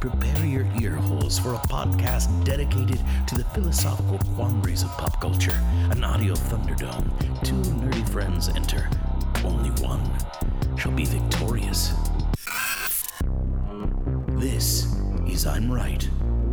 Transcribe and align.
Prepare 0.00 0.44
your 0.44 0.66
ear 0.80 0.94
holes 0.94 1.38
for 1.38 1.54
a 1.54 1.58
podcast 1.58 2.44
dedicated 2.44 3.00
to 3.26 3.34
the 3.34 3.44
philosophical 3.54 4.18
quandaries 4.34 4.82
of 4.82 4.90
pop 4.98 5.20
culture. 5.20 5.58
An 5.90 6.04
audio 6.04 6.34
thunderdome. 6.34 7.08
Two 7.42 7.54
nerdy 7.54 8.06
friends 8.10 8.48
enter. 8.50 8.90
Only 9.42 9.70
one 9.82 10.02
shall 10.76 10.92
be 10.92 11.06
victorious. 11.06 11.94
This 14.28 14.94
is 15.26 15.46
I'm 15.46 15.70
Right, 15.72 16.06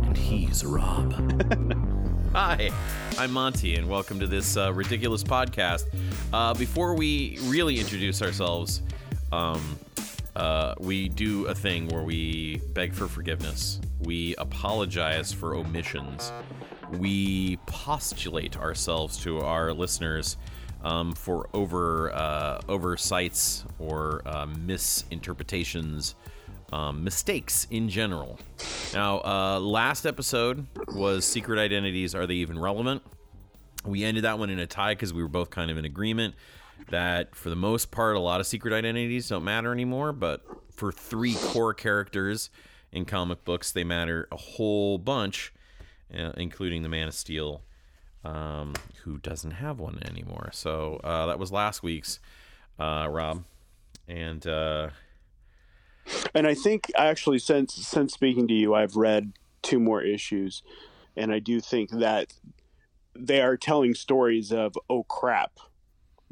and 0.04 0.16
he's 0.16 0.64
Rob. 0.64 1.12
Hi, 2.32 2.70
I'm 3.18 3.30
Monty, 3.30 3.76
and 3.76 3.88
welcome 3.88 4.18
to 4.20 4.26
this 4.26 4.56
uh, 4.56 4.72
ridiculous 4.72 5.22
podcast. 5.22 5.84
Uh, 6.32 6.54
before 6.54 6.94
we 6.94 7.38
really 7.42 7.78
introduce 7.78 8.22
ourselves, 8.22 8.80
um, 9.32 9.78
uh, 10.36 10.74
we 10.78 11.08
do 11.08 11.46
a 11.46 11.54
thing 11.54 11.88
where 11.88 12.02
we 12.02 12.60
beg 12.72 12.92
for 12.92 13.06
forgiveness. 13.06 13.80
We 14.00 14.34
apologize 14.36 15.32
for 15.32 15.54
omissions. 15.54 16.32
We 16.92 17.58
postulate 17.66 18.58
ourselves 18.58 19.16
to 19.18 19.40
our 19.40 19.72
listeners 19.72 20.36
um, 20.82 21.12
for 21.12 21.48
over 21.54 22.12
uh, 22.12 22.60
oversights 22.68 23.64
or 23.78 24.22
uh, 24.26 24.46
misinterpretations, 24.46 26.14
um, 26.72 27.02
mistakes 27.04 27.66
in 27.70 27.88
general. 27.88 28.38
Now, 28.92 29.20
uh, 29.20 29.60
last 29.60 30.04
episode 30.04 30.66
was 30.88 31.24
secret 31.24 31.58
identities. 31.58 32.14
Are 32.14 32.26
they 32.26 32.34
even 32.34 32.58
relevant? 32.58 33.02
We 33.86 34.04
ended 34.04 34.24
that 34.24 34.38
one 34.38 34.50
in 34.50 34.58
a 34.58 34.66
tie 34.66 34.92
because 34.92 35.12
we 35.12 35.22
were 35.22 35.28
both 35.28 35.50
kind 35.50 35.70
of 35.70 35.78
in 35.78 35.84
agreement 35.84 36.34
that 36.88 37.34
for 37.34 37.50
the 37.50 37.56
most 37.56 37.90
part, 37.90 38.16
a 38.16 38.20
lot 38.20 38.40
of 38.40 38.46
secret 38.46 38.74
identities 38.74 39.28
don't 39.28 39.44
matter 39.44 39.72
anymore. 39.72 40.12
But 40.12 40.42
for 40.72 40.92
three 40.92 41.34
core 41.34 41.74
characters 41.74 42.50
in 42.92 43.04
comic 43.04 43.44
books, 43.44 43.72
they 43.72 43.84
matter 43.84 44.28
a 44.30 44.36
whole 44.36 44.98
bunch, 44.98 45.52
uh, 46.16 46.32
including 46.36 46.82
the 46.82 46.88
Man 46.88 47.08
of 47.08 47.14
Steel, 47.14 47.62
um, 48.24 48.74
who 49.02 49.18
doesn't 49.18 49.52
have 49.52 49.78
one 49.78 50.00
anymore. 50.04 50.50
So 50.52 51.00
uh, 51.04 51.26
that 51.26 51.38
was 51.38 51.52
last 51.52 51.82
week's, 51.82 52.20
uh, 52.78 53.08
Rob. 53.10 53.44
And. 54.08 54.46
Uh, 54.46 54.90
and 56.34 56.46
I 56.46 56.54
think 56.54 56.90
actually, 56.96 57.38
since 57.38 57.74
since 57.74 58.12
speaking 58.12 58.46
to 58.48 58.54
you, 58.54 58.74
I've 58.74 58.96
read 58.96 59.32
two 59.62 59.80
more 59.80 60.02
issues, 60.02 60.62
and 61.16 61.32
I 61.32 61.38
do 61.38 61.60
think 61.60 61.90
that 61.90 62.34
they 63.16 63.40
are 63.40 63.56
telling 63.56 63.94
stories 63.94 64.52
of 64.52 64.74
oh 64.90 65.04
crap 65.04 65.52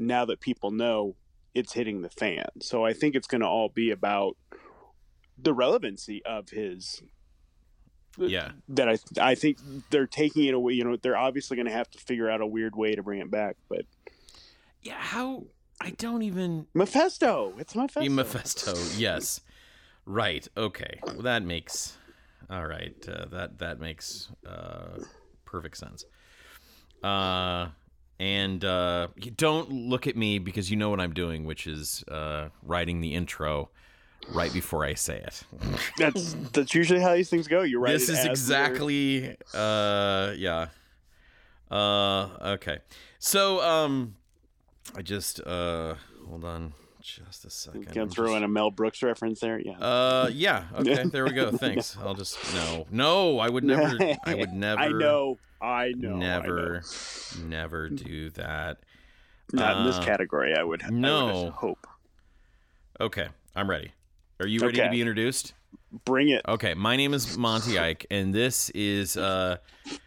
now 0.07 0.25
that 0.25 0.41
people 0.41 0.71
know 0.71 1.17
it's 1.55 1.73
hitting 1.73 2.03
the 2.03 2.09
fan. 2.09 2.47
So 2.61 2.85
I 2.85 2.93
think 2.93 3.15
it's 3.15 3.27
going 3.27 3.41
to 3.43 3.47
all 3.47 3.69
be 3.69 3.91
about 3.91 4.37
the 5.39 5.53
relevancy 5.53 6.23
of 6.25 6.51
his 6.51 7.03
yeah. 8.19 8.53
that 8.69 8.89
i 8.89 8.99
i 9.21 9.35
think 9.35 9.59
they're 9.91 10.07
taking 10.07 10.45
it 10.45 10.55
away 10.55 10.75
you 10.75 10.85
know 10.85 10.97
they're 10.97 11.17
obviously 11.17 11.57
going 11.57 11.67
to 11.67 11.73
have 11.73 11.91
to 11.91 11.99
figure 11.99 12.31
out 12.31 12.41
a 12.41 12.47
weird 12.47 12.77
way 12.77 12.95
to 12.95 13.03
bring 13.03 13.21
it 13.21 13.31
back 13.31 13.57
but 13.69 13.87
yeah 14.83 14.99
how 14.99 15.45
i 15.81 15.91
don't 15.91 16.23
even 16.23 16.67
mephisto! 16.75 17.55
It's 17.59 17.75
mephisto. 17.75 18.09
Mephisto 18.11 18.75
yes. 18.97 19.41
Right 20.05 20.47
okay. 20.57 20.99
Well, 21.05 21.23
that 21.23 21.45
makes 21.45 21.97
all 22.51 22.67
right 22.67 22.95
uh, 23.09 23.27
that 23.31 23.59
that 23.59 23.81
makes 23.81 24.29
uh, 24.47 24.99
perfect 25.45 25.77
sense. 25.77 26.05
Uh 27.03 27.69
and 28.19 28.65
uh, 28.65 29.09
don't 29.37 29.71
look 29.71 30.07
at 30.07 30.17
me 30.17 30.39
because 30.39 30.71
you 30.71 30.77
know 30.77 30.91
what 30.91 31.01
I'm 31.01 31.13
doing, 31.13 31.45
which 31.45 31.67
is 31.67 32.05
uh, 32.09 32.49
writing 32.63 33.01
the 33.01 33.15
intro 33.15 33.71
right 34.31 34.53
before 34.53 34.85
I 34.85 34.95
say 34.95 35.17
it. 35.19 35.43
that's 35.99 36.35
that's 36.53 36.75
usually 36.75 37.01
how 37.01 37.15
these 37.15 37.31
things 37.31 37.49
go. 37.49 37.63
You 37.63 37.81
write. 37.81 37.93
This 37.93 38.09
is 38.09 38.25
exactly. 38.25 39.37
Uh, 39.53 40.33
yeah. 40.37 40.69
Uh, 41.71 42.29
okay. 42.43 42.79
So 43.19 43.61
um, 43.63 44.17
I 44.95 45.03
just 45.03 45.41
uh, 45.47 45.95
hold 46.29 46.45
on. 46.45 46.75
Just 47.03 47.45
a 47.45 47.51
second. 47.51 47.93
Can 47.93 48.09
throw 48.09 48.29
just... 48.29 48.37
in 48.37 48.45
a 48.45 48.49
Mel 48.49 48.71
Brooks 48.71 49.03
reference 49.03 49.41
there? 49.41 49.59
Yeah. 49.59 49.79
Uh, 49.79 50.31
yeah. 50.33 50.65
Okay. 50.75 51.05
There 51.05 51.25
we 51.25 51.33
go. 51.33 51.51
Thanks. 51.51 51.97
I'll 52.01 52.15
just 52.15 52.39
no, 52.55 52.87
no. 52.91 53.39
I 53.39 53.49
would 53.49 53.65
never. 53.65 53.97
I 54.25 54.35
would 54.35 54.53
never. 54.53 54.81
I 54.81 54.89
know. 54.89 55.39
I 55.61 55.93
know. 55.97 56.17
Never, 56.17 56.77
I 56.77 57.41
know. 57.41 57.47
never 57.47 57.89
do 57.89 58.31
that. 58.31 58.79
Not 59.53 59.77
uh, 59.77 59.81
in 59.81 59.87
this 59.87 59.97
uh, 59.97 60.03
category. 60.03 60.55
I 60.57 60.63
would. 60.63 60.83
No. 60.91 61.29
I 61.29 61.45
would 61.45 61.53
hope. 61.53 61.87
Okay, 63.01 63.29
I'm 63.55 63.69
ready. 63.69 63.93
Are 64.41 64.47
you 64.47 64.61
ready 64.61 64.79
okay. 64.79 64.89
to 64.89 64.91
be 64.91 65.01
introduced? 65.01 65.55
Bring 66.05 66.31
it. 66.31 66.43
Okay, 66.49 66.75
my 66.75 66.97
name 66.97 67.15
is 67.15 67.37
Monty 67.37 67.79
Ike, 67.79 68.07
and 68.11 68.35
this 68.35 68.71
is 68.71 69.17
uh, 69.17 69.59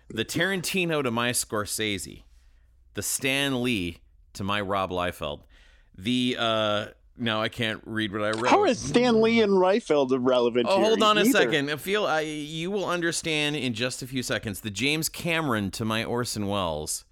the 0.09 0.25
Tarantino 0.25 1.03
to 1.03 1.11
my 1.11 1.31
Scorsese, 1.31 2.23
the 2.95 3.01
Stan 3.03 3.61
Lee 3.61 3.99
to 4.33 4.43
my 4.43 4.61
Rob 4.61 4.91
Liefeld, 4.91 5.41
the 5.97 6.35
uh, 6.37 6.85
now 7.17 7.41
I 7.41 7.49
can't 7.49 7.81
read 7.85 8.11
what 8.11 8.21
I 8.21 8.31
wrote. 8.31 8.49
How 8.49 8.65
is 8.65 8.79
Stan 8.79 9.21
Lee 9.21 9.41
and 9.41 9.53
Liefeld 9.53 10.15
relevant? 10.19 10.67
Oh, 10.69 10.81
hold 10.81 11.01
on 11.01 11.17
a 11.17 11.25
second. 11.25 11.71
I 11.71 11.77
feel 11.77 12.05
I 12.05 12.21
you 12.21 12.71
will 12.71 12.85
understand 12.85 13.55
in 13.55 13.73
just 13.73 14.01
a 14.01 14.07
few 14.07 14.23
seconds. 14.23 14.61
The 14.61 14.71
James 14.71 15.09
Cameron 15.09 15.71
to 15.71 15.85
my 15.85 16.03
Orson 16.03 16.47
Welles, 16.47 17.05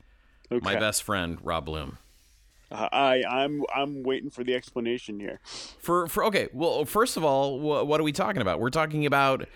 okay. 0.51 0.63
my 0.63 0.75
best 0.75 1.03
friend 1.03 1.37
Rob 1.41 1.65
Bloom. 1.65 1.97
Uh, 2.71 2.89
I 2.91 3.23
I'm 3.29 3.63
I'm 3.73 4.03
waiting 4.03 4.29
for 4.29 4.43
the 4.43 4.55
explanation 4.55 5.19
here. 5.19 5.39
For 5.79 6.07
for 6.07 6.25
okay, 6.25 6.49
well, 6.53 6.85
first 6.85 7.17
of 7.17 7.23
all, 7.23 7.59
wh- 7.59 7.87
what 7.87 7.99
are 7.99 8.03
we 8.03 8.11
talking 8.11 8.41
about? 8.41 8.59
We're 8.59 8.71
talking 8.71 9.05
about 9.05 9.47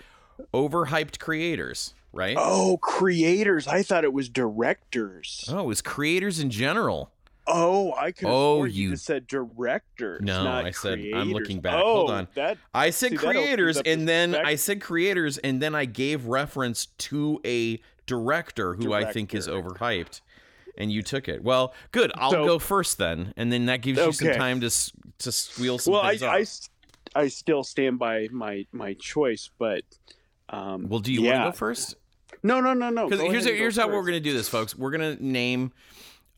overhyped 0.54 1.20
creators, 1.20 1.94
right? 2.14 2.38
Oh, 2.40 2.78
creators! 2.78 3.68
I 3.68 3.82
thought 3.84 4.04
it 4.04 4.14
was 4.14 4.30
directors. 4.30 5.50
Oh, 5.52 5.62
it 5.62 5.66
was 5.66 5.82
creators 5.82 6.40
in 6.40 6.52
general. 6.52 7.12
Oh, 7.48 7.94
I 7.94 8.12
could. 8.12 8.28
Oh, 8.28 8.66
you 8.66 8.96
said 8.98 9.26
directors. 9.28 10.22
No, 10.22 10.48
I 10.52 10.72
said 10.72 11.00
creators. 11.00 11.22
I'm 11.22 11.32
looking 11.32 11.62
back. 11.62 11.76
Oh, 11.76 11.96
Hold 11.96 12.12
on. 12.12 12.28
That, 12.36 12.58
I 12.74 12.90
said 12.90 13.12
see, 13.12 13.18
creators, 13.18 13.78
and 13.78 14.08
then 14.08 14.36
I 14.36 14.56
said 14.56 14.82
creators, 14.82 15.38
and 15.38 15.62
then 15.62 15.74
I 15.74 15.86
gave 15.86 16.26
reference 16.26 16.88
to 16.98 17.40
a 17.46 17.80
director 18.06 18.74
who 18.74 18.84
director. 18.84 19.08
I 19.08 19.14
think 19.14 19.34
is 19.34 19.48
overhyped, 19.48 20.22
and 20.78 20.92
you 20.92 21.02
took 21.02 21.30
it. 21.30 21.42
Well, 21.42 21.74
good. 21.92 22.12
I'll 22.16 22.32
so, 22.32 22.46
go 22.46 22.60
first 22.60 22.98
then, 22.98 23.34
and 23.38 23.52
then 23.52 23.68
that 23.68 23.82
gives 23.82 23.98
you 23.98 24.12
some 24.12 24.34
time 24.34 24.60
to 24.62 24.70
to 25.20 25.32
squeal 25.32 25.78
some 25.78 25.94
well, 25.94 26.08
things 26.08 26.24
I, 26.24 27.20
I, 27.20 27.24
I 27.24 27.28
still 27.30 27.64
stand 27.64 27.98
by 27.98 28.28
my 28.32 28.66
my 28.74 28.94
choice, 28.96 29.50
but 29.58 29.84
um, 30.50 30.90
well, 30.90 31.00
do 31.00 31.14
you 31.14 31.22
yeah. 31.22 31.44
want 31.44 31.46
to 31.46 31.52
go 31.52 31.58
first? 31.58 31.96
No, 32.44 32.60
no, 32.60 32.74
no, 32.74 32.90
no. 32.90 33.10
Because 33.10 33.22
here's 33.22 33.46
here's 33.46 33.78
how 33.78 33.88
we 33.88 33.94
we're 33.94 34.06
gonna 34.06 34.20
do 34.20 34.34
this, 34.34 34.50
folks. 34.50 34.76
We're 34.76 34.92
gonna 34.92 35.16
name 35.16 35.72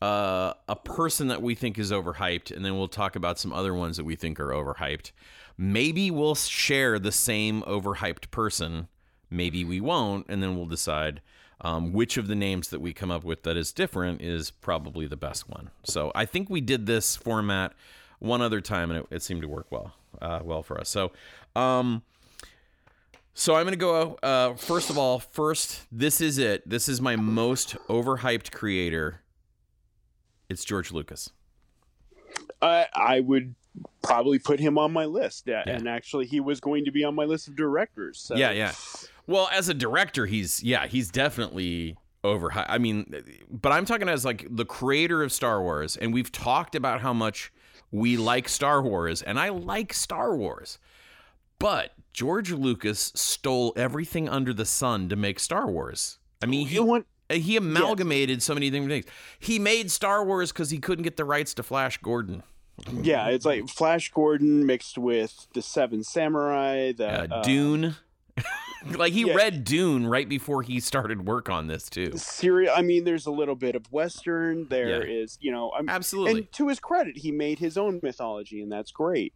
uh, 0.02 0.54
a 0.68 0.76
person 0.76 1.28
that 1.28 1.42
we 1.42 1.54
think 1.54 1.78
is 1.78 1.92
overhyped, 1.92 2.54
and 2.54 2.64
then 2.64 2.76
we'll 2.76 2.88
talk 2.88 3.16
about 3.16 3.38
some 3.38 3.52
other 3.52 3.74
ones 3.74 3.96
that 3.96 4.04
we 4.04 4.16
think 4.16 4.40
are 4.40 4.48
overhyped. 4.48 5.12
Maybe 5.58 6.10
we'll 6.10 6.34
share 6.34 6.98
the 6.98 7.12
same 7.12 7.62
overhyped 7.62 8.30
person. 8.30 8.88
Maybe 9.30 9.64
we 9.64 9.80
won't, 9.80 10.26
and 10.28 10.42
then 10.42 10.56
we'll 10.56 10.66
decide 10.66 11.20
um, 11.60 11.92
which 11.92 12.16
of 12.16 12.28
the 12.28 12.34
names 12.34 12.68
that 12.68 12.80
we 12.80 12.94
come 12.94 13.10
up 13.10 13.24
with 13.24 13.42
that 13.42 13.56
is 13.56 13.72
different 13.72 14.22
is 14.22 14.50
probably 14.50 15.06
the 15.06 15.16
best 15.16 15.48
one. 15.50 15.70
So 15.84 16.10
I 16.14 16.24
think 16.24 16.48
we 16.48 16.62
did 16.62 16.86
this 16.86 17.16
format 17.16 17.74
one 18.20 18.40
other 18.40 18.62
time, 18.62 18.90
and 18.90 19.00
it, 19.00 19.06
it 19.16 19.22
seemed 19.22 19.42
to 19.42 19.48
work 19.48 19.66
well, 19.70 19.92
uh, 20.20 20.40
well 20.42 20.62
for 20.62 20.80
us. 20.80 20.88
So. 20.88 21.12
Um, 21.54 22.02
so 23.32 23.54
I'm 23.54 23.62
going 23.62 23.72
to 23.72 23.76
go 23.78 24.18
uh, 24.22 24.54
first 24.54 24.90
of 24.90 24.98
all. 24.98 25.18
First, 25.18 25.82
this 25.90 26.20
is 26.20 26.36
it. 26.36 26.68
This 26.68 26.88
is 26.88 27.00
my 27.00 27.16
most 27.16 27.76
overhyped 27.88 28.50
creator 28.50 29.22
it's 30.50 30.64
George 30.64 30.92
Lucas. 30.92 31.30
I 32.60 32.86
I 32.94 33.20
would 33.20 33.54
probably 34.02 34.38
put 34.38 34.60
him 34.60 34.76
on 34.76 34.92
my 34.92 35.04
list, 35.04 35.44
yeah. 35.46 35.62
and 35.66 35.88
actually, 35.88 36.26
he 36.26 36.40
was 36.40 36.60
going 36.60 36.84
to 36.84 36.90
be 36.90 37.04
on 37.04 37.14
my 37.14 37.24
list 37.24 37.48
of 37.48 37.56
directors. 37.56 38.18
So. 38.18 38.34
Yeah, 38.34 38.50
yeah. 38.50 38.72
Well, 39.26 39.48
as 39.52 39.68
a 39.68 39.74
director, 39.74 40.26
he's 40.26 40.62
yeah, 40.62 40.86
he's 40.86 41.10
definitely 41.10 41.96
over. 42.24 42.50
I 42.52 42.78
mean, 42.78 43.14
but 43.50 43.72
I'm 43.72 43.84
talking 43.84 44.08
as 44.08 44.24
like 44.24 44.46
the 44.50 44.64
creator 44.64 45.22
of 45.22 45.32
Star 45.32 45.62
Wars, 45.62 45.96
and 45.96 46.12
we've 46.12 46.32
talked 46.32 46.74
about 46.74 47.00
how 47.00 47.12
much 47.12 47.52
we 47.90 48.16
like 48.16 48.48
Star 48.48 48.82
Wars, 48.82 49.22
and 49.22 49.38
I 49.38 49.50
like 49.50 49.92
Star 49.92 50.36
Wars. 50.36 50.78
But 51.58 51.92
George 52.12 52.50
Lucas 52.52 53.12
stole 53.14 53.72
everything 53.76 54.28
under 54.28 54.54
the 54.54 54.64
sun 54.64 55.08
to 55.10 55.16
make 55.16 55.38
Star 55.38 55.70
Wars. 55.70 56.18
I 56.42 56.46
mean, 56.46 56.66
he 56.66 56.80
want 56.80 57.06
he 57.38 57.56
amalgamated 57.56 58.42
so 58.42 58.54
many 58.54 58.70
different 58.70 58.90
things. 58.90 59.04
He 59.38 59.58
made 59.58 59.90
Star 59.90 60.24
Wars 60.24 60.52
because 60.52 60.70
he 60.70 60.78
couldn't 60.78 61.04
get 61.04 61.16
the 61.16 61.24
rights 61.24 61.54
to 61.54 61.62
Flash 61.62 61.98
Gordon. 61.98 62.42
yeah, 63.02 63.28
it's 63.28 63.44
like 63.44 63.68
Flash 63.68 64.10
Gordon 64.10 64.64
mixed 64.66 64.96
with 64.98 65.46
the 65.54 65.62
Seven 65.62 66.02
Samurai, 66.04 66.92
the 66.92 67.08
Uh, 67.32 67.36
uh, 67.36 67.42
Dune. 67.42 67.96
like 68.96 69.12
he 69.12 69.26
yeah. 69.26 69.34
read 69.34 69.64
Dune 69.64 70.06
right 70.06 70.26
before 70.28 70.62
he 70.62 70.80
started 70.80 71.26
work 71.26 71.50
on 71.50 71.66
this 71.66 71.90
too. 71.90 72.12
Syria. 72.16 72.72
I 72.74 72.80
mean, 72.80 73.04
there's 73.04 73.26
a 73.26 73.30
little 73.30 73.54
bit 73.56 73.74
of 73.74 73.90
Western. 73.92 74.66
There 74.68 75.04
Yeah. 75.06 75.22
is, 75.22 75.36
you 75.42 75.52
know, 75.52 75.70
I'm, 75.76 75.88
Absolutely. 75.90 76.38
and 76.40 76.52
to 76.52 76.68
his 76.68 76.80
credit, 76.80 77.18
he 77.18 77.30
made 77.32 77.58
his 77.58 77.76
own 77.76 78.00
mythology, 78.02 78.62
and 78.62 78.72
that's 78.72 78.90
great. 78.92 79.34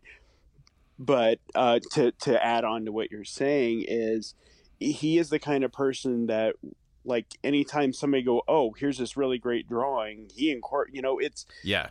But 0.99 1.41
uh, 1.55 1.81
to 1.93 2.13
to 2.13 2.43
add 2.43 2.65
on 2.65 2.85
to 2.87 2.93
what 2.93 3.11
you're 3.11 3.25
saying 3.25 3.85
is, 3.89 4.35
he 4.79 5.19
is 5.19 5.29
the 5.29 5.39
kind 5.41 5.65
of 5.65 5.73
person 5.73 6.27
that, 6.27 6.55
like, 7.05 7.27
anytime 7.43 7.93
somebody 7.93 8.23
go, 8.23 8.43
oh, 8.49 8.73
here's 8.73 8.99
this 8.99 9.17
really 9.17 9.39
great 9.39 9.69
drawing, 9.69 10.31
he 10.35 10.51
incorporate, 10.51 10.95
you 10.95 11.03
know, 11.03 11.19
it's 11.19 11.47
yeah. 11.63 11.89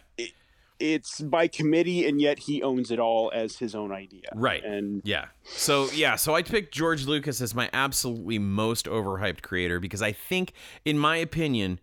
it's 0.80 1.22
by 1.22 1.48
committee, 1.48 2.08
and 2.08 2.20
yet 2.22 2.40
he 2.40 2.62
owns 2.62 2.92
it 2.92 3.00
all 3.00 3.32
as 3.34 3.58
his 3.58 3.76
own 3.76 3.92
idea. 3.92 4.30
Right. 4.34 4.64
And 4.64 5.02
Yeah. 5.04 5.26
So 5.46 5.90
yeah, 5.92 6.16
so 6.16 6.36
I 6.36 6.42
picked 6.42 6.74
George 6.74 7.06
Lucas 7.06 7.42
as 7.42 7.54
my 7.56 7.70
absolutely 7.74 8.40
most 8.40 8.86
overhyped 8.86 9.42
creator 9.42 9.80
because 9.80 10.02
I 10.02 10.12
think, 10.12 10.54
in 10.86 10.98
my 10.98 11.18
opinion, 11.18 11.80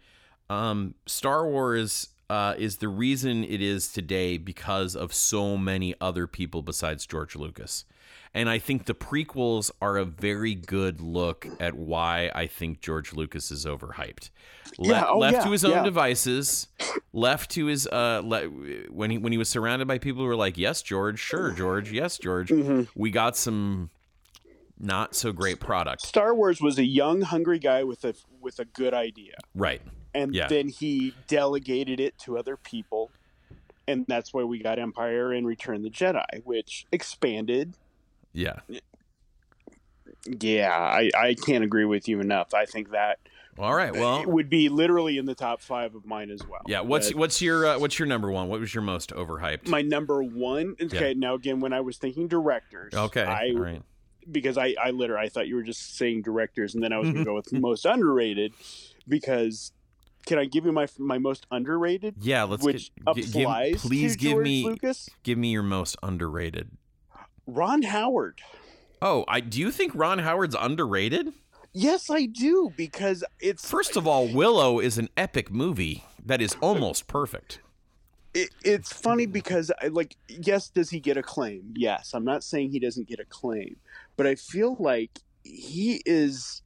um, 0.48 0.94
Star 1.06 1.46
Wars 1.46 2.08
uh, 2.28 2.54
is 2.58 2.76
the 2.76 2.88
reason 2.88 3.42
it 3.44 3.60
is 3.60 3.92
today 3.92 4.38
because 4.38 4.94
of 4.94 5.12
so 5.12 5.56
many 5.56 5.94
other 6.00 6.26
people 6.26 6.62
besides 6.62 7.06
George 7.06 7.34
Lucas. 7.34 7.84
And 8.32 8.48
I 8.48 8.58
think 8.60 8.86
the 8.86 8.94
prequels 8.94 9.72
are 9.82 9.96
a 9.96 10.04
very 10.04 10.54
good 10.54 11.00
look 11.00 11.48
at 11.58 11.74
why 11.74 12.30
I 12.32 12.46
think 12.46 12.80
George 12.80 13.12
Lucas 13.12 13.50
is 13.50 13.66
overhyped. 13.66 14.30
Le- 14.78 14.88
Yeah, 14.88 15.06
oh, 15.08 15.18
left 15.18 15.38
yeah, 15.38 15.44
to 15.44 15.50
his 15.50 15.64
own 15.64 15.72
yeah. 15.72 15.82
devices, 15.82 16.68
left 17.12 17.50
to 17.52 17.66
his 17.66 17.88
uh, 17.88 18.22
le- 18.24 18.44
when 18.44 19.10
he 19.10 19.18
when 19.18 19.32
he 19.32 19.38
was 19.38 19.48
surrounded 19.48 19.88
by 19.88 19.98
people 19.98 20.22
who 20.22 20.28
were 20.28 20.36
like, 20.36 20.56
"Yes, 20.56 20.80
George, 20.80 21.18
sure, 21.18 21.50
George, 21.50 21.90
yes, 21.90 22.18
George." 22.18 22.50
Mm-hmm. 22.50 22.82
We 22.94 23.10
got 23.10 23.36
some 23.36 23.90
not 24.78 25.14
so 25.16 25.32
great 25.32 25.58
product, 25.60 26.00
Star 26.02 26.32
Wars 26.34 26.60
was 26.60 26.78
a 26.78 26.84
young, 26.84 27.20
hungry 27.22 27.58
guy 27.58 27.82
with 27.84 28.04
a 28.04 28.14
with 28.40 28.58
a 28.60 28.64
good 28.64 28.94
idea. 28.94 29.34
right? 29.54 29.82
and 30.14 30.34
Yeah. 30.34 30.48
then 30.48 30.68
he 30.68 31.14
delegated 31.28 32.00
it 32.00 32.18
to 32.18 32.36
other 32.36 32.56
people 32.56 33.10
and 33.86 34.04
that's 34.08 34.32
why 34.34 34.42
we 34.42 34.58
got 34.60 34.76
empire 34.78 35.32
and 35.32 35.46
return 35.46 35.82
the 35.82 35.88
jedi 35.90 36.24
which 36.42 36.84
expanded 36.90 37.74
Yeah. 38.32 38.60
yeah 40.40 40.70
i, 40.72 41.10
I 41.16 41.34
can't 41.34 41.64
agree 41.64 41.84
with 41.84 42.06
you 42.08 42.20
enough 42.20 42.52
i 42.54 42.66
think 42.66 42.90
that 42.90 43.18
All 43.58 43.74
right. 43.74 43.92
Well, 43.92 44.20
it 44.22 44.28
would 44.28 44.48
be 44.48 44.68
literally 44.68 45.18
in 45.18 45.26
the 45.26 45.34
top 45.34 45.60
five 45.62 45.94
of 45.94 46.04
mine 46.06 46.30
as 46.30 46.46
well 46.46 46.60
yeah. 46.66 46.80
What's 46.80 47.08
But 47.08 47.18
what's 47.18 47.42
your 47.42 47.66
uh, 47.66 47.78
what's 47.78 47.98
your 47.98 48.06
number 48.06 48.30
one? 48.30 48.48
What 48.48 48.60
was 48.60 48.74
your 48.74 48.82
most 48.82 49.10
overhyped? 49.10 49.68
my 49.68 49.82
number 49.82 50.22
one 50.22 50.76
okay 50.82 51.14
now 51.14 51.34
again 51.34 51.60
when 51.60 51.72
i 51.72 51.80
was 51.80 51.96
thinking 51.98 52.28
directors 52.28 52.92
okay. 52.94 53.22
I, 53.22 53.50
right. 53.56 53.82
because 54.30 54.56
i 54.58 54.74
i 54.82 54.90
literally 54.90 55.26
i 55.26 55.28
thought 55.28 55.48
you 55.48 55.56
were 55.56 55.62
just 55.62 55.96
saying 55.96 56.22
directors 56.22 56.74
and 56.74 56.82
then 56.82 56.92
i 56.92 56.98
was 56.98 57.10
gonna 57.10 57.24
go 57.32 57.34
with 57.34 57.52
most 57.52 57.84
underrated 57.86 58.52
because 59.08 59.72
can 60.26 60.38
i 60.38 60.44
give 60.44 60.64
you 60.66 60.72
my 60.72 60.86
my 60.98 61.18
most 61.18 61.46
underrated 61.50 62.14
Yeah. 62.20 62.44
Let's 62.44 62.62
which 62.62 62.92
get, 63.06 63.16
gi- 63.16 63.22
give, 63.22 63.42
applies 63.42 63.80
please 63.82 64.16
give 64.16 64.32
George 64.32 64.44
me 64.44 64.64
Lucas. 64.64 65.08
give 65.22 65.38
me 65.38 65.48
your 65.50 65.62
most 65.62 65.96
underrated. 66.02 66.70
Ron 67.54 67.82
Howard. 67.82 68.40
Oh, 69.02 69.24
I 69.28 69.40
do 69.40 69.60
you 69.60 69.70
think 69.70 69.92
Ron 69.94 70.18
Howard's 70.20 70.56
underrated? 70.58 71.32
Yes, 71.72 72.10
I 72.10 72.26
do 72.26 72.72
because 72.76 73.22
it's 73.38 73.68
First 73.68 73.96
of 73.96 74.06
all, 74.06 74.26
Willow 74.26 74.80
is 74.80 74.98
an 74.98 75.08
epic 75.16 75.50
movie 75.50 76.04
that 76.24 76.40
is 76.40 76.56
almost 76.60 77.06
perfect. 77.06 77.60
it, 78.34 78.50
it's 78.64 78.92
funny 78.92 79.26
because 79.26 79.70
I 79.80 79.86
like 79.88 80.16
yes, 80.28 80.68
does 80.68 80.90
he 80.90 81.00
get 81.00 81.16
a 81.16 81.22
claim? 81.22 81.72
Yes, 81.76 82.12
I'm 82.14 82.24
not 82.24 82.42
saying 82.44 82.70
he 82.70 82.78
doesn't 82.80 83.08
get 83.08 83.20
a 83.20 83.24
claim, 83.24 83.76
but 84.16 84.26
I 84.26 84.34
feel 84.34 84.76
like 84.78 85.10
he 85.44 86.02
is. 86.04 86.62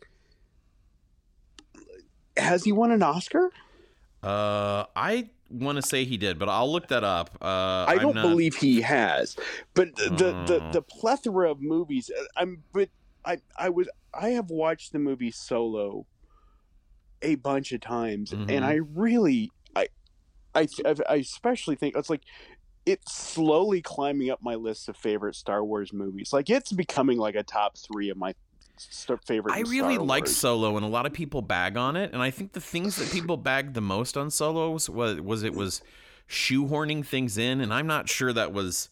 Has 2.37 2.65
he 2.65 2.73
won 2.73 2.91
an 2.91 3.03
Oscar? 3.03 3.51
Uh, 4.23 4.87
I 4.97 5.29
want 5.51 5.77
to 5.77 5.83
say 5.83 6.05
he 6.05 6.17
did, 6.17 6.39
but 6.39 6.49
I'll 6.49 6.71
look 6.71 6.89
that 6.89 7.05
up. 7.05 7.37
Uh, 7.41 7.85
I 7.87 7.97
don't 7.99 8.15
not- 8.15 8.23
believe 8.23 8.57
he 8.57 8.81
has, 8.81 9.37
but 9.75 9.95
the, 9.97 10.09
the 10.11 10.45
the 10.47 10.63
Uh. 10.65 10.73
the 10.73 10.83
plethora 10.83 11.51
of 11.51 11.61
movies. 11.61 12.11
uh, 12.17 12.25
I'm 12.37 12.63
but 12.73 12.89
I 13.25 13.39
I 13.57 13.69
was 13.71 13.89
I 14.13 14.31
have 14.31 14.51
watched 14.51 14.93
the 14.93 14.99
movie 14.99 15.31
Solo 15.31 16.07
a 17.23 17.37
bunch 17.37 17.73
of 17.73 17.81
times, 17.81 18.33
Mhm. 18.33 18.51
and 18.51 18.65
I 18.65 18.75
really 18.75 19.51
I 19.75 19.89
I 20.55 20.67
I 21.09 21.17
especially 21.17 21.77
think 21.77 21.97
it's 21.97 22.11
like 22.11 22.23
it's 22.87 23.15
slowly 23.15 23.81
climbing 23.81 24.29
up 24.31 24.43
my 24.43 24.55
list 24.57 24.89
of 24.91 24.97
favorite 24.97 25.35
Star 25.35 25.65
Wars 25.65 25.93
movies. 25.93 26.33
Like 26.35 26.51
it's 26.51 26.71
becoming 26.73 27.17
like 27.19 27.35
a 27.35 27.43
top 27.43 27.79
three 27.79 28.11
of 28.11 28.17
my 28.19 28.35
favorite. 29.27 29.55
I 29.55 29.61
really 29.61 29.99
like. 29.99 30.27
Solo, 30.27 30.77
and 30.77 30.85
a 30.85 30.89
lot 30.89 31.07
of 31.07 31.13
people 31.13 31.43
bag 31.43 31.77
on 31.77 31.97
it. 31.97 32.13
And 32.13 32.23
I 32.23 32.31
think 32.31 32.53
the 32.53 32.61
things 32.61 32.97
that 32.97 33.11
people 33.13 33.37
bagged 33.37 33.75
the 33.75 33.81
most 33.81 34.17
on 34.17 34.31
Solo 34.31 34.71
was 34.71 34.89
was, 34.89 35.21
was 35.21 35.43
it 35.43 35.55
was 35.55 35.83
shoehorning 36.29 37.05
things 37.05 37.39
in, 37.39 37.61
and 37.61 37.73
I'm 37.73 37.87
not 37.87 38.09
sure 38.09 38.33
that 38.33 38.53
was. 38.53 38.89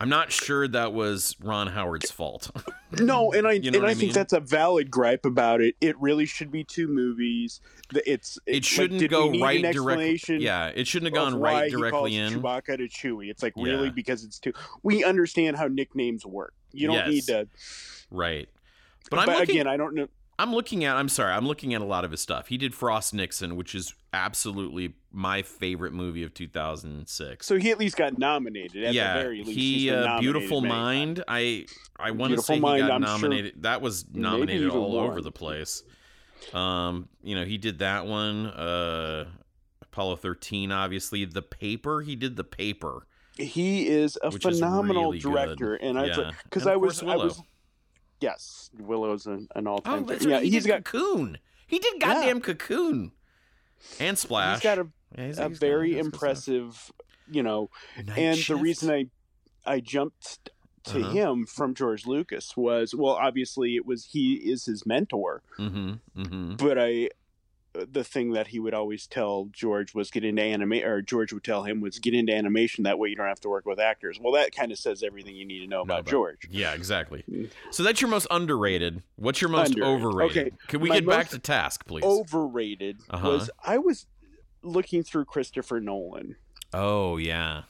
I'm 0.00 0.08
not 0.08 0.32
sure 0.32 0.66
that 0.66 0.92
was 0.92 1.36
Ron 1.40 1.68
Howard's 1.68 2.10
fault. 2.10 2.50
No, 3.00 3.32
and 3.32 3.44
I 3.44 3.52
You 3.52 3.72
know 3.72 3.78
and 3.78 3.86
I, 3.88 3.90
I 3.90 3.94
think 3.94 4.02
mean? 4.10 4.12
that's 4.12 4.32
a 4.32 4.38
valid 4.38 4.88
gripe 4.88 5.24
about 5.26 5.60
it. 5.60 5.74
It 5.80 5.98
really 6.00 6.26
should 6.26 6.52
be 6.52 6.62
two 6.62 6.86
movies. 6.86 7.60
It's 8.06 8.38
It 8.46 8.52
like, 8.54 8.64
shouldn't 8.64 9.00
we 9.00 9.08
go 9.08 9.32
right 9.40 9.60
directly. 9.72 10.20
Yeah, 10.38 10.68
it 10.68 10.86
shouldn't 10.86 11.12
have 11.12 11.20
gone 11.24 11.40
right 11.40 11.68
directly 11.72 12.14
in. 12.14 12.34
Chewbacca 12.34 12.76
to 12.76 12.86
Chewie. 12.88 13.30
It's 13.30 13.42
like 13.42 13.54
Yeah. 13.56 13.64
really 13.64 13.90
because 13.90 14.22
it's 14.22 14.38
two. 14.38 14.52
We 14.84 15.02
understand 15.02 15.56
how 15.56 15.66
nicknames 15.66 16.24
work. 16.24 16.54
You 16.70 16.86
don't 16.86 16.96
Yes. 16.96 17.08
need 17.08 17.22
to. 17.24 17.48
Right. 18.12 18.48
But, 19.10 19.16
But 19.16 19.28
I'm 19.28 19.38
looking. 19.40 19.56
again, 19.56 19.66
I 19.66 19.76
don't 19.76 19.94
know. 19.94 20.08
I'm 20.38 20.52
looking 20.52 20.84
at. 20.84 20.96
I'm 20.96 21.08
sorry. 21.08 21.32
I'm 21.32 21.46
looking 21.46 21.74
at 21.74 21.80
a 21.80 21.84
lot 21.84 22.04
of 22.04 22.10
his 22.10 22.20
stuff. 22.20 22.48
He 22.48 22.56
did 22.58 22.74
Frost 22.74 23.14
Nixon, 23.14 23.54
which 23.54 23.74
is 23.74 23.94
absolutely 24.12 24.94
my 25.12 25.42
favorite 25.42 25.92
movie 25.92 26.24
of 26.24 26.34
2006. 26.34 27.46
So 27.46 27.56
he 27.56 27.70
at 27.70 27.78
least 27.78 27.96
got 27.96 28.18
nominated. 28.18 28.82
At 28.84 28.94
yeah, 28.94 29.14
the 29.16 29.22
very 29.22 29.44
least, 29.44 29.50
he 29.58 29.90
uh, 29.90 30.18
Beautiful 30.18 30.60
Mind. 30.60 31.22
I 31.28 31.66
I 31.98 32.10
want 32.10 32.34
to 32.34 32.42
say 32.42 32.56
he 32.56 32.60
got 32.60 32.72
I'm 32.72 32.88
sure 32.88 32.98
nominated. 32.98 33.62
that 33.62 33.80
was 33.80 34.06
nominated 34.12 34.70
all 34.70 34.96
over 34.98 35.20
the 35.20 35.32
place. 35.32 35.84
Um, 36.52 37.08
you 37.22 37.36
know, 37.36 37.44
he 37.44 37.56
did 37.56 37.78
that 37.78 38.06
one. 38.06 38.46
Uh, 38.46 39.26
Apollo 39.82 40.16
13, 40.16 40.72
obviously. 40.72 41.24
The 41.24 41.42
Paper. 41.42 42.00
He 42.02 42.16
did 42.16 42.34
the 42.36 42.44
Paper. 42.44 43.06
He 43.36 43.86
is 43.88 44.18
a 44.22 44.30
Which 44.30 44.44
is 44.46 44.58
phenomenal 44.58 45.04
really 45.04 45.18
good. 45.20 45.32
director, 45.32 45.74
and 45.74 45.98
I 45.98 46.32
because 46.44 46.62
And 46.62 46.72
I 46.72 46.76
was 46.76 47.00
course 47.00 47.12
I 47.12 47.16
was 47.16 47.42
yes, 48.20 48.70
Willow's 48.78 49.26
an, 49.26 49.48
an 49.54 49.66
all 49.66 49.80
Oh, 49.84 50.06
yeah. 50.20 50.40
He 50.40 50.50
he's 50.50 50.62
did 50.64 50.68
got 50.68 50.84
Cocoon. 50.84 51.38
He 51.66 51.78
did 51.78 52.00
goddamn 52.00 52.40
Cocoon. 52.40 53.12
And 54.00 54.16
Splash. 54.18 54.56
he's 54.56 54.62
got 54.62 54.78
a, 54.78 54.88
Yeah, 55.16 55.24
he's- 55.26 55.38
a 55.38 55.48
he's 55.48 55.58
very 55.58 55.98
impressive, 55.98 56.90
you 57.30 57.42
know, 57.42 57.70
Night 57.96 58.18
and 58.18 58.36
Shift. 58.38 58.48
the 58.48 58.56
reason 58.56 58.90
I 58.90 59.06
I 59.66 59.80
jumped 59.80 60.50
to 60.84 61.00
Uh-huh. 61.00 61.10
him 61.10 61.46
from 61.46 61.74
George 61.74 62.06
Lucas 62.06 62.56
was 62.56 62.94
well, 62.94 63.14
obviously 63.14 63.76
it 63.76 63.86
was 63.86 64.06
he 64.06 64.34
is 64.34 64.66
his 64.66 64.84
mentor, 64.86 65.42
Mhm, 65.58 66.00
mhm. 66.16 66.56
but 66.58 66.78
I 66.78 67.08
the 67.88 68.04
thing 68.04 68.32
that 68.32 68.48
he 68.48 68.58
would 68.60 68.72
always 68.74 69.06
tell 69.06 69.48
George 69.52 69.94
was 69.94 70.10
get 70.10 70.24
into 70.24 70.40
anime 70.42 70.74
or 70.74 71.02
George 71.02 71.32
would 71.32 71.42
tell 71.44 71.64
him 71.64 71.80
was 71.80 71.98
get 71.98 72.14
into 72.14 72.32
animation 72.32 72.84
that 72.84 72.98
way 72.98 73.08
you 73.08 73.16
don't 73.16 73.26
have 73.26 73.40
to 73.40 73.48
work 73.48 73.66
with 73.66 73.80
actors. 73.80 74.18
Well, 74.20 74.32
that 74.34 74.54
kind 74.54 74.70
of 74.70 74.78
says 74.78 75.02
everything 75.02 75.34
you 75.34 75.44
need 75.44 75.60
to 75.60 75.66
know 75.66 75.82
about 75.82 76.00
about- 76.00 76.10
George. 76.10 76.48
Yeah, 76.50 76.72
exactly. 76.74 77.24
Mm. 77.30 77.50
So 77.70 77.82
that's 77.82 78.00
your 78.00 78.10
most 78.10 78.28
underrated. 78.30 79.02
What's 79.16 79.40
your 79.40 79.50
most 79.50 79.74
Underrated. 79.74 80.06
overrated? 80.06 80.46
Okay, 80.46 80.56
Can 80.68 80.80
we 80.80 80.88
my 80.88 81.00
get 81.00 81.06
back 81.08 81.28
to 81.30 81.38
task, 81.38 81.86
please? 81.86 82.04
Overrated 82.04 82.98
Uh-huh. 83.10 83.28
was 83.28 83.50
I 83.64 83.78
was 83.78 84.06
looking 84.62 85.02
through 85.02 85.24
Christopher 85.26 85.80
Nolan 85.80 86.36
oh 86.72 87.16
yeah, 87.18 87.62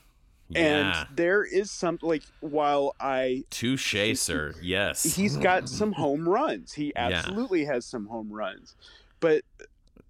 yeah. 0.48 0.60
and 0.60 1.16
there 1.16 1.42
is 1.44 1.70
some 1.70 1.98
like 2.02 2.22
while 2.40 2.94
I 3.00 3.44
Touche, 3.50 3.96
sir. 4.18 4.54
Yes. 4.62 5.02
he's 5.02 5.36
got 5.36 5.68
some 5.80 5.92
home 5.92 6.28
runs. 6.28 6.74
He 6.74 6.92
Yeah. 6.94 7.06
absolutely 7.08 7.64
has 7.64 7.84
some 7.86 8.06
home 8.06 8.30
runs. 8.32 8.76
But 9.20 9.42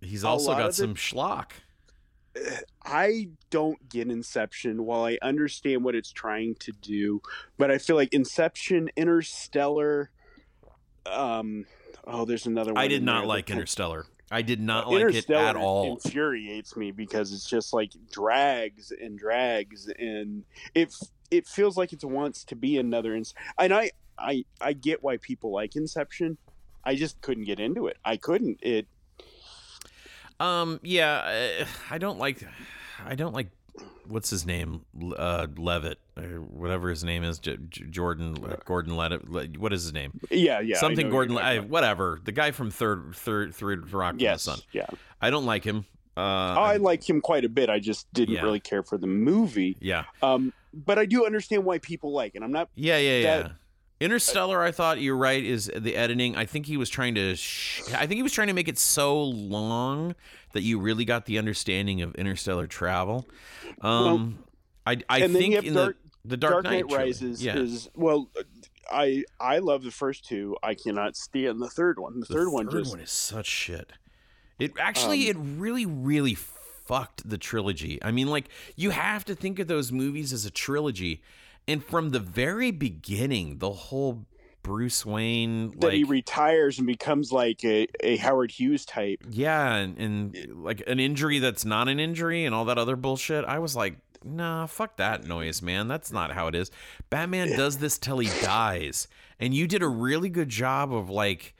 He's 0.05 0.25
also 0.25 0.53
got 0.53 0.75
some 0.75 0.95
schlock. 0.95 1.51
I 2.85 3.29
don't 3.51 3.89
get 3.89 4.09
Inception 4.11 4.85
while 4.85 5.05
I 5.05 5.19
understand 5.23 5.85
what 5.85 5.95
it's 5.95 6.11
trying 6.13 6.57
to 6.57 6.73
do. 6.73 7.23
But 7.57 7.71
I 7.71 7.79
feel 7.79 7.97
like 7.97 8.13
Inception, 8.13 8.91
Interstellar, 8.97 10.11
um 11.07 11.67
oh 12.07 12.25
there's 12.25 12.47
another 12.47 12.73
one. 12.73 12.83
I 12.83 12.89
did 12.89 13.03
not 13.03 13.27
like 13.27 13.51
Interstellar. 13.51 14.07
I 14.31 14.43
did 14.43 14.61
not 14.61 14.89
like 14.89 14.97
it 14.97 15.01
Interstellar 15.03 15.45
at 15.47 15.57
all. 15.57 15.93
infuriates 15.95 16.77
me 16.77 16.91
because 16.93 17.33
it's 17.33 17.49
just 17.49 17.73
like 17.73 17.93
drags 18.11 18.91
and 18.91 19.19
drags 19.19 19.89
and 19.99 20.45
it 20.75 20.95
it 21.31 21.47
feels 21.47 21.77
like 21.77 21.93
it 21.93 22.03
wants 22.05 22.45
to 22.45 22.57
be 22.57 22.79
another 22.79 23.15
ins- 23.15 23.35
and 23.59 23.73
I 23.73 23.91
I 24.19 24.45
I 24.61 24.73
get 24.73 25.03
why 25.03 25.19
people 25.19 25.53
like 25.53 25.77
Inception. 25.77 26.39
I 26.85 26.97
just 26.97 27.21
couldn't 27.23 27.45
get 27.45 27.61
into 27.61 27.87
it. 27.87 27.97
I 28.05 28.17
couldn't. 28.19 28.59
It 28.63 28.87
Um, 30.41 30.81
yeah, 30.83 31.61
uh, 31.63 31.67
I 31.91 31.99
don't 31.99 32.19
like, 32.19 32.47
I 33.05 33.15
don't 33.15 33.33
like, 33.35 33.49
what's 34.07 34.31
his 34.31 34.45
name, 34.45 34.85
uh, 35.17 35.47
Levitt 35.57 35.99
or 36.17 36.41
whatever 36.41 36.91
his 36.91 37.03
name 37.05 37.25
is, 37.25 37.39
J- 37.39 37.59
J- 37.71 37.85
Jordan, 37.87 38.37
uh, 38.45 38.57
Gordon 38.65 38.97
Levitt. 38.97 39.29
Le- 39.31 39.47
What 39.59 39.73
is 39.73 39.83
his 39.85 39.93
name? 39.93 40.21
yeah, 40.31 40.61
yeah. 40.61 40.77
Something 40.79 41.09
Gordon, 41.11 41.39
I, 41.39 41.61
whatever. 41.61 42.21
The 42.25 42.33
guy 42.33 42.51
from 42.51 42.71
Third, 42.71 43.15
Third, 43.15 43.55
Third 43.55 43.91
Rock 43.93 44.17
Yes, 44.19 44.43
Sun. 44.43 44.59
yeah. 44.73 44.87
I 45.21 45.31
don't 45.31 45.47
like 45.47 45.65
him. 45.65 45.87
Uh, 46.17 46.21
I 46.21 46.77
like 46.77 47.09
him 47.09 47.21
quite 47.21 47.45
a 47.45 47.49
bit. 47.49 47.69
I 47.71 47.81
just 47.81 48.13
didn't 48.13 48.35
Yeah. 48.37 48.43
really 48.43 48.61
care 48.61 48.83
for 48.85 48.99
the 48.99 49.07
movie. 49.09 49.77
yeah, 49.81 50.05
Um, 50.23 50.53
but 50.73 50.99
I 50.99 51.07
do 51.07 51.27
understand 51.27 51.65
why 51.65 51.79
people 51.79 52.13
like 52.13 52.35
it. 52.37 52.43
I'm 52.43 52.53
not. 52.53 52.69
yeah, 52.77 52.99
yeah, 52.99 53.19
yeah. 53.19 53.49
Interstellar, 54.05 54.63
I 54.63 54.71
thought 54.71 55.01
you're 55.01 55.17
right. 55.17 55.43
Is 55.43 55.71
the 55.75 55.97
editing? 55.97 56.37
I 56.37 56.45
think 56.45 56.67
he 56.67 56.77
was 56.77 56.91
trying 56.91 57.15
to. 57.15 57.35
Sh- 57.37 57.83
I 57.95 58.07
think 58.07 58.17
he 58.17 58.23
was 58.23 58.33
trying 58.33 58.49
to 58.49 58.53
make 58.55 58.69
it 58.69 58.79
so 58.79 59.23
long 59.25 60.15
that 60.53 60.63
you 60.63 60.79
really 60.79 61.05
got 61.05 61.25
the 61.27 61.39
understanding 61.39 62.03
of 62.03 62.15
interstellar 62.17 62.67
travel. 62.67 63.27
Um, 63.81 64.39
I 64.87 64.99
I 65.09 65.27
think 65.29 65.65
in 65.65 65.75
Dark- 65.75 65.97
the 66.25 66.29
the 66.29 66.37
Dark, 66.37 66.53
Dark 66.53 66.65
Knight 66.65 66.89
trilogy- 66.89 66.97
Rises 66.97 67.43
yeah. 67.45 67.57
is 67.57 67.89
well. 67.95 68.29
I 68.91 69.25
I 69.41 69.59
love 69.59 69.83
the 69.83 69.91
first 69.91 70.27
two. 70.27 70.57
I 70.63 70.75
cannot 70.75 71.17
stand 71.17 71.61
the 71.63 71.71
third 71.71 71.99
one. 71.99 72.21
The, 72.21 72.27
The 72.27 72.35
third 72.35 72.51
one 72.51 72.69
third 72.69 72.81
just 72.81 72.91
one 72.91 73.01
is 73.01 73.11
such 73.11 73.47
shit. 73.47 73.93
It 74.59 74.73
actually, 74.79 75.29
it 75.29 75.37
really, 75.39 75.87
really 75.87 76.35
fucked 76.35 77.29
the 77.29 77.39
trilogy. 77.39 77.99
I 78.05 78.11
mean, 78.13 78.27
like 78.29 78.49
you 78.77 78.91
have 78.91 79.25
to 79.25 79.35
think 79.35 79.59
of 79.59 79.67
those 79.69 79.91
movies 79.91 80.33
as 80.33 80.45
a 80.45 80.51
trilogy, 80.51 81.23
and 81.67 81.85
from 81.85 82.11
the 82.11 82.21
very 82.21 82.71
beginning, 82.71 83.59
the 83.59 83.71
whole 83.71 84.27
Bruce 84.63 85.05
Wayne 85.05 85.71
that 85.79 85.89
like 85.89 85.95
he 85.95 86.05
retires 86.05 86.79
and 86.79 86.87
becomes 86.87 87.31
like 87.31 87.65
a, 87.65 87.87
a 88.01 88.17
Howard 88.17 88.51
Hughes 88.51 88.85
type. 88.85 89.23
yeah, 89.31 89.75
and, 89.75 89.99
and 89.99 90.65
like 90.65 90.83
an 90.87 90.99
injury 90.99 91.39
that's 91.39 91.65
not 91.65 91.89
an 91.89 92.01
injury, 92.01 92.45
and 92.45 92.55
all 92.55 92.65
that 92.67 92.79
other 92.79 92.97
bullshit. 92.97 93.45
I 93.45 93.59
was 93.59 93.77
like. 93.77 93.97
Nah, 94.27 94.65
fuck 94.65 94.97
that 94.97 95.25
noise, 95.25 95.61
man. 95.61 95.87
That's 95.87 96.11
not 96.11 96.33
how 96.33 96.47
it 96.47 96.55
is. 96.55 96.71
Batman 97.11 97.51
does 97.59 97.77
this 97.77 97.99
till 97.99 98.21
he 98.21 98.31
dies. 98.43 99.07
And 99.39 99.53
you 99.53 99.67
did 99.67 99.83
a 99.83 99.87
really 99.87 100.31
good 100.31 100.49
job 100.49 100.95
of 100.95 101.11
like 101.11 101.55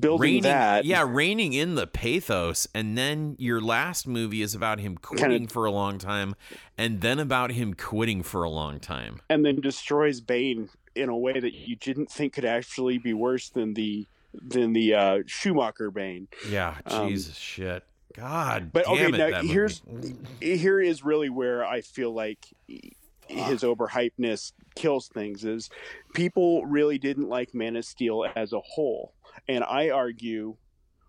Building 0.00 0.20
reining, 0.22 0.42
that, 0.44 0.84
yeah, 0.86 1.04
reining 1.06 1.52
in 1.52 1.74
the 1.74 1.86
pathos, 1.86 2.66
and 2.74 2.96
then 2.96 3.36
your 3.38 3.60
last 3.60 4.06
movie 4.06 4.40
is 4.40 4.54
about 4.54 4.80
him 4.80 4.96
quitting 4.96 5.46
for 5.46 5.66
a 5.66 5.70
long 5.70 5.98
time, 5.98 6.34
and 6.78 7.02
then 7.02 7.18
about 7.18 7.52
him 7.52 7.74
quitting 7.74 8.22
for 8.22 8.42
a 8.44 8.48
long 8.50 8.80
time. 8.80 9.20
and 9.28 9.44
then 9.44 9.60
destroys 9.60 10.20
Bane 10.22 10.70
in 10.94 11.10
a 11.10 11.16
way 11.16 11.38
that 11.38 11.52
you 11.52 11.76
didn't 11.76 12.10
think 12.10 12.32
could 12.32 12.46
actually 12.46 12.96
be 12.98 13.12
worse 13.12 13.50
than 13.50 13.74
the 13.74 14.06
than 14.32 14.72
the 14.72 14.94
uh, 14.94 15.18
Schumacher 15.26 15.90
Bane. 15.90 16.28
Yeah, 16.48 16.76
Um, 16.86 17.08
Jesus 17.08 17.36
shit, 17.36 17.84
God. 18.14 18.70
But 18.72 18.84
damn 18.86 19.14
okay, 19.14 19.22
it, 19.22 19.30
now 19.30 19.42
here's 19.42 19.82
here 20.40 20.80
is 20.80 21.04
really 21.04 21.28
where 21.28 21.64
I 21.64 21.82
feel 21.82 22.12
like 22.12 22.46
his 23.26 23.62
overhypeness 23.62 24.52
kills 24.74 25.08
things. 25.08 25.44
Is 25.44 25.68
people 26.14 26.64
really 26.64 26.98
didn't 26.98 27.28
like 27.28 27.54
Man 27.54 27.76
of 27.76 27.84
Steel 27.84 28.26
as 28.36 28.52
a 28.52 28.60
whole, 28.60 29.12
and 29.48 29.64
I 29.64 29.90
argue, 29.90 30.56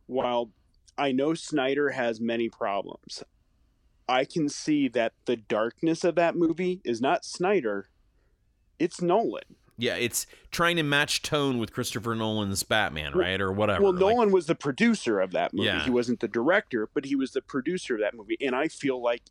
while 0.06 0.52
I 0.98 1.12
know 1.12 1.34
Snyder 1.34 1.90
has 1.92 2.20
many 2.22 2.50
problems, 2.50 3.24
I 4.08 4.26
can 4.26 4.50
see 4.50 4.88
that 4.90 5.14
the 5.26 5.36
darkness 5.36 6.04
of 6.04 6.16
that 6.16 6.36
movie 6.36 6.82
is 6.84 7.00
not 7.02 7.24
Snyder, 7.26 7.90
it's 8.80 9.02
Nolan. 9.02 9.56
yeah, 9.78 9.96
it's 9.96 10.26
trying 10.52 10.76
to 10.78 10.84
match 10.84 11.22
tone 11.22 11.58
with 11.60 11.72
Christopher 11.74 12.16
Nolan's 12.16 12.64
Batman, 12.64 13.14
right, 13.14 13.40
or 13.40 13.52
whatever. 13.52 13.84
Well, 13.84 13.94
Like, 13.94 14.00
Nolan 14.00 14.32
was 14.32 14.46
the 14.48 14.56
producer 14.56 15.20
of 15.20 15.32
that 15.32 15.54
movie. 15.54 15.68
Yeah. 15.68 15.84
He 15.84 15.90
wasn't 15.90 16.20
the 16.22 16.28
director, 16.28 16.90
but 16.94 17.06
he 17.06 17.16
was 17.16 17.32
the 17.32 17.42
producer 17.42 17.96
of 17.96 18.02
that 18.02 18.14
movie. 18.14 18.38
And 18.42 18.56
I 18.56 18.68
feel 18.68 19.02
like 19.02 19.22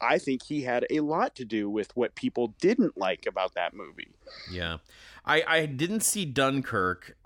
I 0.00 0.18
think 0.18 0.42
he 0.44 0.62
had 0.62 0.84
a 0.90 1.00
lot 1.00 1.36
to 1.36 1.44
do 1.44 1.70
with 1.70 1.94
what 1.96 2.14
people 2.14 2.54
didn't 2.60 2.96
like 2.98 3.26
about 3.26 3.54
that 3.54 3.74
movie. 3.74 4.14
yeah, 4.50 4.78
I 5.24 5.42
I 5.46 5.66
didn't 5.66 6.00
see 6.00 6.24
Dunkirk. 6.24 7.16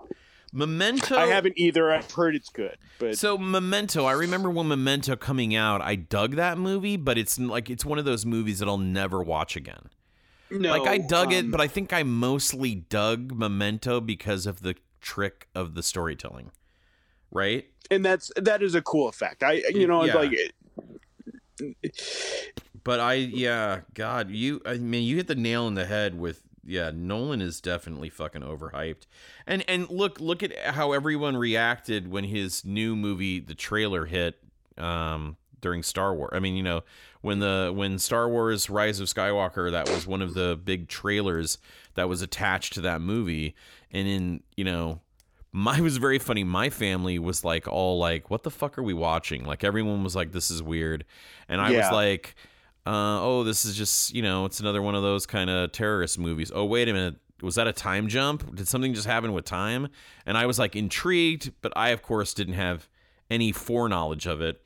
Memento. 0.53 1.15
I 1.17 1.27
haven't 1.27 1.57
either. 1.57 1.91
I've 1.91 2.11
heard 2.11 2.35
it's 2.35 2.49
good, 2.49 2.77
but 2.99 3.17
So 3.17 3.37
Memento, 3.37 4.05
I 4.05 4.13
remember 4.13 4.49
when 4.49 4.67
Memento 4.67 5.15
coming 5.15 5.55
out, 5.55 5.81
I 5.81 5.95
dug 5.95 6.35
that 6.35 6.57
movie, 6.57 6.97
but 6.97 7.17
it's 7.17 7.37
like 7.39 7.69
it's 7.69 7.85
one 7.85 7.99
of 7.99 8.05
those 8.05 8.25
movies 8.25 8.59
that 8.59 8.67
I'll 8.67 8.77
never 8.77 9.21
watch 9.21 9.55
again. 9.55 9.89
no, 10.49 10.69
like 10.77 10.87
I 10.87 10.97
dug 10.97 11.31
it, 11.31 11.45
um, 11.45 11.51
but 11.51 11.61
I 11.61 11.67
think 11.67 11.93
I 11.93 12.03
mostly 12.03 12.75
dug 12.75 13.31
Memento 13.31 14.01
because 14.01 14.45
of 14.45 14.61
the 14.61 14.75
trick 15.01 15.47
of 15.53 15.75
the 15.75 15.83
storytelling. 15.83 16.51
Right? 17.31 17.65
and 17.91 18.03
that's 18.05 18.31
that 18.35 18.61
is 18.61 18.75
a 18.75 18.81
cool 18.81 19.07
effect. 19.07 19.43
I 19.43 19.63
you 19.73 19.87
know 19.87 20.03
Yeah. 20.03 20.15
like 20.15 20.31
But 22.83 22.99
I 22.99 23.13
yeah, 23.15 23.81
god, 23.93 24.29
you 24.31 24.61
I 24.65 24.75
mean 24.75 25.03
you 25.03 25.17
hit 25.17 25.27
the 25.27 25.35
nail 25.35 25.67
in 25.67 25.73
the 25.75 25.85
head 25.85 26.17
with 26.17 26.43
yeah, 26.69 26.91
Nolan 26.93 27.41
is 27.41 27.59
definitely 27.59 28.09
fucking 28.09 28.41
overhyped. 28.41 29.07
And 29.47 29.63
and 29.67 29.89
look 29.89 30.19
look 30.19 30.43
at 30.43 30.57
how 30.57 30.91
everyone 30.91 31.35
reacted 31.35 32.09
when 32.09 32.23
his 32.23 32.63
new 32.63 32.95
movie 32.95 33.39
the 33.39 33.55
trailer 33.55 34.05
hit 34.05 34.37
um 34.77 35.35
during 35.61 35.83
Star 35.83 36.13
Wars. 36.13 36.29
I 36.33 36.39
mean, 36.39 36.55
you 36.55 36.63
know, 36.63 36.83
when 37.21 37.39
the 37.39 37.71
when 37.75 37.99
Star 37.99 38.29
Wars 38.29 38.69
Rise 38.69 38.99
of 38.99 39.07
Skywalker 39.07 39.71
that 39.71 39.89
was 39.89 40.05
one 40.07 40.21
of 40.21 40.33
the 40.33 40.59
big 40.63 40.87
trailers 40.87 41.57
that 41.95 42.07
was 42.07 42.21
attached 42.21 42.73
to 42.73 42.81
that 42.81 43.01
movie 43.01 43.55
and 43.91 44.07
in, 44.07 44.43
you 44.55 44.63
know, 44.63 45.01
my 45.51 45.81
was 45.81 45.97
very 45.97 46.19
funny. 46.19 46.43
My 46.43 46.69
family 46.69 47.17
was 47.17 47.43
like 47.43 47.67
all 47.67 47.97
like, 47.97 48.29
"What 48.29 48.43
the 48.43 48.51
fuck 48.51 48.77
are 48.77 48.83
we 48.83 48.93
watching?" 48.93 49.45
Like 49.45 49.63
everyone 49.63 50.03
was 50.03 50.15
like, 50.15 50.31
"This 50.31 50.51
is 50.51 50.61
weird," 50.61 51.05
and 51.47 51.59
I 51.59 51.71
was 51.71 51.91
like, 51.91 52.35
uh, 52.89 53.21
"Oh, 53.21 53.43
this 53.43 53.65
is 53.65 53.75
just 53.75 54.13
you 54.13 54.21
know, 54.21 54.45
it's 54.45 54.59
another 54.59 54.81
one 54.81 54.95
of 54.95 55.03
those 55.03 55.25
kind 55.25 55.49
of 55.49 55.71
terrorist 55.71 56.17
movies." 56.17 56.51
Oh, 56.53 56.65
wait 56.65 56.89
a 56.89 56.93
minute, 56.93 57.15
was 57.41 57.55
that 57.55 57.67
a 57.67 57.73
time 57.73 58.07
jump? 58.07 58.55
Did 58.55 58.67
something 58.67 58.93
just 58.93 59.07
happen 59.07 59.33
with 59.33 59.45
time? 59.45 59.87
And 60.25 60.37
I 60.37 60.45
was 60.45 60.59
like 60.59 60.75
intrigued, 60.75 61.51
but 61.61 61.71
I 61.75 61.89
of 61.89 62.01
course 62.01 62.33
didn't 62.33 62.55
have 62.55 62.89
any 63.29 63.51
foreknowledge 63.51 64.25
of 64.25 64.41
it. 64.41 64.61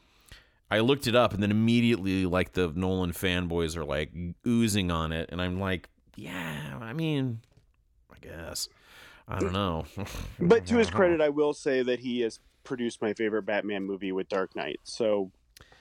I 0.72 0.80
looked 0.80 1.06
it 1.06 1.15
up, 1.15 1.34
and 1.34 1.44
then 1.44 1.51
immediately, 1.51 2.25
like 2.25 2.53
the 2.53 2.72
Nolan 2.74 3.12
fanboys 3.12 3.75
are 3.75 3.86
like 3.86 4.12
oozing 4.48 4.89
on 4.89 5.12
it, 5.12 5.30
and 5.32 5.42
I'm 5.42 5.60
like, 5.60 5.89
"Yeah, 6.15 6.77
I 6.82 6.94
mean, 6.94 7.42
I 8.12 8.15
guess." 8.22 8.70
I 9.27 9.39
don't 9.39 9.53
know. 9.53 9.86
but 10.39 10.65
to 10.68 10.77
his 10.77 10.89
credit, 10.89 11.22
I 11.22 11.30
will 11.30 11.53
say 11.53 11.82
that 11.84 12.00
he 12.00 12.22
has 12.22 12.39
produced 12.63 13.01
my 13.01 13.13
favorite 13.13 13.44
Batman 13.44 13.84
movie 13.84 14.12
with 14.12 14.27
Dark 14.27 14.56
Knight. 14.56 14.80
So, 14.84 15.32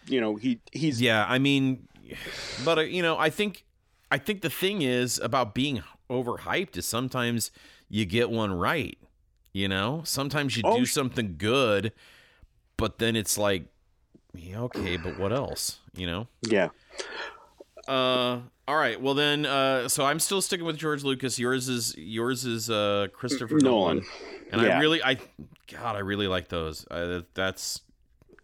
you 0.06 0.20
know, 0.20 0.36
he 0.36 0.60
he's 0.72 1.00
Yeah, 1.00 1.26
I 1.28 1.38
mean, 1.38 1.88
but 2.64 2.78
uh, 2.78 2.82
you 2.82 3.02
know, 3.02 3.16
I 3.18 3.30
think 3.30 3.64
I 4.10 4.18
think 4.18 4.42
the 4.42 4.50
thing 4.50 4.82
is 4.82 5.18
about 5.18 5.54
being 5.54 5.82
overhyped 6.10 6.76
is 6.76 6.86
sometimes 6.86 7.50
you 7.88 8.04
get 8.04 8.30
one 8.30 8.52
right. 8.52 8.98
You 9.52 9.68
know, 9.68 10.02
sometimes 10.04 10.56
you 10.56 10.62
Oh, 10.64 10.78
do 10.78 10.86
something 10.86 11.34
good, 11.36 11.92
but 12.78 12.98
then 12.98 13.16
it's 13.16 13.36
like, 13.36 13.64
yeah, 14.34 14.60
okay, 14.62 14.96
but 14.96 15.18
what 15.18 15.32
else? 15.32 15.78
You 15.94 16.06
know. 16.06 16.26
yeah. 16.42 16.68
Uh, 17.88 18.40
all 18.68 18.76
right. 18.76 19.00
Well 19.00 19.14
then, 19.14 19.44
uh, 19.44 19.88
so 19.88 20.04
I'm 20.04 20.20
still 20.20 20.40
sticking 20.40 20.64
with 20.64 20.76
George 20.78 21.02
Lucas. 21.02 21.38
Yours 21.38 21.68
is 21.68 21.96
yours 21.96 22.44
is 22.44 22.70
uh 22.70 23.08
Christopher 23.12 23.58
Nolan, 23.58 23.96
Nolan. 23.98 24.04
and 24.52 24.60
I 24.60 24.78
really, 24.78 25.02
I, 25.02 25.14
God, 25.70 25.96
I 25.96 25.98
really 25.98 26.28
like 26.28 26.48
those. 26.48 26.86
Uh, 26.88 27.22
that's 27.34 27.80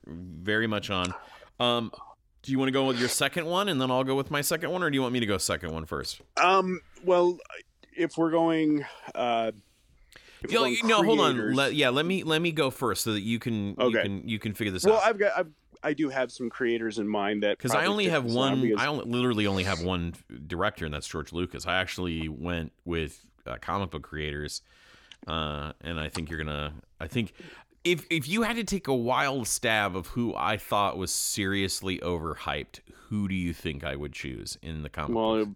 very 0.06 0.66
much 0.66 0.90
on. 0.90 1.14
Um, 1.60 1.92
do 2.48 2.52
you 2.52 2.58
want 2.58 2.68
to 2.68 2.72
go 2.72 2.86
with 2.86 2.98
your 2.98 3.10
second 3.10 3.44
one, 3.44 3.68
and 3.68 3.78
then 3.78 3.90
I'll 3.90 4.04
go 4.04 4.14
with 4.14 4.30
my 4.30 4.40
second 4.40 4.70
one, 4.70 4.82
or 4.82 4.88
do 4.88 4.94
you 4.94 5.02
want 5.02 5.12
me 5.12 5.20
to 5.20 5.26
go 5.26 5.36
second 5.36 5.70
one 5.70 5.84
first? 5.84 6.22
Um. 6.42 6.80
Well, 7.04 7.38
if 7.94 8.16
we're 8.16 8.30
going, 8.30 8.86
uh, 9.14 9.52
if 10.42 10.50
we're 10.50 10.58
going 10.58 10.76
no, 10.84 11.02
hold 11.02 11.20
on. 11.20 11.54
Let, 11.54 11.74
yeah, 11.74 11.90
let 11.90 12.06
me 12.06 12.24
let 12.24 12.40
me 12.40 12.50
go 12.50 12.70
first 12.70 13.04
so 13.04 13.12
that 13.12 13.20
you 13.20 13.38
can 13.38 13.68
you 13.68 13.74
Okay. 13.78 14.02
can 14.02 14.26
you 14.26 14.38
can 14.38 14.54
figure 14.54 14.72
this 14.72 14.82
well, 14.82 14.94
out. 14.94 15.00
Well, 15.00 15.08
I've 15.10 15.18
got 15.18 15.32
I've, 15.38 15.50
I 15.82 15.92
do 15.92 16.08
have 16.08 16.32
some 16.32 16.48
creators 16.48 16.98
in 16.98 17.06
mind 17.06 17.42
that 17.42 17.58
because 17.58 17.74
I 17.74 17.84
only 17.84 18.08
have 18.08 18.24
one. 18.24 18.62
because- 18.62 18.82
I 18.82 18.86
only, 18.86 19.04
literally 19.04 19.46
only 19.46 19.64
have 19.64 19.82
one 19.82 20.14
director, 20.46 20.86
and 20.86 20.94
that's 20.94 21.06
George 21.06 21.34
Lucas. 21.34 21.66
I 21.66 21.74
actually 21.74 22.30
went 22.30 22.72
with 22.86 23.26
uh, 23.46 23.56
comic 23.60 23.90
book 23.90 24.04
creators, 24.04 24.62
uh, 25.26 25.72
and 25.82 26.00
I 26.00 26.08
think 26.08 26.30
you're 26.30 26.42
gonna. 26.42 26.72
I 26.98 27.08
think 27.08 27.34
if 27.84 28.06
if 28.10 28.28
you 28.28 28.42
had 28.42 28.56
to 28.56 28.64
take 28.64 28.88
a 28.88 28.94
wild 28.94 29.46
stab 29.46 29.96
of 29.96 30.08
who 30.08 30.34
I 30.34 30.56
thought 30.56 30.98
was 30.98 31.10
seriously 31.12 31.98
overhyped, 31.98 32.80
who 33.08 33.28
do 33.28 33.34
you 33.34 33.52
think 33.52 33.84
I 33.84 33.96
would 33.96 34.12
choose 34.12 34.58
in 34.62 34.82
the 34.82 34.88
comic? 34.88 35.16
well, 35.16 35.44
books? 35.46 35.50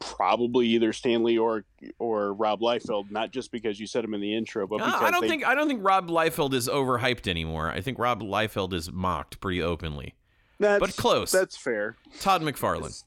probably 0.00 0.66
either 0.68 0.92
Stan 0.92 1.22
Lee 1.22 1.38
or 1.38 1.64
or 1.98 2.32
Rob 2.34 2.60
Liefeld. 2.60 3.10
Not 3.10 3.30
just 3.30 3.52
because 3.52 3.78
you 3.78 3.86
said 3.86 4.04
him 4.04 4.14
in 4.14 4.20
the 4.20 4.34
intro, 4.34 4.66
but 4.66 4.80
Uh, 4.80 4.86
because 4.86 5.02
I 5.02 5.10
don't 5.10 5.22
they, 5.22 5.28
think 5.28 5.46
I 5.46 5.54
don't 5.54 5.68
think 5.68 5.82
Rob 5.84 6.08
Liefeld 6.08 6.52
is 6.54 6.68
overhyped 6.68 7.28
anymore. 7.28 7.70
I 7.70 7.80
think 7.80 7.98
Rob 7.98 8.20
Liefeld 8.20 8.72
is 8.72 8.90
mocked 8.92 9.40
pretty 9.40 9.62
openly, 9.62 10.14
that's, 10.58 10.80
but 10.80 10.96
close. 10.96 11.30
That's 11.30 11.56
fair. 11.56 11.96
Todd 12.20 12.42
McFarlane. 12.42 13.02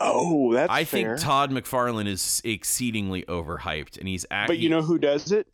Oh, 0.00 0.52
that's 0.52 0.70
I 0.70 0.84
fair. 0.84 1.16
think 1.16 1.20
Todd 1.26 1.50
McFarlane 1.50 2.06
is 2.06 2.40
exceedingly 2.44 3.22
overhyped, 3.24 3.98
and 3.98 4.06
he's 4.06 4.24
act- 4.30 4.48
but 4.48 4.58
you 4.58 4.68
know 4.68 4.82
who 4.82 4.98
does 4.98 5.32
it? 5.32 5.46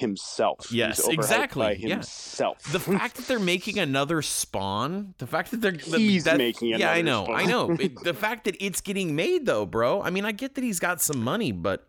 Himself. 0.00 0.72
Yes, 0.72 1.06
exactly, 1.08 1.66
By 1.66 1.72
yeah. 1.72 1.88
himself. 1.96 2.58
the 2.72 2.80
fact 2.80 3.16
that 3.16 3.26
they're 3.28 3.38
making 3.38 3.78
another 3.88 4.22
Spawn, 4.22 5.14
the 5.18 5.26
fact 5.26 5.50
that 5.52 5.60
they're 5.60 5.72
the- 5.72 5.98
He's 5.98 6.24
that- 6.24 6.38
making 6.38 6.68
yeah, 6.70 6.90
I 6.90 7.02
know, 7.02 7.26
I 7.26 7.44
know. 7.46 7.70
It- 7.78 8.02
the 8.02 8.14
fact 8.14 8.44
that 8.44 8.56
it's 8.60 8.80
getting 8.80 9.14
made 9.14 9.46
though, 9.46 9.66
bro. 9.66 10.02
I 10.02 10.10
mean, 10.10 10.24
I 10.24 10.32
get 10.32 10.54
that 10.56 10.64
he's 10.64 10.80
got 10.80 11.00
some 11.00 11.22
money, 11.22 11.52
but 11.52 11.86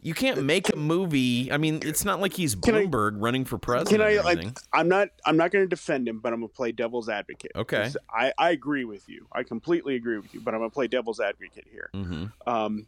you 0.00 0.14
can't 0.14 0.44
make 0.44 0.72
a 0.72 0.76
movie. 0.76 1.50
I 1.50 1.56
mean, 1.56 1.80
it's 1.82 2.04
not 2.04 2.20
like 2.20 2.32
he's 2.34 2.54
Can 2.54 2.76
I- 2.76 2.84
Bloomberg 2.86 3.16
running 3.20 3.44
for 3.44 3.58
president. 3.58 3.88
Can 3.90 4.00
I? 4.00 4.12
or 4.20 4.22
Like, 4.22 4.38
anything. 4.38 4.56
I'm 4.72 4.88
not. 4.88 5.08
I'm 5.24 5.36
not 5.36 5.50
going 5.50 5.64
to 5.64 5.68
defend 5.68 6.06
him, 6.06 6.20
but 6.20 6.32
I'm 6.32 6.38
going 6.40 6.48
to 6.50 6.54
play 6.54 6.70
devil's 6.70 7.08
advocate. 7.08 7.50
Okay. 7.56 7.90
I, 8.08 8.32
I 8.38 8.50
agree 8.50 8.84
with 8.84 9.08
you. 9.08 9.26
I 9.32 9.42
completely 9.42 9.96
agree 9.96 10.18
with 10.18 10.32
you. 10.32 10.40
But 10.40 10.54
I'm 10.54 10.60
going 10.60 10.70
to 10.70 10.74
play 10.74 10.86
devil's 10.86 11.18
advocate 11.18 11.66
here. 11.70 11.90
hmm 11.92 12.26
Um, 12.46 12.86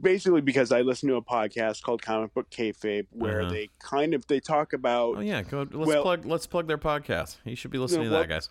basically, 0.00 0.40
because 0.40 0.72
I 0.72 0.82
listen 0.82 1.08
to 1.08 1.16
a 1.16 1.22
podcast 1.22 1.82
called 1.82 2.02
Comic 2.02 2.34
Book 2.34 2.50
Kayfabe, 2.50 3.06
where 3.10 3.42
Uh-huh. 3.42 3.50
they 3.52 3.70
kind 3.80 4.14
of 4.14 4.26
they 4.26 4.40
talk 4.40 4.72
about 4.72 5.16
Oh 5.16 5.20
yeah, 5.20 5.42
go. 5.42 5.66
Let's 5.70 5.74
Well- 5.88 6.02
plug. 6.02 6.24
Let's 6.26 6.46
plug 6.46 6.66
their 6.68 6.78
podcast. 6.78 7.36
You 7.44 7.56
should 7.56 7.70
be 7.70 7.78
listening 7.78 8.04
No, 8.04 8.08
to 8.08 8.10
well- 8.12 8.22
that, 8.22 8.28
guys. 8.28 8.48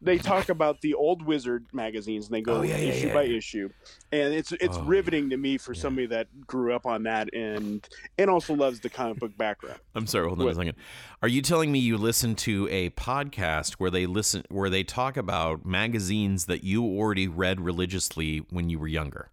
they 0.00 0.16
talk 0.16 0.48
about 0.48 0.80
the 0.80 0.94
old 0.94 1.22
Wizard 1.26 1.66
magazines, 1.72 2.26
and 2.26 2.34
they 2.34 2.40
go 2.40 2.58
Oh, 2.58 2.62
yeah, 2.62 2.76
yeah, 2.76 2.92
issue 2.92 3.06
yeah, 3.08 3.14
by 3.14 3.24
issue, 3.24 3.68
and 4.12 4.32
it's 4.32 4.52
it's 4.52 4.76
Oh, 4.76 4.84
riveting 4.84 5.30
to 5.30 5.36
me 5.36 5.58
for 5.58 5.72
yeah. 5.74 5.80
somebody 5.80 6.06
that 6.06 6.28
grew 6.46 6.72
up 6.72 6.86
on 6.86 7.02
that 7.02 7.28
and 7.34 7.88
and 8.16 8.30
also 8.30 8.54
loves 8.54 8.78
the 8.78 8.88
comic 8.90 9.18
book 9.18 9.36
background. 9.36 9.80
I'm 9.96 10.06
sorry. 10.06 10.26
Hold 10.28 10.38
on 10.38 10.44
What? 10.44 10.52
a 10.52 10.56
second. 10.56 10.76
Are 11.20 11.26
you 11.28 11.42
telling 11.42 11.72
me 11.72 11.80
you 11.80 11.96
listen 11.98 12.36
to 12.36 12.68
a 12.70 12.90
podcast 12.90 13.72
where 13.74 13.90
they 13.90 14.06
listen 14.06 14.44
where 14.50 14.70
they 14.70 14.84
talk 14.84 15.16
about 15.16 15.66
magazines 15.66 16.46
that 16.46 16.62
you 16.62 16.84
already 16.84 17.26
read 17.26 17.60
religiously 17.60 18.38
when 18.50 18.70
you 18.70 18.78
were 18.78 18.86
younger? 18.88 19.30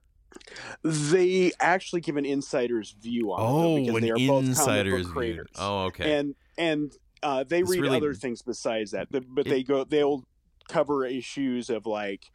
They 0.83 1.51
actually 1.59 2.01
give 2.01 2.17
an 2.17 2.25
insider's 2.25 2.91
view 2.91 3.33
on 3.33 3.39
it, 3.41 3.43
though, 3.45 3.75
because 3.75 3.93
Oh, 3.93 3.97
an 3.97 4.03
they 4.03 4.09
are 4.11 4.15
both 4.15 4.27
comic 4.27 4.47
insider's 4.49 5.07
book 5.07 5.23
view. 5.23 5.45
Oh, 5.57 5.83
okay. 5.85 6.17
and 6.19 6.35
and 6.57 6.93
uh, 7.23 7.43
they 7.43 7.61
It's 7.61 7.69
read 7.71 7.81
really- 7.81 7.97
other 7.97 8.13
things 8.13 8.41
besides 8.41 8.91
that. 8.91 9.11
The, 9.11 9.21
but 9.21 9.47
It- 9.47 9.49
they 9.49 9.63
go 9.63 9.83
they'll 9.83 10.23
cover 10.69 11.05
issues 11.05 11.69
of 11.69 11.85
like 11.85 12.25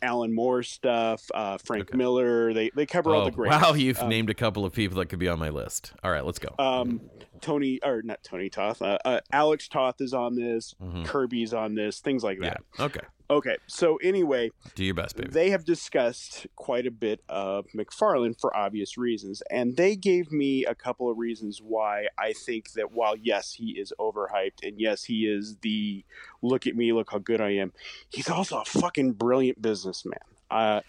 Alan 0.00 0.34
Moore 0.34 0.62
stuff, 0.64 1.22
uh, 1.32 1.58
Frank 1.58 1.90
Okay. 1.90 1.96
Miller. 1.98 2.52
They 2.52 2.70
they 2.74 2.86
cover 2.86 3.14
all 3.14 3.22
Oh, 3.22 3.24
the 3.26 3.30
great. 3.30 3.50
wow, 3.50 3.72
you've 3.74 4.00
Um, 4.00 4.08
named 4.08 4.30
a 4.30 4.34
couple 4.34 4.64
of 4.64 4.72
people 4.72 4.98
that 4.98 5.06
could 5.06 5.18
be 5.20 5.28
on 5.28 5.38
my 5.38 5.48
list. 5.50 5.92
All 6.02 6.10
right, 6.10 6.24
let's 6.24 6.38
go. 6.40 6.54
Um, 6.58 7.02
Tony 7.40 7.78
or 7.84 8.02
not 8.02 8.22
Tony 8.24 8.48
Toth. 8.50 8.82
Uh, 8.82 8.98
uh, 9.04 9.20
Alex 9.32 9.68
Toth 9.68 10.00
is 10.00 10.12
on 10.12 10.34
this. 10.34 10.74
Mhm. 10.82 11.04
Kirby's 11.04 11.54
on 11.54 11.74
this. 11.74 12.00
Things 12.00 12.24
like 12.24 12.38
that. 12.40 12.44
Yeah. 12.44 12.54
that. 12.78 12.84
Okay. 12.96 13.06
Okay. 13.32 13.56
So 13.66 13.96
anyway, 13.96 14.50
Do 14.74 14.84
your 14.84 14.94
best, 14.94 15.16
baby. 15.16 15.30
they 15.30 15.50
have 15.50 15.64
discussed 15.64 16.46
quite 16.56 16.86
a 16.86 16.90
bit 16.90 17.20
of 17.28 17.66
McFarlane 17.74 18.38
for 18.38 18.54
obvious 18.56 18.98
reasons, 18.98 19.42
and 19.50 19.76
they 19.76 19.96
gave 19.96 20.30
me 20.30 20.64
a 20.64 20.74
couple 20.74 21.10
of 21.10 21.16
reasons 21.18 21.60
why 21.62 22.06
I 22.18 22.32
think 22.34 22.72
that 22.72 22.92
while 22.92 23.16
yes, 23.16 23.54
he 23.54 23.72
is 23.72 23.92
overhyped, 23.98 24.62
and 24.62 24.78
yes, 24.80 25.04
he 25.04 25.26
is 25.26 25.56
the 25.62 26.04
look 26.42 26.66
at 26.66 26.76
me, 26.76 26.92
look 26.92 27.10
how 27.10 27.18
good 27.18 27.40
I 27.40 27.50
am, 27.56 27.72
he's 28.10 28.28
also 28.28 28.60
a 28.60 28.64
fucking 28.64 29.12
brilliant 29.12 29.60
businessman. 29.62 30.20
Uh, 30.50 30.80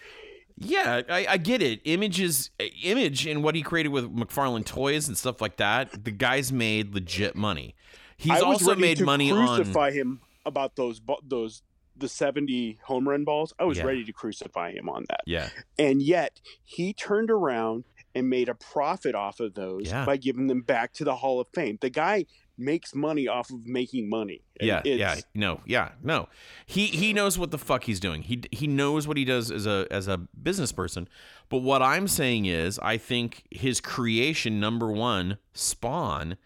Yeah, 0.58 1.02
I, 1.10 1.26
I 1.30 1.38
get 1.38 1.62
it. 1.62 1.82
Image 1.86 2.20
is 2.20 2.50
image 2.84 3.26
and 3.26 3.44
what 3.44 3.56
he 3.56 3.62
created 3.64 3.90
with 3.90 4.14
McFarlane 4.16 4.66
toys 4.66 5.08
and 5.08 5.18
stuff 5.18 5.42
like 5.42 5.58
that. 5.58 6.04
The 6.04 6.12
guy's 6.12 6.52
made 6.52 6.94
legit 6.94 7.36
money. 7.36 7.76
He's 8.18 8.42
also 8.42 8.76
made 8.76 9.02
money 9.02 9.32
on. 9.32 9.56
crucify 9.58 9.92
him 9.92 10.22
about 10.46 10.76
those 10.76 11.02
those 11.24 11.64
the 11.96 12.08
seventy 12.10 12.80
home 12.86 13.08
run 13.08 13.24
balls. 13.24 13.54
I 13.60 13.66
was 13.66 13.78
Yeah. 13.78 13.86
ready 13.86 14.04
to 14.06 14.14
crucify 14.14 14.72
him 14.72 14.90
on 14.90 15.06
that. 15.10 15.22
Yeah, 15.26 15.50
And 15.78 16.02
yet 16.02 16.42
he 16.64 16.94
turned 16.94 17.30
around 17.30 17.84
and 18.16 18.30
made 18.30 18.48
a 18.50 18.54
profit 18.56 19.15
off 19.15 19.39
of 19.39 19.56
those 19.56 19.88
Yeah. 19.89 20.06
by 20.06 20.17
giving 20.17 20.48
them 20.48 20.62
back 20.62 20.94
to 20.94 21.04
the 21.04 21.15
Hall 21.17 21.39
of 21.39 21.48
Fame. 21.54 21.78
The 21.82 21.89
guy 21.89 22.26
makes 22.58 22.94
money 22.94 23.28
off 23.28 23.50
of 23.50 23.65
making 23.65 24.08
money. 24.08 24.41
Yeah, 24.62 24.82
it's- 24.86 25.00
yeah. 25.00 25.22
No, 25.34 25.62
yeah, 25.65 25.94
no. 26.04 26.30
He 26.67 26.86
he 26.88 27.12
knows 27.12 27.39
what 27.39 27.50
the 27.50 27.58
fuck 27.58 27.86
he's 27.86 28.00
doing. 28.00 28.22
He 28.22 28.44
he 28.52 28.67
knows 28.67 29.08
what 29.08 29.17
he 29.17 29.26
does 29.26 29.50
as 29.50 29.65
a 29.65 29.88
as 29.89 30.08
a 30.08 30.17
business 30.17 30.72
person. 30.72 31.08
But 31.50 31.60
what 31.60 31.82
I'm 31.82 32.08
saying 32.08 32.46
is, 32.46 32.78
I 32.80 32.98
think 32.98 33.44
his 33.50 33.82
creation 33.82 34.60
number 34.60 34.91
one, 34.91 35.39
Spawn, 35.54 36.38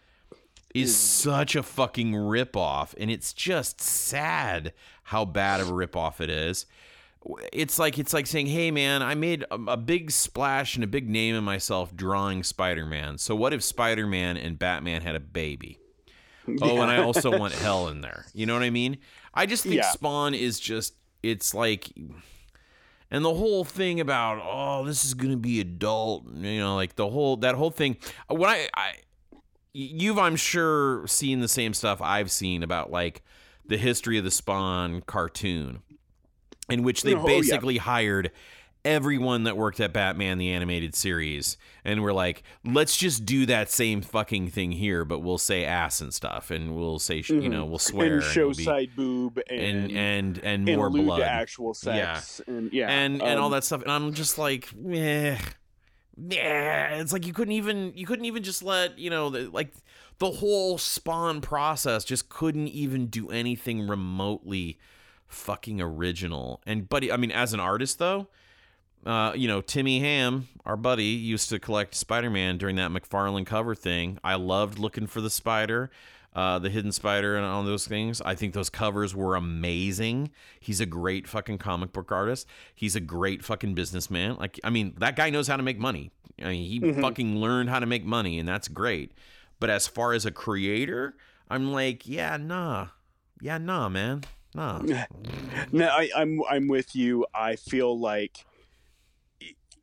is 0.74 0.96
such 0.96 1.56
a 1.56 1.64
fucking 1.64 2.14
ripoff, 2.14 2.94
and 3.00 3.10
it's 3.10 3.34
just 3.34 3.82
sad 3.82 4.74
how 5.04 5.26
bad 5.26 5.60
of 5.60 5.70
a 5.70 5.74
ripoff 5.74 6.22
it 6.22 6.30
is. 6.30 6.66
It's 7.52 7.78
like 7.80 7.98
it's 8.00 8.14
like 8.14 8.28
saying, 8.28 8.48
"Hey, 8.48 8.72
man, 8.72 9.02
I 9.02 9.16
made 9.16 9.44
a, 9.52 9.56
a 9.56 9.78
big 9.78 10.12
splash 10.12 10.76
and 10.76 10.84
a 10.84 10.88
big 10.88 11.10
name 11.10 11.36
in 11.36 11.44
myself 11.44 11.96
drawing 11.96 12.44
Spider-Man. 12.44 13.18
So 13.18 13.36
what 13.36 13.54
if 13.54 13.64
Spider-Man 13.64 14.38
and 14.38 14.58
Batman 14.58 15.02
had 15.02 15.16
a 15.16 15.20
baby?" 15.20 15.80
Oh, 16.62 16.82
and 16.82 16.90
I 16.90 17.04
also 17.04 17.38
want 17.38 17.54
hell 17.54 17.90
in 17.90 18.00
there. 18.00 18.26
You 18.34 18.46
know 18.46 18.54
what 18.54 18.64
I 18.64 18.70
mean? 18.70 19.00
I 19.34 19.46
just 19.46 19.64
think 19.64 19.76
Yeah. 19.76 19.92
Spawn 19.92 20.34
is 20.34 20.62
just 20.62 20.94
it's 21.22 21.54
like 21.54 21.92
and 23.12 23.26
the 23.26 23.34
whole 23.34 23.66
thing 23.66 24.00
about 24.00 24.42
oh 24.42 24.86
this 24.86 25.04
is 25.04 25.14
going 25.14 25.32
to 25.32 25.38
be 25.38 25.60
adult, 25.60 26.26
you 26.34 26.60
know, 26.60 26.76
like 26.76 26.96
the 26.96 27.10
whole 27.10 27.36
that 27.38 27.56
whole 27.56 27.70
thing 27.70 27.98
when 28.30 28.50
I 28.50 28.70
I 28.74 28.94
you've 29.78 30.18
I'm 30.18 30.36
sure 30.36 31.06
seen 31.08 31.40
the 31.40 31.48
same 31.48 31.74
stuff 31.74 32.02
I've 32.02 32.32
seen 32.32 32.64
about 32.64 32.92
like 32.92 33.22
the 33.66 33.78
history 33.78 34.18
of 34.18 34.24
the 34.24 34.32
Spawn 34.32 35.02
cartoon 35.02 35.84
in 36.70 36.84
which 36.84 37.04
they 37.04 37.14
oh, 37.14 37.20
yeah. 37.20 37.26
basically 37.26 37.78
hired 37.78 38.32
everyone 38.84 39.44
that 39.44 39.56
worked 39.56 39.80
at 39.80 39.94
Batman 39.94 40.38
the 40.38 40.50
animated 40.50 40.96
series 40.96 41.58
and 41.84 42.02
we're 42.02 42.14
like 42.14 42.42
let's 42.66 42.96
just 42.98 43.26
do 43.26 43.46
that 43.46 43.70
same 43.70 44.02
fucking 44.02 44.50
thing 44.50 44.72
here 44.72 45.04
but 45.04 45.20
we'll 45.20 45.38
say 45.38 45.66
ass 45.66 46.00
and 46.00 46.14
stuff 46.14 46.50
and 46.52 46.76
we'll 46.76 46.98
say 46.98 47.22
sh 47.22 47.32
you 47.32 47.50
know 47.50 47.66
we'll 47.66 47.78
swear 47.78 48.16
and 48.16 48.24
show 48.24 48.50
it'll 48.50 48.58
be- 48.58 48.64
side 48.64 48.90
boob 48.96 49.40
and 49.50 49.60
and 49.60 49.92
and 49.92 50.38
and 50.38 50.70
and 50.70 50.78
more 50.78 50.90
blood. 50.90 51.22
actual 51.22 51.74
sex 51.74 52.40
and 52.48 52.72
yeah 52.72 52.88
and 52.90 53.22
and 53.22 53.40
all 53.40 53.48
um, 53.48 53.52
that 53.52 53.64
stuff 53.64 53.82
and 53.82 53.92
i'm 53.92 54.14
just 54.14 54.38
like 54.38 54.74
meh, 54.76 55.38
yeah 56.18 56.96
it's 56.96 57.14
like 57.14 57.26
you 57.26 57.34
couldn't 57.34 57.54
even 57.54 57.94
you 57.96 58.06
couldn't 58.06 58.26
even 58.26 58.44
just 58.44 58.64
let 58.64 58.98
you 58.98 59.10
know 59.10 59.30
the, 59.30 59.50
like 59.50 59.72
the 60.20 60.32
whole 60.32 60.78
spawn 60.78 61.42
process 61.42 62.04
just 62.04 62.28
couldn't 62.28 62.68
even 62.70 63.08
do 63.08 63.30
anything 63.30 63.88
remotely 63.88 64.78
fucking 65.28 65.80
original 65.80 66.62
and 66.66 66.90
buddy 66.90 67.12
i 67.12 67.18
mean 67.18 67.32
as 67.32 67.54
an 67.54 67.60
artist 67.60 68.00
though 68.00 68.28
uh, 69.06 69.32
you 69.36 69.48
know, 69.48 69.62
Timmy 69.62 70.00
Ham, 70.00 70.50
our 70.66 70.76
buddy, 70.76 71.06
used 71.06 71.50
to 71.50 71.60
collect 71.60 71.96
Spider-Man 71.96 72.58
during 72.58 72.76
that 72.76 72.92
McFarlane 72.92 73.46
cover 73.46 73.74
thing. 73.74 74.20
I 74.22 74.36
loved 74.36 74.80
looking 74.80 75.08
for 75.08 75.22
the 75.22 75.30
spider, 75.30 75.90
uh, 76.38 76.60
the 76.60 76.70
hidden 76.70 76.92
spider, 76.92 77.36
and 77.36 77.44
all 77.44 77.64
those 77.64 77.88
things. 77.88 78.22
I 78.22 78.36
think 78.36 78.54
those 78.54 78.70
covers 78.70 79.16
were 79.16 79.36
amazing. 79.36 80.30
He's 80.60 80.80
a 80.80 80.86
great 80.86 81.28
fucking 81.28 81.58
comic 81.58 81.92
book 81.92 82.12
artist. 82.12 82.46
He's 82.76 82.96
a 82.96 83.00
great 83.00 83.44
fucking 83.44 83.74
businessman. 83.74 84.36
Like, 84.36 84.60
I 84.64 84.70
mean, 84.70 84.94
that 85.00 85.16
guy 85.16 85.32
knows 85.32 85.48
how 85.48 85.58
to 85.58 85.64
make 85.64 85.80
money. 85.80 86.12
I 86.40 86.50
mean, 86.50 86.70
he 86.70 87.02
fucking 87.02 87.38
learned 87.38 87.72
how 87.72 87.80
to 87.80 87.88
make 87.88 88.06
money, 88.06 88.38
and 88.38 88.48
that's 88.48 88.68
great. 88.68 89.14
But 89.60 89.72
as 89.72 89.88
far 89.88 90.14
as 90.14 90.28
a 90.28 90.32
creator, 90.32 91.16
I'm 91.50 91.72
like, 91.74 92.08
yeah, 92.08 92.38
nah, 92.38 92.90
yeah, 93.42 93.58
nah, 93.58 93.90
man, 93.90 94.24
nah. 94.54 94.80
No, 95.72 95.88
I, 95.88 96.12
I'm 96.16 96.42
I'm 96.48 96.68
with 96.68 96.96
you. 96.96 97.26
I 97.34 97.56
feel 97.56 97.98
like 98.00 98.46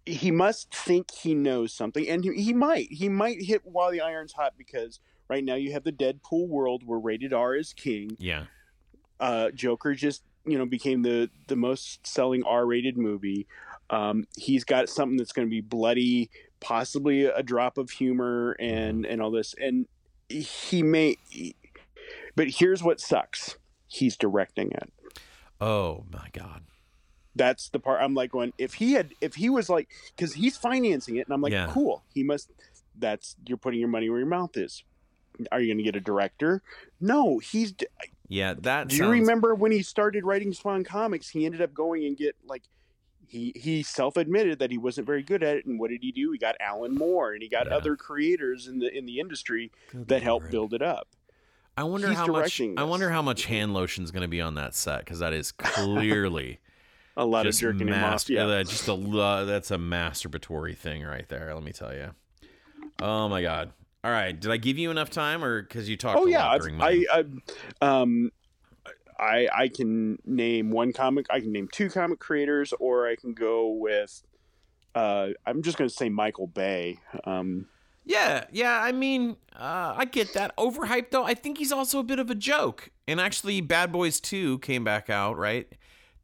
he 0.07 0.31
must 0.31 0.73
think 0.73 1.11
he 1.11 1.35
knows 1.35 1.73
something, 1.73 2.09
and 2.09 2.23
he, 2.23 2.33
he 2.40 2.53
might. 2.53 2.93
He 2.93 3.09
might 3.09 3.43
hit 3.43 3.62
while 3.64 3.90
the 3.90 4.01
iron's 4.03 4.35
hot 4.35 4.53
because 4.57 5.01
right 5.29 5.45
now 5.45 5.55
you 5.55 5.73
have 5.73 5.85
the 5.85 5.93
Deadpool 5.93 6.49
world 6.49 6.83
where 6.85 6.99
rated 6.99 7.33
R 7.33 7.55
is 7.55 7.73
king. 7.73 8.17
Yeah, 8.19 8.45
Uh, 9.21 9.51
Joker 9.51 9.95
just 9.95 10.23
you 10.47 10.59
know 10.59 10.67
became 10.67 11.03
the 11.03 11.31
the 11.47 11.57
most 11.57 12.07
selling 12.07 12.43
R-rated 12.45 12.97
movie. 12.99 13.47
Um, 13.91 14.25
he's 14.37 14.65
got 14.65 14.89
something 14.89 15.17
that's 15.17 15.33
going 15.33 15.47
to 15.47 15.51
be 15.51 15.61
bloody, 15.61 16.31
possibly 16.61 17.25
a 17.25 17.43
drop 17.43 17.79
of 17.79 17.91
humor, 17.91 18.57
and 18.59 19.05
and 19.07 19.21
all 19.23 19.31
this. 19.31 19.55
And 19.61 19.87
he 20.29 20.83
may, 20.83 21.17
but 22.35 22.49
here's 22.49 22.83
what 22.83 23.01
sucks: 23.01 23.57
he's 23.87 24.17
directing 24.17 24.71
it. 24.73 24.93
Oh 25.61 26.05
my 26.13 26.29
god. 26.33 26.63
that's 27.37 27.69
the 27.71 27.79
part 27.79 28.01
I'm 28.03 28.15
like 28.15 28.31
going 28.31 28.53
if 28.59 28.75
he 28.75 28.93
had 28.93 29.13
if 29.21 29.35
he 29.37 29.49
was 29.51 29.69
like 29.71 29.89
because 30.15 30.35
he's 30.35 30.57
financing 30.57 31.17
it 31.17 31.27
and 31.27 31.33
I'm 31.35 31.41
like 31.41 31.53
Yeah. 31.53 31.69
cool 31.71 32.05
he 32.13 32.23
must 32.23 32.51
that's 32.99 33.37
you're 33.47 33.57
putting 33.59 33.81
your 33.81 33.89
money 33.89 34.09
where 34.11 34.19
your 34.19 34.29
mouth 34.29 34.57
is 34.57 34.83
are 35.53 35.61
you 35.61 35.68
going 35.68 35.79
to 35.79 35.83
get 35.85 35.97
a 35.97 36.01
director 36.01 36.62
no 37.01 37.38
he's 37.38 37.75
Yeah, 38.29 38.55
that. 38.61 38.92
you 38.92 38.99
sounds- 38.99 39.11
remember 39.11 39.55
when 39.55 39.73
he 39.73 39.83
started 39.83 40.25
writing 40.25 40.53
Spawn 40.53 40.85
comics 40.85 41.29
he 41.31 41.44
ended 41.47 41.61
up 41.62 41.75
going 41.75 42.05
and 42.07 42.16
get 42.16 42.37
like 42.47 42.62
he 43.27 43.53
he 43.57 43.83
self-admitted 43.83 44.59
that 44.61 44.70
he 44.70 44.79
wasn't 44.79 45.07
very 45.07 45.23
good 45.23 45.42
at 45.42 45.57
it 45.57 45.66
and 45.66 45.79
what 45.81 45.90
did 45.90 46.03
he 46.03 46.12
do 46.12 46.31
he 46.33 46.38
got 46.38 46.55
Alan 46.61 46.94
Moore 46.94 47.33
and 47.33 47.42
he 47.42 47.49
got 47.49 47.66
Yeah. 47.66 47.77
other 47.77 47.97
creators 47.97 48.66
in 48.68 48.79
the 48.79 48.97
in 48.97 49.07
the 49.07 49.18
industry 49.18 49.73
Good 49.90 50.09
that 50.09 50.23
helped 50.23 50.44
lord. 50.44 50.53
build 50.53 50.75
it 50.75 50.83
up 50.83 51.09
I 51.77 51.83
wonder 51.85 52.09
he's 52.09 52.16
how 52.16 52.27
much. 52.27 52.35
directing 52.37 52.79
I 52.79 52.85
wonder 52.85 53.11
how 53.11 53.23
much 53.23 53.47
hand 53.47 53.75
lotion's 53.75 54.12
going 54.12 54.23
to 54.23 54.29
be 54.29 54.40
on 54.40 54.55
that 54.55 54.75
set 54.75 55.01
because 55.01 55.18
that 55.18 55.33
is 55.33 55.51
clearly 55.59 56.61
A 57.16 57.25
lot 57.25 57.47
of 57.47 57.57
jerking 57.57 57.88
him 57.88 57.94
off. 58.05 58.31
Yeah. 58.31 58.44
uh, 58.47 58.62
just 58.62 58.87
a 58.87 58.94
lo- 58.94 59.44
that's 59.47 59.70
a 59.73 59.77
masturbatory 59.79 60.77
thing 60.77 61.03
right 61.03 61.29
there. 61.29 61.53
Let 61.55 61.62
me 61.64 61.73
tell 61.73 61.92
you. 61.94 62.11
Oh 63.01 63.29
my 63.29 63.42
god. 63.42 63.73
All 64.05 64.11
right, 64.11 64.38
did 64.38 64.51
I 64.51 64.59
give 64.59 64.77
you 64.77 64.90
enough 64.90 65.09
time, 65.09 65.43
or 65.43 65.62
because 65.62 65.88
you 65.88 65.97
talked 65.97 66.19
Oh 66.19 66.27
a 66.27 66.31
yeah, 66.31 66.45
lot 66.45 66.53
I've- 66.53 66.61
during 66.61 66.77
mine? 66.77 67.05
I, 67.12 67.25
I, 67.81 67.87
um, 68.03 68.31
I 69.19 69.49
I 69.55 69.69
can 69.69 70.19
name 70.27 70.71
one 70.71 70.93
comic. 70.93 71.27
I 71.31 71.40
can 71.40 71.53
name 71.53 71.69
two 71.73 71.88
comic 71.88 72.19
creators, 72.19 72.75
or 72.79 73.09
I 73.09 73.17
can 73.17 73.33
go 73.33 73.69
with. 73.69 74.23
Uh, 74.95 75.29
I'm 75.47 75.62
just 75.62 75.79
going 75.79 75.88
to 75.88 75.95
say 75.95 76.09
Michael 76.09 76.47
Bay. 76.47 77.01
Um, 77.25 77.67
Yeah, 78.05 78.45
yeah. 78.53 78.79
I 78.81 78.93
mean, 78.93 79.37
uh, 79.57 79.95
I 79.97 80.05
get 80.05 80.35
that. 80.35 80.55
Overhyped 80.57 81.11
though. 81.11 81.25
I 81.25 81.33
think 81.35 81.57
he's 81.59 81.73
also 81.73 81.99
a 81.99 82.03
bit 82.05 82.19
of 82.19 82.29
a 82.31 82.35
joke. 82.35 82.90
And 83.09 83.19
actually, 83.21 83.61
Bad 83.62 83.90
Boys 83.90 84.21
Two 84.21 84.59
came 84.59 84.85
back 84.85 85.09
out, 85.09 85.38
right? 85.38 85.67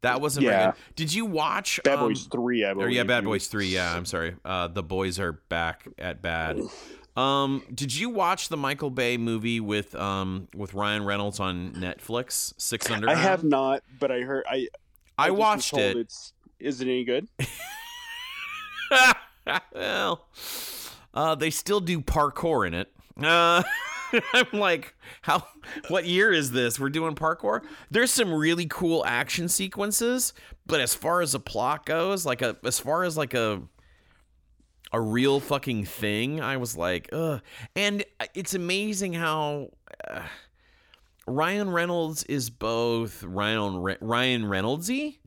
That 0.01 0.21
wasn't 0.21 0.45
very 0.45 0.55
Yeah. 0.57 0.71
good. 0.71 0.95
Did 0.95 1.13
you 1.13 1.25
watch 1.25 1.79
Bad 1.83 1.97
um, 1.99 2.09
Boys 2.09 2.27
Three, 2.31 2.63
I 2.63 2.71
Or 2.73 2.89
yeah, 2.89 3.03
Bad 3.03 3.23
Boys 3.23 3.47
Three. 3.47 3.67
Yeah, 3.67 3.93
I'm 3.95 4.05
sorry. 4.05 4.35
Uh, 4.45 4.67
the 4.67 4.83
boys 4.83 5.19
are 5.19 5.33
back 5.33 5.87
at 5.97 6.21
bad. 6.21 6.59
Um, 7.15 7.63
did 7.73 7.93
you 7.95 8.09
watch 8.09 8.49
the 8.49 8.57
Michael 8.57 8.89
Bay 8.89 9.17
movie 9.17 9.59
with 9.59 9.95
um 9.95 10.47
with 10.55 10.73
Ryan 10.73 11.03
Reynolds 11.03 11.39
on 11.39 11.73
Netflix? 11.73 12.53
Six 12.57 12.89
Under. 12.89 13.09
I 13.09 13.15
have 13.15 13.43
not, 13.43 13.83
but 13.99 14.11
I 14.11 14.21
heard 14.21 14.45
I. 14.49 14.67
I 15.17 15.31
was 15.31 15.39
watched 15.39 15.77
it. 15.77 15.97
It's 15.97 16.33
is 16.59 16.81
it 16.81 16.85
any 16.85 17.03
good? 17.03 17.27
well, 19.73 20.27
uh, 21.13 21.35
they 21.35 21.49
still 21.49 21.79
do 21.81 21.99
parkour 21.99 22.65
in 22.65 22.73
it. 22.73 22.91
Uh, 23.21 23.63
I'm 24.33 24.47
like, 24.59 24.95
how? 25.21 25.45
What 25.89 26.05
year 26.05 26.31
is 26.31 26.51
this? 26.51 26.79
We're 26.79 26.89
doing 26.89 27.15
parkour. 27.15 27.61
There's 27.89 28.11
some 28.11 28.33
really 28.33 28.67
cool 28.67 29.05
action 29.05 29.49
sequences, 29.49 30.33
but 30.65 30.79
as 30.79 30.93
far 30.93 31.21
as 31.21 31.33
a 31.35 31.39
plot 31.39 31.85
goes, 31.85 32.25
like 32.25 32.41
a 32.41 32.57
as 32.63 32.79
far 32.79 33.03
as 33.03 33.17
like 33.17 33.33
a 33.33 33.61
a 34.93 34.99
real 35.01 35.39
fucking 35.39 35.85
thing, 35.85 36.41
I 36.41 36.57
was 36.57 36.75
like, 36.77 37.09
ugh. 37.13 37.41
And 37.75 38.03
it's 38.33 38.53
amazing 38.53 39.13
how. 39.13 39.69
Uh, 40.09 40.21
Ryan 41.27 41.69
Reynolds 41.69 42.23
is 42.23 42.49
both 42.49 43.23
Ryan 43.23 43.77
Re- 43.77 43.97
Ryan 44.01 44.43
Reynoldsy, 44.43 45.19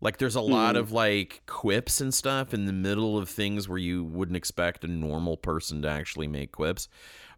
like 0.00 0.16
there's 0.16 0.34
a 0.34 0.40
lot 0.40 0.74
Mhm. 0.74 0.78
of 0.78 0.92
like 0.92 1.42
quips 1.46 2.00
and 2.00 2.12
stuff 2.12 2.54
in 2.54 2.64
the 2.64 2.72
middle 2.72 3.18
of 3.18 3.28
things 3.28 3.68
where 3.68 3.78
you 3.78 4.02
wouldn't 4.02 4.36
expect 4.36 4.82
a 4.82 4.88
normal 4.88 5.36
person 5.36 5.82
to 5.82 5.88
actually 5.88 6.26
make 6.26 6.52
quips. 6.52 6.88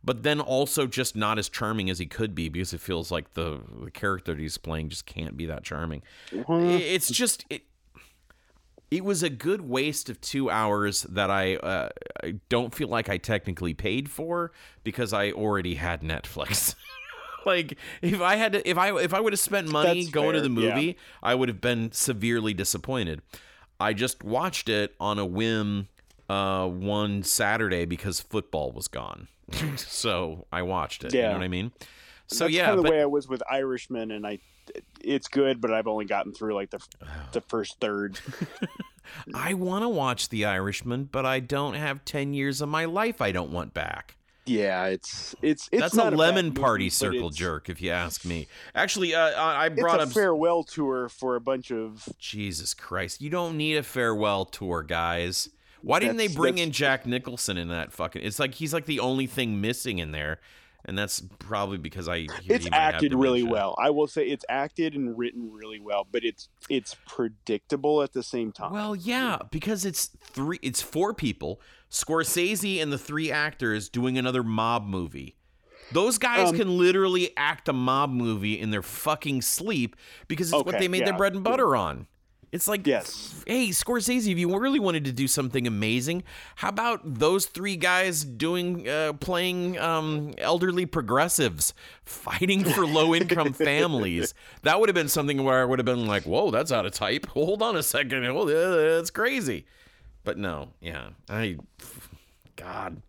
But 0.03 0.23
then 0.23 0.41
also 0.41 0.87
just 0.87 1.17
not 1.17 1.39
as 1.39 1.49
charming 1.49 1.91
as 1.91 1.99
he 1.99 2.07
could 2.07 2.35
be 2.35 2.49
because 2.49 2.73
it 2.73 2.81
feels 2.81 3.11
like 3.11 3.35
the, 3.35 3.61
the 3.83 3.91
character 3.91 4.33
that 4.33 4.41
he's 4.41 4.59
playing 4.59 4.91
just 4.91 5.07
can't 5.07 5.37
be 5.37 5.47
that 5.47 5.65
charming. 5.65 6.03
It's 6.33 7.11
just 7.11 7.45
it. 7.51 7.63
It 8.91 9.05
was 9.05 9.23
a 9.23 9.31
good 9.31 9.63
waste 9.63 10.09
of 10.09 10.21
two 10.21 10.51
hours 10.51 11.03
that 11.03 11.31
I, 11.31 11.57
uh, 11.57 11.89
I 12.23 12.35
don't 12.49 12.75
feel 12.75 12.89
like 12.89 13.09
I 13.09 13.17
technically 13.17 13.75
paid 13.75 14.11
for 14.11 14.53
because 14.85 15.13
I 15.13 15.33
already 15.33 15.75
had 15.75 16.03
Netflix. 16.03 16.75
like 17.47 17.77
if 18.03 18.21
I 18.21 18.37
had 18.37 18.53
to, 18.53 18.69
if 18.69 18.79
I 18.79 18.97
if 19.01 19.13
I 19.15 19.21
would 19.21 19.33
have 19.33 19.41
spent 19.41 19.69
money 19.69 20.03
That's 20.03 20.13
going 20.13 20.35
to 20.35 20.41
fair, 20.41 20.49
the 20.49 20.61
yeah. 20.61 20.75
movie, 20.75 20.99
I 21.23 21.35
would 21.35 21.49
have 21.49 21.61
been 21.61 21.93
severely 21.93 22.55
disappointed. 22.55 23.23
I 23.81 23.93
just 23.93 24.23
watched 24.23 24.69
it 24.69 24.95
on 25.01 25.19
a 25.19 25.27
whim 25.27 25.89
uh, 26.29 26.69
one 26.69 27.23
Saturday 27.23 27.85
because 27.85 28.21
football 28.21 28.73
was 28.73 28.89
gone, 28.89 29.29
so 29.77 30.47
I 30.53 30.63
watched 30.63 31.05
it. 31.05 31.13
You 31.15 31.23
know 31.23 31.33
what 31.33 31.43
I 31.43 31.49
mean? 31.49 31.73
So 32.29 32.47
yeah, 32.47 32.67
kind 32.67 32.79
of 32.79 32.85
the 32.85 32.91
way 32.91 33.01
I 33.01 33.07
was 33.07 33.29
with 33.29 33.43
Irishman, 33.51 34.11
and 34.11 34.27
I, 34.27 34.39
it's 35.03 35.29
good, 35.29 35.61
but 35.61 35.73
I've 35.73 35.87
only 35.87 36.05
gotten 36.07 36.33
through 36.33 36.55
like 36.55 36.71
the 36.71 36.79
the 37.33 37.41
first 37.43 37.79
third. 37.81 38.19
I 39.35 39.55
want 39.55 39.83
to 39.85 39.89
watch 39.89 40.31
The 40.31 40.47
Irishman, 40.47 41.09
but 41.13 41.27
I 41.27 41.41
don't 41.41 41.75
have 41.75 42.05
10 42.07 42.33
years 42.33 42.61
of 42.63 42.69
my 42.71 42.87
life 42.87 43.21
I 43.21 43.33
don't 43.33 43.51
want 43.51 43.75
back. 43.75 44.17
Yeah, 44.47 44.87
it's 44.87 45.35
it's 45.41 45.69
it's 45.73 45.81
That's 45.81 45.95
not 45.95 46.13
a 46.13 46.17
lemon 46.17 46.47
movie, 46.49 46.61
party 46.61 46.87
but 46.89 46.93
circle 46.93 47.31
jerk, 47.31 47.71
if 47.71 47.81
you 47.81 47.91
ask 47.91 48.27
me. 48.27 48.47
Actually, 48.75 49.15
uh, 49.15 49.31
I 49.41 49.65
I 49.65 49.67
It's 49.67 49.81
brought 49.81 50.01
a 50.01 50.03
up. 50.05 50.11
farewell 50.13 50.65
tour 50.65 51.09
for 51.09 51.37
a 51.37 51.41
bunch 51.41 51.71
of. 51.73 52.07
Jesus 52.19 52.75
Christ. 52.75 53.23
You 53.23 53.31
don't 53.31 53.57
need 53.57 53.77
a 53.77 53.83
farewell 53.83 54.45
tour, 54.45 54.83
guys. 54.83 55.49
Why 55.81 55.99
didn't 55.99 56.19
they 56.19 56.29
bring 56.29 56.57
that's- 56.57 56.67
in 56.67 56.73
Jack 56.73 57.07
Nicholson 57.07 57.57
in 57.57 57.69
that 57.69 57.93
fucking. 57.93 58.23
It's 58.23 58.39
like 58.39 58.55
he's 58.55 58.75
like 58.75 58.85
the 58.85 59.01
only 59.01 59.27
thing 59.27 59.63
missing 59.63 59.99
in 59.99 60.13
there. 60.13 60.41
And 60.87 60.99
that's 60.99 61.23
probably 61.39 61.79
because 61.79 62.09
I. 62.09 62.27
It's 62.45 62.65
he 62.65 62.71
might 62.71 62.75
have 62.75 62.95
acted 62.95 63.15
really 63.15 63.43
well. 63.43 63.75
I 63.79 63.89
will 63.91 64.07
say 64.07 64.27
it's 64.27 64.45
acted 64.51 64.95
and 64.95 65.17
written 65.17 65.51
really 65.51 65.81
well, 65.81 66.07
but 66.11 66.25
it's 66.25 66.49
it's 66.69 66.97
predictable 67.07 68.03
at 68.03 68.13
the 68.13 68.23
same 68.23 68.53
time. 68.53 68.73
Well, 68.73 68.95
yeah, 68.95 69.39
because 69.51 69.87
it's 69.87 70.11
three, 70.21 70.59
it's 70.63 70.83
four 70.83 71.15
people: 71.15 71.61
Scorsese 71.91 72.83
and 72.83 72.93
the 72.93 72.99
three 72.99 73.31
actors 73.33 73.89
doing 73.89 74.19
another 74.19 74.43
mob 74.43 74.87
movie. 74.87 75.37
Those 75.93 76.19
guys 76.19 76.51
Um, 76.51 76.57
can 76.57 76.79
literally 76.79 77.31
act 77.37 77.69
a 77.69 77.73
mob 77.73 78.11
movie 78.11 78.59
in 78.59 78.71
their 78.71 78.83
fucking 78.83 79.43
sleep 79.43 79.97
because 80.29 80.53
it's 80.53 80.65
what 80.65 80.79
they 80.79 80.89
made 80.89 81.07
their 81.07 81.17
bread 81.17 81.35
and 81.35 81.45
butter 81.45 81.77
on. 81.77 82.07
It's 82.55 82.69
like, 82.69 82.87
Yes. 82.87 83.43
hey, 83.49 83.71
Scorsese, 83.71 84.31
if 84.31 84.39
you 84.39 84.57
really 84.57 84.79
wanted 84.79 85.05
to 85.07 85.13
do 85.13 85.27
something 85.27 85.67
amazing, 85.67 86.23
how 86.55 86.69
about 86.69 87.01
those 87.03 87.47
three 87.47 87.75
guys 87.75 88.25
doing, 88.25 88.89
uh, 88.89 89.15
playing 89.15 89.77
um, 89.81 90.35
elderly 90.39 90.87
progressives, 90.87 91.75
fighting 92.05 92.63
for 92.63 92.87
low-income 92.87 93.53
families? 93.55 94.35
That 94.63 94.79
would 94.79 94.89
have 94.89 94.95
been 94.95 95.09
something 95.09 95.43
where 95.43 95.63
I 95.63 95.65
would 95.65 95.81
have 95.81 95.87
been 95.87 96.07
like, 96.07 96.23
whoa, 96.23 96.53
that's 96.53 96.71
out 96.71 96.87
of 96.87 96.93
type. 96.93 97.27
Hold 97.27 97.61
on 97.61 97.77
a 97.77 97.83
second, 97.83 98.25
oh, 98.25 98.45
that's 98.47 99.11
crazy. 99.11 99.67
But 100.23 100.39
no, 100.39 100.69
yeah, 100.81 101.09
I, 101.29 101.57
God, 102.55 103.03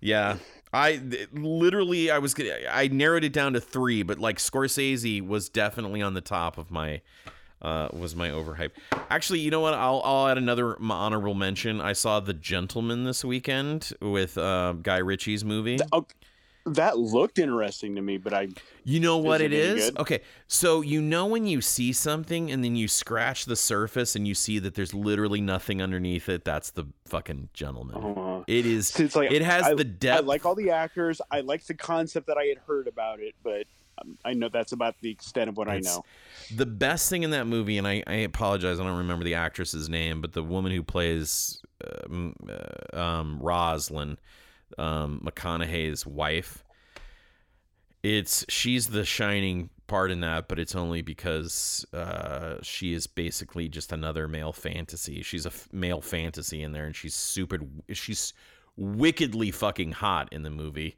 yeah. 0.00 0.38
I 0.72 1.00
literally, 1.32 2.10
I 2.10 2.18
was, 2.20 2.34
I 2.70 2.88
narrowed 2.88 3.24
it 3.24 3.34
down 3.34 3.52
to 3.52 3.60
three, 3.60 4.02
but 4.02 4.18
like 4.18 4.38
Scorsese 4.38 5.20
was 5.26 5.50
definitely 5.50 6.00
on 6.00 6.14
the 6.14 6.20
top 6.22 6.56
of 6.56 6.70
my, 6.70 7.02
uh, 7.62 7.88
was 7.92 8.14
my 8.14 8.28
overhype. 8.30 8.70
Actually, 9.10 9.40
you 9.40 9.50
know 9.50 9.60
what? 9.60 9.74
I'll 9.74 10.00
I'll 10.04 10.28
add 10.28 10.38
another 10.38 10.76
honorable 10.80 11.34
mention. 11.34 11.80
I 11.80 11.92
saw 11.92 12.20
The 12.20 12.34
Gentlemen 12.34 13.04
this 13.04 13.24
weekend 13.24 13.92
with 14.00 14.36
uh, 14.38 14.72
Guy 14.82 14.98
Ritchie's 14.98 15.44
movie. 15.44 15.78
Oh, 15.92 16.06
that 16.66 16.98
looked 16.98 17.38
interesting 17.38 17.94
to 17.96 18.02
me, 18.02 18.18
but 18.18 18.34
I 18.34 18.48
You 18.84 19.00
know 19.00 19.16
what 19.16 19.40
Is 19.40 19.46
it 19.46 19.52
it 19.54 19.94
good? 19.94 20.00
Okay, 20.02 20.20
so 20.48 20.82
you 20.82 21.00
know 21.00 21.24
when 21.26 21.46
you 21.46 21.62
see 21.62 21.92
something 21.94 22.50
and 22.50 22.62
then 22.62 22.76
you 22.76 22.88
scratch 22.88 23.46
the 23.46 23.56
surface 23.56 24.14
and 24.14 24.28
you 24.28 24.34
see 24.34 24.58
that 24.58 24.74
there's 24.74 24.92
literally 24.92 25.40
nothing 25.40 25.80
underneath 25.80 26.28
it. 26.28 26.44
That's 26.44 26.70
the 26.70 26.84
fucking 27.06 27.48
Gentlemen. 27.54 27.96
uh, 27.96 28.44
It 28.46 28.66
is. 28.66 28.98
it's 29.00 29.16
like 29.16 29.32
it 29.32 29.40
has 29.42 29.64
I, 29.64 29.74
the 29.74 29.80
I 29.80 29.84
depth. 29.84 30.26
like 30.26 30.44
all 30.44 30.54
the 30.54 30.70
actors. 30.70 31.22
I 31.30 31.40
like 31.40 31.64
the 31.64 31.74
concept 31.74 32.26
that 32.26 32.36
I 32.36 32.44
had 32.44 32.58
heard 32.58 32.86
about 32.86 33.20
it, 33.20 33.34
but 33.42 33.66
I 34.24 34.34
know 34.34 34.48
that's 34.48 34.72
about 34.72 34.94
the 35.00 35.10
extent 35.10 35.48
of 35.48 35.56
what 35.56 35.68
I 35.68 35.80
know. 35.80 36.04
The 36.54 36.66
best 36.66 37.10
thing 37.10 37.22
in 37.22 37.30
that 37.30 37.46
movie, 37.46 37.78
and 37.78 37.86
I, 37.86 38.02
I 38.06 38.14
apologize, 38.14 38.80
I 38.80 38.84
don't 38.84 38.98
remember 38.98 39.24
the 39.24 39.34
actress's 39.34 39.88
name, 39.88 40.20
but 40.20 40.32
the 40.32 40.42
woman 40.42 40.72
who 40.72 40.82
plays 40.82 41.60
um, 42.06 42.34
uh, 42.48 42.96
um, 42.98 43.38
Roslyn, 43.40 44.18
um, 44.78 45.20
McConaughey's 45.24 46.06
wife, 46.06 46.64
it's 48.02 48.44
she's 48.48 48.88
the 48.88 49.04
shining 49.04 49.70
part 49.88 50.10
in 50.10 50.20
that, 50.20 50.48
but 50.48 50.58
it's 50.58 50.76
only 50.76 51.02
because 51.02 51.84
uh, 51.92 52.56
she 52.62 52.92
is 52.92 53.06
basically 53.06 53.68
just 53.68 53.92
another 53.92 54.28
male 54.28 54.52
fantasy. 54.52 55.22
She's 55.22 55.46
a 55.46 55.50
f- 55.50 55.68
male 55.72 56.00
fantasy 56.00 56.62
in 56.62 56.72
there, 56.72 56.86
and 56.86 56.94
she's 56.94 57.14
super. 57.14 57.58
She's 57.90 58.32
wickedly 58.76 59.50
fucking 59.50 59.92
hot 59.92 60.28
in 60.32 60.42
the 60.42 60.50
movie. 60.50 60.96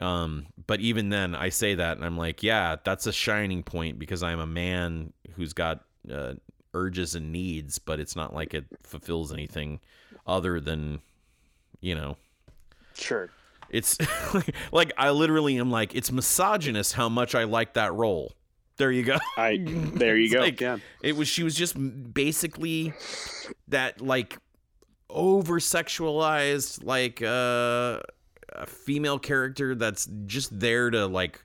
Um, 0.00 0.46
but 0.66 0.80
even 0.80 1.08
then, 1.08 1.34
I 1.34 1.48
say 1.48 1.74
that, 1.76 1.96
and 1.96 2.04
I'm 2.04 2.18
like, 2.18 2.42
yeah, 2.42 2.76
that's 2.84 3.06
a 3.06 3.12
shining 3.12 3.62
point 3.62 3.98
because 3.98 4.22
I'm 4.22 4.40
a 4.40 4.46
man 4.46 5.12
who's 5.36 5.52
got 5.54 5.84
uh, 6.12 6.34
urges 6.74 7.14
and 7.14 7.32
needs, 7.32 7.78
but 7.78 7.98
it's 7.98 8.14
not 8.14 8.34
like 8.34 8.52
it 8.52 8.66
fulfills 8.82 9.32
anything 9.32 9.80
other 10.26 10.60
than, 10.60 11.00
you 11.80 11.94
know, 11.94 12.16
Sure. 12.94 13.30
it's 13.70 13.96
like 14.72 14.92
I 14.98 15.10
literally 15.10 15.56
am 15.58 15.70
like, 15.70 15.94
it's 15.94 16.12
misogynist 16.12 16.92
how 16.94 17.08
much 17.08 17.34
I 17.34 17.44
like 17.44 17.74
that 17.74 17.94
role. 17.94 18.32
There 18.78 18.92
you 18.92 19.02
go. 19.04 19.16
I 19.38 19.58
there 19.64 20.18
you 20.18 20.30
go. 20.30 20.40
like- 20.40 20.60
yeah. 20.60 20.76
It 21.02 21.16
was 21.16 21.28
she 21.28 21.42
was 21.42 21.54
just 21.54 21.74
basically 22.12 22.92
that 23.68 24.02
like 24.02 24.36
over 25.08 25.58
sexualized 25.60 26.84
like 26.84 27.22
uh 27.22 28.00
a 28.58 28.66
female 28.66 29.18
character 29.18 29.74
that's 29.74 30.08
just 30.26 30.58
there 30.58 30.90
to 30.90 31.06
like 31.06 31.44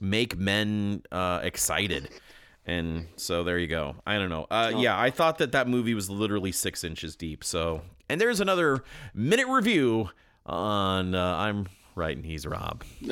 make 0.00 0.36
men 0.36 1.02
uh 1.12 1.40
excited. 1.42 2.08
And 2.64 3.08
so 3.16 3.42
there 3.42 3.58
you 3.58 3.66
go. 3.66 3.96
I 4.06 4.18
don't 4.18 4.28
know. 4.30 4.46
Uh, 4.48 4.72
yeah, 4.76 4.96
I 4.98 5.10
thought 5.10 5.38
that 5.38 5.50
that 5.50 5.66
movie 5.68 5.94
was 5.94 6.08
literally 6.08 6.52
six 6.52 6.84
inches 6.84 7.16
deep. 7.16 7.42
So, 7.42 7.82
and 8.08 8.20
there's 8.20 8.38
another 8.40 8.84
minute 9.14 9.48
review 9.48 10.10
on 10.46 11.16
uh, 11.16 11.36
I'm 11.38 11.66
right 11.96 12.16
and 12.16 12.24
he's 12.24 12.46
Rob. 12.46 12.84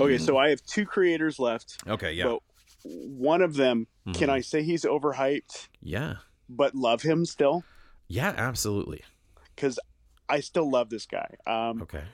okay, 0.00 0.16
so 0.18 0.36
I 0.38 0.50
have 0.50 0.62
two 0.62 0.86
creators 0.86 1.40
left. 1.40 1.78
Okay, 1.88 2.12
yeah. 2.12 2.24
But 2.24 2.40
one 2.84 3.42
of 3.42 3.54
them, 3.56 3.88
can 4.12 4.28
Mhm. 4.28 4.32
I 4.32 4.40
say 4.42 4.62
he's 4.62 4.84
overhyped, 4.84 5.68
Yeah. 5.82 6.16
but 6.48 6.76
love 6.76 7.02
him 7.02 7.24
still? 7.26 7.64
Yeah, 8.06 8.32
absolutely. 8.36 9.02
Because 9.56 9.78
I 10.28 10.38
still 10.38 10.70
love 10.70 10.88
this 10.90 11.06
guy. 11.06 11.34
Um, 11.48 11.82
Okay. 11.82 12.04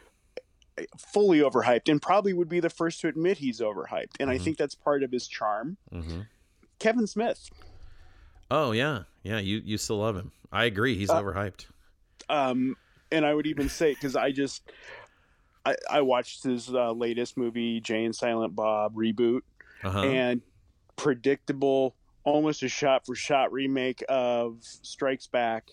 Fully 0.99 1.39
overhyped, 1.41 1.89
and 1.91 2.01
probably 2.01 2.33
would 2.33 2.49
be 2.49 2.61
the 2.61 2.71
first 2.71 3.01
to 3.01 3.09
admit 3.09 3.39
he's 3.39 3.61
overhyped. 3.61 4.17
And 4.21 4.31
I 4.31 4.37
Mhm. 4.39 4.43
think 4.43 4.59
that's 4.59 4.75
part 4.75 5.03
of 5.03 5.13
his 5.13 5.27
charm. 5.29 5.77
hmm 5.91 6.23
Kevin 6.79 7.07
Smith. 7.07 7.49
Oh 8.51 8.73
yeah, 8.73 9.05
yeah. 9.23 9.39
You 9.39 9.61
you 9.65 9.79
still 9.79 9.99
love 9.99 10.17
him. 10.17 10.33
I 10.51 10.65
agree. 10.65 10.97
He's 10.97 11.11
Uh, 11.11 11.21
overhyped. 11.21 11.67
Um, 12.29 12.77
and 13.13 13.25
I 13.27 13.35
would 13.35 13.47
even 13.47 13.69
say 13.69 13.93
because 13.93 14.17
I 14.17 14.33
just 14.33 14.63
I, 15.67 15.77
I 15.91 16.01
watched 16.01 16.43
his 16.45 16.73
uh, 16.75 16.93
latest 16.93 17.37
movie, 17.37 17.81
Jay 17.81 18.05
and 18.05 18.15
Silent 18.15 18.55
Bob 18.57 18.95
reboot, 18.95 19.41
Uh 19.85 19.91
huh. 19.91 20.01
and 20.07 20.43
predictable, 20.97 21.97
almost 22.25 22.63
a 22.63 22.69
shot 22.69 23.05
for 23.07 23.15
shot 23.15 23.53
remake 23.53 24.03
of 24.09 24.59
Strikes 24.63 25.27
Back, 25.27 25.69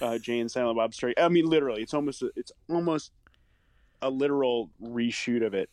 uh, 0.00 0.18
Jay 0.18 0.40
and 0.40 0.50
Silent 0.50 0.76
Bob 0.76 0.92
Strike. 0.94 1.14
I 1.18 1.28
mean, 1.28 1.46
literally, 1.46 1.82
it's 1.82 1.94
almost 1.94 2.22
a, 2.22 2.30
it's 2.36 2.52
almost 2.68 3.12
a 4.02 4.10
literal 4.10 4.70
reshoot 4.82 5.44
of 5.44 5.54
it. 5.54 5.70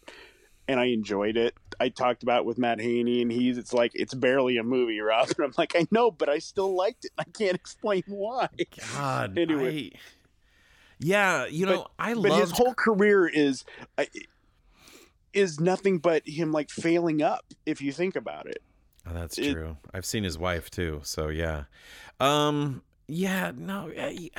And 0.68 0.80
I 0.80 0.86
enjoyed 0.86 1.38
it. 1.38 1.54
I 1.80 1.90
talked 1.90 2.24
about 2.24 2.40
it 2.40 2.46
with 2.46 2.58
Matt 2.58 2.80
Haney, 2.82 3.22
and 3.22 3.32
he's 3.32 3.58
it's 3.60 3.72
like 3.74 3.92
it's 3.94 4.14
barely 4.16 4.58
a 4.58 4.64
movie, 4.64 5.00
Rob. 5.00 5.28
And 5.38 5.46
I'm 5.46 5.54
like, 5.58 5.76
I 5.76 5.86
know, 5.92 6.10
but 6.10 6.28
I 6.28 6.40
still 6.40 6.76
liked 6.76 7.06
it. 7.06 7.12
I 7.20 7.24
can't 7.26 7.54
explain 7.56 8.04
why. 8.08 8.48
God. 8.96 9.38
Anyway. 9.38 9.92
I- 9.94 10.00
yeah, 10.98 11.46
you 11.46 11.66
know, 11.66 11.88
I 12.00 12.14
but 12.14 12.24
love 12.24 12.40
his 12.40 12.52
whole 12.52 12.74
career 12.74 13.28
is 13.28 13.66
is 15.34 15.60
nothing 15.60 15.98
but 16.00 16.24
him 16.26 16.54
like 16.54 16.70
failing 16.70 17.22
up 17.22 17.44
if 17.66 17.82
you 17.82 17.92
think 17.92 18.16
about 18.16 18.46
it 18.48 18.62
Oh, 19.08 19.14
that's 19.14 19.38
It- 19.38 19.52
true. 19.52 19.78
I've 19.94 20.06
seen 20.06 20.24
his 20.24 20.38
wife 20.38 20.72
too, 20.72 21.02
so 21.04 21.28
yeah. 21.28 21.66
Um, 22.20 22.82
yeah, 23.08 23.52
no, 23.56 23.92
I, 23.96 24.32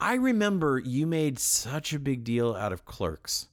I 0.00 0.14
remember 0.14 0.78
you 0.78 1.06
made 1.06 1.38
such 1.38 1.92
a 1.92 1.98
big 1.98 2.24
deal 2.24 2.54
out 2.54 2.72
of 2.72 2.84
Clerks. 2.84 3.48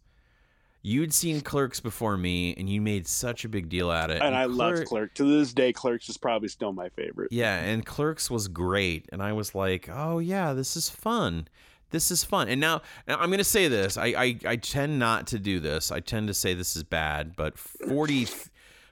You'd 0.81 1.13
seen 1.13 1.41
Clerks 1.41 1.81
before 1.81 2.15
me, 2.15 2.53
and 2.55 2.69
you 2.69 2.79
made 2.79 3.07
such 3.07 3.43
a 3.43 3.49
big 3.49 3.67
deal 3.67 3.91
out 3.91 4.09
of 4.09 4.17
it. 4.17 4.21
and 4.21 4.33
i 4.33 4.45
love 4.45 4.75
Clerk- 4.75 4.87
clerk 4.87 5.13
to 5.15 5.25
this 5.25 5.51
day 5.53 5.73
clerks 5.73 6.07
is 6.07 6.15
probably 6.17 6.47
still 6.47 6.71
my 6.71 6.87
favorite 6.89 7.29
Yeah, 7.31 7.57
and 7.57 7.85
Clerks 7.85 8.29
was 8.31 8.47
great, 8.47 9.09
and 9.11 9.21
I 9.21 9.33
was 9.33 9.53
like, 9.53 9.89
"Oh 9.91 10.19
yeah, 10.19 10.53
this 10.53 10.77
is 10.77 10.89
fun. 10.89 11.49
This 11.89 12.09
is 12.11 12.23
fun." 12.23 12.47
And 12.47 12.61
now, 12.61 12.81
now 13.07 13.17
I'm 13.17 13.27
going 13.29 13.39
to 13.39 13.43
say 13.43 13.67
this: 13.67 13.97
I, 13.97 14.05
I 14.07 14.39
I 14.45 14.55
tend 14.55 14.97
not 14.97 15.27
to 15.27 15.39
do 15.39 15.59
this. 15.59 15.91
I 15.91 15.99
tend 15.99 16.27
to 16.29 16.33
say 16.33 16.53
this 16.53 16.77
is 16.77 16.83
bad, 16.83 17.35
but 17.35 17.57
40, 17.57 18.27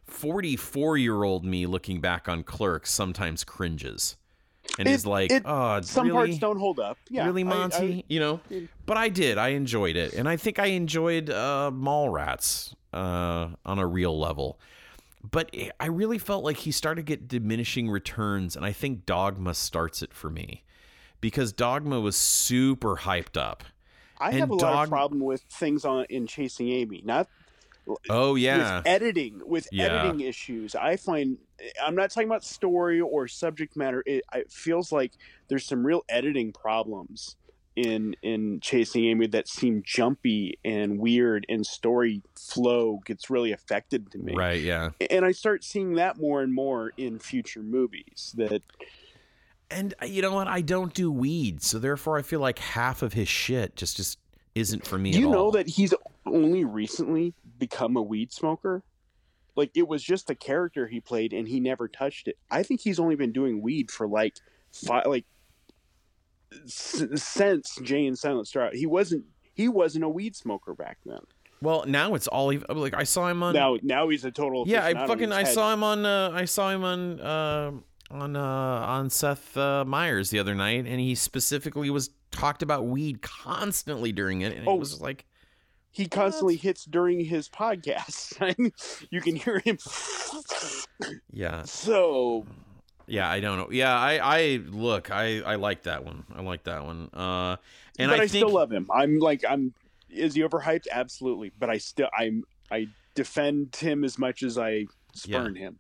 44 0.03 0.97
year 0.97 1.23
old 1.23 1.45
me 1.45 1.65
looking 1.65 2.01
back 2.01 2.27
on 2.27 2.43
Clerks 2.43 2.91
sometimes 2.91 3.43
cringes, 3.45 4.17
and 4.79 4.87
It- 4.87 4.91
is 4.91 5.05
like, 5.05 5.31
it- 5.31 5.43
"Oh, 5.45 5.81
some 5.81 6.07
really? 6.07 6.27
parts 6.29 6.39
don't 6.39 6.57
hold 6.59 6.79
up 6.79 6.97
yeah 7.09 7.25
really, 7.25 7.43
Monty? 7.43 7.99
I- 7.99 8.03
you 8.07 8.19
know, 8.19 8.39
but 8.85 8.97
I 8.97 9.09
did. 9.09 9.37
I 9.37 9.49
enjoyed 9.49 9.95
it, 9.95 10.13
and 10.13 10.27
I 10.27 10.37
think 10.37 10.59
I 10.59 10.67
enjoyed 10.67 11.29
uh, 11.29 11.71
Mallrats 11.73 12.73
uh, 12.93 13.49
on 13.65 13.79
a 13.79 13.85
real 13.87 14.17
level. 14.19 14.59
But 15.29 15.49
it- 15.53 15.71
I 15.79 15.87
really 15.87 16.17
felt 16.17 16.43
like 16.43 16.57
he 16.57 16.71
started 16.71 17.05
to 17.05 17.05
get 17.05 17.27
diminishing 17.27 17.89
returns, 17.89 18.55
and 18.55 18.65
I 18.65 18.71
think 18.71 19.05
Dogma 19.05 19.53
starts 19.53 20.01
it 20.01 20.13
for 20.13 20.29
me 20.29 20.63
because 21.21 21.51
Dogma 21.53 21.99
was 21.99 22.15
super 22.15 22.97
hyped 22.97 23.35
up. 23.37 23.63
I 24.19 24.29
and 24.29 24.39
have 24.39 24.49
a 24.49 24.55
lot 24.55 24.83
of 24.83 24.89
problem 24.89 25.19
with 25.21 25.41
things 25.43 25.83
on 25.83 26.05
in 26.09 26.25
chasing 26.25 26.69
amy 26.69 27.01
not 27.03 27.27
Oh 28.09 28.35
yeah, 28.35 28.77
with 28.77 28.87
editing 28.87 29.41
with 29.45 29.67
Yeah. 29.73 29.85
editing 30.03 30.21
issues 30.21 30.73
i 30.73 30.95
find 30.95 31.37
i'm 31.83 31.95
not 31.95 32.09
talking 32.09 32.27
about 32.27 32.43
story 32.43 32.99
or 32.99 33.27
subject 33.27 33.75
matter 33.75 34.03
it, 34.05 34.23
it 34.33 34.51
feels 34.51 34.91
like 34.91 35.13
there's 35.47 35.65
some 35.65 35.85
real 35.85 36.03
editing 36.09 36.51
problems 36.51 37.35
in 37.75 38.15
in 38.21 38.59
chasing 38.61 39.05
amy 39.05 39.27
that 39.27 39.47
seem 39.47 39.81
jumpy 39.85 40.57
and 40.63 40.97
weird 40.97 41.45
and 41.49 41.65
story 41.65 42.21
flow 42.35 42.99
gets 43.05 43.29
really 43.29 43.51
affected 43.51 44.09
to 44.11 44.17
me 44.17 44.33
right, 44.35 44.61
yeah. 44.61 44.89
and 45.09 45.25
i 45.25 45.31
start 45.31 45.63
seeing 45.63 45.95
that 45.95 46.17
more 46.17 46.41
and 46.41 46.53
more 46.53 46.91
in 46.97 47.19
future 47.19 47.63
movies 47.63 48.33
that 48.37 48.61
And 49.71 49.93
uh, 50.01 50.05
you 50.05 50.21
know 50.21 50.33
what? 50.33 50.47
I 50.47 50.61
don't 50.61 50.93
do 50.93 51.11
weed, 51.11 51.63
so 51.63 51.79
therefore 51.79 52.19
I 52.19 52.21
feel 52.21 52.39
like 52.39 52.59
half 52.59 53.01
of 53.01 53.13
his 53.13 53.27
shit 53.27 53.75
just 53.75 53.97
just 53.97 54.19
isn't 54.53 54.85
for 54.85 54.97
me. 54.97 55.11
do 55.11 55.19
you 55.19 55.29
know 55.29 55.45
all. 55.45 55.51
that 55.51 55.67
he's 55.67 55.93
only 56.25 56.63
recently 56.63 57.33
become 57.57 57.97
a 57.97 58.01
weed 58.01 58.31
smoker 58.31 58.83
like 59.55 59.71
it 59.75 59.87
was 59.87 60.03
just 60.03 60.29
a 60.29 60.35
character 60.35 60.87
he 60.87 60.99
played 60.99 61.33
and 61.33 61.47
he 61.47 61.59
never 61.59 61.87
touched 61.87 62.27
it 62.27 62.37
i 62.51 62.61
think 62.63 62.81
he's 62.81 62.99
only 62.99 63.15
been 63.15 63.31
doing 63.31 63.61
weed 63.61 63.89
for 63.91 64.07
like 64.07 64.35
five 64.71 65.05
like 65.07 65.25
s- 66.65 67.03
since 67.15 67.77
jay 67.83 68.05
and 68.05 68.17
silent 68.17 68.47
star 68.47 68.69
he 68.73 68.85
wasn't 68.85 69.23
he 69.53 69.67
wasn't 69.67 70.03
a 70.03 70.09
weed 70.09 70.35
smoker 70.35 70.73
back 70.73 70.97
then 71.05 71.19
Well, 71.61 71.85
now 71.87 72.13
it's 72.15 72.27
all 72.27 72.51
ev- 72.51 72.65
like 72.69 72.93
I 72.93 73.03
saw 73.05 73.29
him 73.29 73.41
on. 73.41 73.53
now 73.53 73.77
now 73.81 74.09
he's 74.09 74.25
a 74.25 74.31
total 74.31 74.65
yeah, 74.67 74.85
I 74.85 74.93
fucking 75.07 75.31
I 75.31 75.43
saw 75.45 75.71
him 75.73 75.81
on. 75.83 76.05
Uh, 76.05 76.29
I 76.33 76.45
saw 76.45 76.69
him 76.69 76.83
on. 76.83 77.19
Uh, 77.21 77.71
on 78.11 78.35
uh, 78.35 78.39
on 78.97 79.09
Seth 79.09 79.55
uh, 79.57 79.83
Meyers 79.85 80.29
the 80.29 80.37
other 80.37 80.53
night, 80.53 80.85
and 80.85 80.99
he 80.99 81.15
specifically 81.15 81.89
was 81.89 82.11
talked 82.29 82.61
about 82.61 82.85
weed 82.85 83.21
constantly 83.23 84.11
during 84.11 84.41
it, 84.41 84.55
and 84.55 84.67
Oh. 84.67 84.75
it 84.75 84.79
was 84.79 85.01
like, 85.01 85.25
he 85.95 86.07
constantly 86.07 86.57
hits 86.57 86.85
during 86.85 87.23
his 87.23 87.49
podcast. 87.49 88.35
You 89.09 89.21
can 89.21 89.35
hear 89.35 89.59
him. 89.59 89.77
Yeah, 91.31 91.63
so 91.63 92.45
yeah, 93.07 93.29
I 93.29 93.39
don't 93.39 93.57
know, 93.57 93.69
yeah, 93.71 93.97
I, 93.97 94.17
I 94.17 94.59
look, 94.67 95.11
I, 95.11 95.41
I 95.41 95.55
like 95.55 95.83
that 95.83 96.03
one, 96.03 96.23
I 96.35 96.41
like 96.41 96.63
that 96.63 96.83
one, 96.83 97.09
uh, 97.13 97.57
and 97.97 98.09
but 98.09 98.19
I, 98.19 98.23
I, 98.23 98.27
think, 98.27 98.29
still 98.29 98.49
love 98.49 98.71
him. 98.71 98.89
I'm 98.93 99.19
like 99.19 99.43
i'm 99.47 99.73
is 100.09 100.35
he 100.35 100.41
overhyped? 100.41 100.87
Absolutely. 100.91 101.51
But 101.59 101.69
i 101.69 101.77
still 101.77 102.09
i'm 102.17 102.43
i 102.71 102.87
defend 103.15 103.75
him 103.75 104.03
as 104.03 104.17
much 104.17 104.43
as 104.43 104.57
i 104.57 104.85
spurn 105.13 105.55
him. 105.55 105.79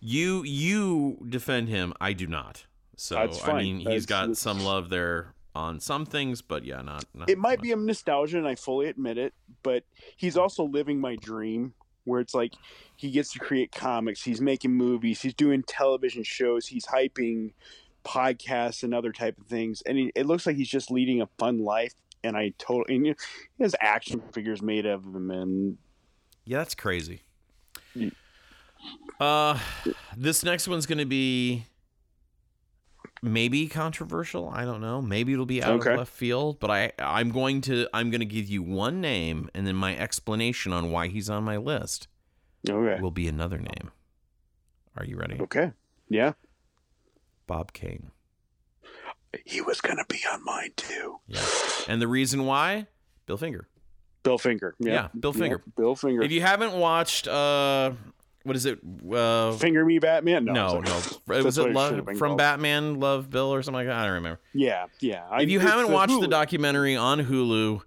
You 0.00 0.42
you 0.44 1.18
defend 1.28 1.68
him, 1.68 1.94
I 2.00 2.12
do 2.12 2.26
not. 2.26 2.64
So 2.96 3.14
That's 3.16 3.42
I 3.42 3.46
fine. 3.46 3.62
mean, 3.62 3.76
he's 3.78 4.06
That's- 4.06 4.06
got 4.06 4.36
some 4.36 4.60
love 4.60 4.88
there 4.88 5.33
on 5.54 5.80
some 5.80 6.04
things, 6.04 6.42
but 6.42 6.64
yeah, 6.64 6.82
not. 6.82 7.04
not 7.14 7.30
it 7.30 7.38
might 7.38 7.58
much. 7.58 7.62
be 7.62 7.72
a 7.72 7.76
nostalgia 7.76 8.38
and 8.38 8.46
i 8.46 8.54
fully 8.54 8.88
admit 8.88 9.18
it 9.18 9.32
but 9.62 9.84
he's 10.16 10.36
also 10.36 10.64
living 10.64 11.00
my 11.00 11.16
dream 11.16 11.72
where 12.04 12.20
it's 12.20 12.34
like 12.34 12.52
he 12.96 13.10
gets 13.10 13.32
to 13.32 13.38
create 13.38 13.72
comics 13.72 14.22
he's 14.22 14.40
making 14.40 14.72
movies 14.72 15.22
he's 15.22 15.34
doing 15.34 15.62
television 15.62 16.22
shows 16.22 16.66
he's 16.66 16.86
hyping 16.86 17.52
podcasts 18.04 18.82
and 18.82 18.92
other 18.92 19.12
type 19.12 19.38
of 19.38 19.46
things 19.46 19.82
and 19.86 19.96
he, 19.96 20.12
it 20.14 20.26
looks 20.26 20.46
like 20.46 20.56
he's 20.56 20.68
just 20.68 20.90
leading 20.90 21.22
a 21.22 21.28
fun 21.38 21.58
life 21.58 21.94
and 22.22 22.36
i 22.36 22.52
totally 22.58 22.96
and, 22.96 23.06
he 23.06 23.14
has 23.62 23.74
action 23.80 24.20
figures 24.32 24.60
made 24.60 24.86
of 24.86 25.04
him 25.04 25.30
and 25.30 25.78
Yeah, 26.44 26.58
that's 26.58 26.74
crazy. 26.74 27.22
Uh, 29.18 29.58
this 30.16 30.44
next 30.44 30.68
one's 30.68 30.84
going 30.84 30.98
to 30.98 31.06
be 31.06 31.64
maybe 33.24 33.66
controversial. 33.66 34.48
I 34.48 34.64
don't 34.64 34.80
know. 34.80 35.00
Maybe 35.02 35.32
it'll 35.32 35.46
be 35.46 35.62
out 35.62 35.80
Okay. 35.80 35.92
of 35.92 35.98
left 35.98 36.12
field, 36.12 36.60
but 36.60 36.70
I 36.70 36.92
I'm 36.98 37.30
going 37.30 37.60
to 37.62 37.88
I'm 37.94 38.10
going 38.10 38.20
to 38.20 38.26
give 38.26 38.48
you 38.48 38.62
one 38.62 39.00
name 39.00 39.48
and 39.54 39.66
then 39.66 39.76
my 39.76 39.96
explanation 39.96 40.72
on 40.72 40.90
why 40.90 41.08
he's 41.08 41.28
on 41.30 41.42
my 41.44 41.56
list 41.56 42.08
okay 42.68 43.00
will 43.00 43.10
be 43.10 43.26
another 43.28 43.58
name. 43.58 43.90
Are 44.96 45.04
you 45.04 45.16
ready? 45.16 45.38
okay 45.40 45.72
yeah 46.08 46.32
Bob 47.46 47.72
Kane. 47.72 48.10
he 49.44 49.60
was 49.60 49.80
gonna 49.80 50.04
be 50.08 50.20
on 50.32 50.44
mine 50.44 50.70
too 50.76 51.18
Yeah. 51.26 51.44
And 51.88 52.00
the 52.00 52.08
reason 52.08 52.46
why? 52.46 52.86
Bill 53.26 53.36
Finger. 53.36 53.68
bill 54.22 54.38
finger 54.38 54.74
Yeah, 54.78 55.08
Bill 55.18 55.32
Finger. 55.32 55.62
bill 55.76 55.96
finger 55.96 56.22
If 56.22 56.30
you 56.32 56.40
haven't 56.42 56.72
watched 56.74 57.26
uh 57.26 57.92
what 58.44 58.54
is 58.56 58.64
it? 58.66 58.78
Uh 59.12 59.52
finger 59.52 59.84
me 59.84 59.98
batman 59.98 60.44
no, 60.44 60.52
no, 60.52 60.80
no. 60.80 61.02
Was 61.44 61.58
it 61.58 61.72
Love, 61.72 62.04
from 62.16 62.18
called. 62.18 62.38
Batman 62.38 63.00
Love 63.00 63.28
Bill 63.30 63.52
or 63.52 63.62
something 63.62 63.80
like 63.80 63.86
that? 63.88 63.96
I 63.96 64.04
don't 64.04 64.14
remember. 64.14 64.40
yeah 64.52 64.86
yeah 65.00 65.24
I- 65.30 65.42
if 65.42 65.50
you 65.50 65.58
haven't 65.60 65.90
watched 65.90 66.20
the 66.20 66.28
documentary 66.28 66.96
on 66.96 67.20
Hulu 67.24 67.80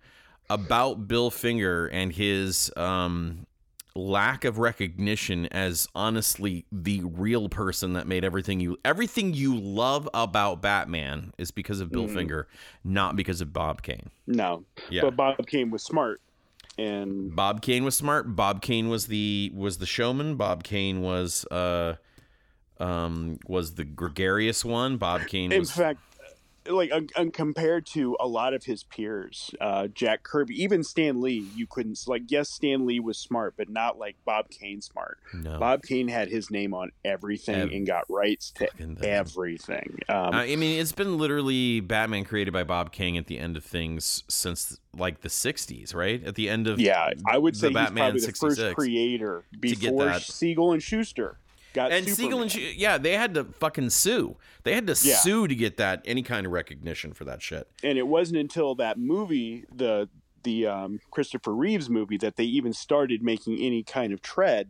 about 0.49 1.07
Bill 1.07 1.29
Finger 1.31 1.87
and 1.87 2.11
his 2.13 2.71
um, 2.77 3.45
lack 3.95 4.45
of 4.45 4.59
recognition 4.59 5.45
as 5.47 5.87
honestly 5.95 6.65
the 6.71 7.01
real 7.03 7.49
person 7.49 7.93
that 7.93 8.07
made 8.07 8.23
everything 8.23 8.59
you 8.59 8.77
everything 8.85 9.33
you 9.33 9.57
love 9.59 10.07
about 10.13 10.61
Batman 10.61 11.33
is 11.37 11.51
because 11.51 11.79
of 11.81 11.91
Bill 11.91 12.05
Mhm. 12.07 12.13
Finger, 12.13 12.47
not 12.83 13.15
because 13.15 13.41
of 13.41 13.51
Bob 13.51 13.81
Kane. 13.81 14.09
no 14.27 14.63
Yeah. 14.89 15.01
but 15.01 15.15
bob 15.15 15.45
kane 15.47 15.69
was 15.71 15.83
smart 15.83 16.21
and 16.77 17.35
Bob 17.35 17.61
Kane 17.61 17.83
was 17.83 17.95
smart. 17.95 18.35
Bob 18.35 18.61
Kane 18.61 18.89
was 18.89 19.07
the 19.07 19.51
was 19.55 19.77
the 19.77 19.85
showman. 19.85 20.35
Bob 20.35 20.63
Kane 20.63 21.01
was 21.01 21.45
uh 21.45 21.95
um 22.79 23.39
was 23.47 23.75
the 23.75 23.83
gregarious 23.83 24.63
one. 24.63 24.97
Bob 24.97 25.27
Kane 25.27 25.51
in 25.51 25.59
was 25.59 25.71
fact 25.71 25.99
like 26.69 26.91
compared 27.33 27.85
to 27.87 28.17
a 28.19 28.27
lot 28.27 28.53
of 28.53 28.63
his 28.63 28.83
peers, 28.83 29.51
uh, 29.61 29.87
Jack 29.87 30.23
Kirby, 30.23 30.61
even 30.61 30.83
Stan 30.83 31.21
Lee, 31.21 31.47
you 31.55 31.67
couldn't 31.67 31.99
like. 32.07 32.23
Yes, 32.27 32.49
Stan 32.49 32.85
Lee 32.85 32.99
was 32.99 33.17
smart, 33.17 33.55
but 33.57 33.69
not 33.69 33.97
like 33.97 34.15
Bob 34.25 34.49
Kane 34.49 34.81
smart. 34.81 35.19
No. 35.33 35.59
Bob 35.59 35.83
Kane 35.83 36.07
had 36.07 36.29
his 36.29 36.51
name 36.51 36.73
on 36.73 36.91
everything 37.03 37.55
Ev- 37.55 37.69
and 37.71 37.87
got 37.87 38.05
rights 38.09 38.51
to 38.51 38.67
everything. 39.03 39.99
Um, 40.09 40.33
I 40.33 40.55
mean, 40.55 40.79
it's 40.79 40.91
been 40.91 41.17
literally 41.17 41.79
Batman 41.79 42.25
created 42.25 42.53
by 42.53 42.63
Bob 42.63 42.91
King 42.91 43.17
at 43.17 43.27
the 43.27 43.39
end 43.39 43.57
of 43.57 43.63
things 43.63 44.23
since 44.27 44.79
like 44.95 45.21
the 45.21 45.29
'60s, 45.29 45.93
right? 45.95 46.23
At 46.23 46.35
the 46.35 46.49
end 46.49 46.67
of 46.67 46.79
yeah, 46.79 47.11
I 47.25 47.37
would 47.37 47.55
the 47.55 47.59
say 47.59 47.67
he's 47.67 47.73
Batman 47.75 48.03
probably 48.03 48.19
the 48.21 48.25
66. 48.25 48.61
first 48.61 48.75
creator 48.75 49.43
before. 49.59 50.13
Siegel 50.19 50.71
and 50.71 50.81
Shuster 50.83 51.37
got 51.77 51.91
and 51.91 52.05
Superman. 52.07 52.15
Siegel 52.15 52.41
and 52.41 52.51
Sh- 52.51 52.75
yeah, 52.77 52.97
they 52.97 53.13
had 53.13 53.33
to 53.35 53.43
fucking 53.45 53.89
sue. 53.91 54.35
They 54.63 54.73
had 54.73 54.87
to 54.87 54.95
Yeah. 55.03 55.15
sue 55.15 55.47
to 55.47 55.55
get 55.55 55.77
that 55.77 56.01
any 56.05 56.23
kind 56.23 56.45
of 56.45 56.51
recognition 56.51 57.13
for 57.13 57.23
that 57.25 57.41
shit. 57.41 57.67
and 57.83 57.97
it 57.97 58.07
wasn't 58.07 58.39
until 58.39 58.75
that 58.75 58.97
movie, 58.99 59.65
the 59.73 60.09
the 60.43 60.65
um, 60.67 60.99
Christopher 61.11 61.53
Reeves 61.53 61.89
movie, 61.89 62.17
that 62.17 62.35
they 62.37 62.45
even 62.45 62.71
started 62.71 63.21
making 63.21 63.59
any 63.59 63.83
kind 63.83 64.13
of 64.13 64.21
tread 64.21 64.69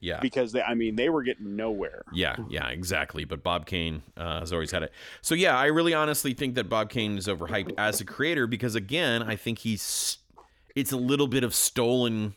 Yeah. 0.00 0.20
because 0.20 0.52
they, 0.52 0.60
I 0.60 0.74
mean, 0.74 0.96
they 0.96 1.08
were 1.08 1.22
getting 1.22 1.56
nowhere. 1.56 2.02
Yeah, 2.12 2.36
yeah, 2.50 2.68
exactly. 2.68 3.24
But 3.24 3.42
Bob 3.42 3.64
Kane 3.64 4.02
uh, 4.18 4.40
has 4.40 4.52
always 4.52 4.70
had 4.70 4.82
it. 4.82 4.92
So 5.22 5.34
yeah, 5.34 5.56
I 5.56 5.66
really 5.66 5.94
honestly 5.94 6.34
think 6.34 6.56
that 6.56 6.68
Bob 6.68 6.90
Kane 6.90 7.16
is 7.16 7.26
overhyped 7.26 7.72
as 7.78 8.00
a 8.02 8.04
creator 8.04 8.46
because 8.46 8.74
again, 8.74 9.22
I 9.22 9.36
think 9.36 9.60
he's 9.60 10.18
it's 10.74 10.92
a 10.92 10.96
little 10.98 11.28
bit 11.28 11.42
of 11.44 11.54
stolen 11.54 12.34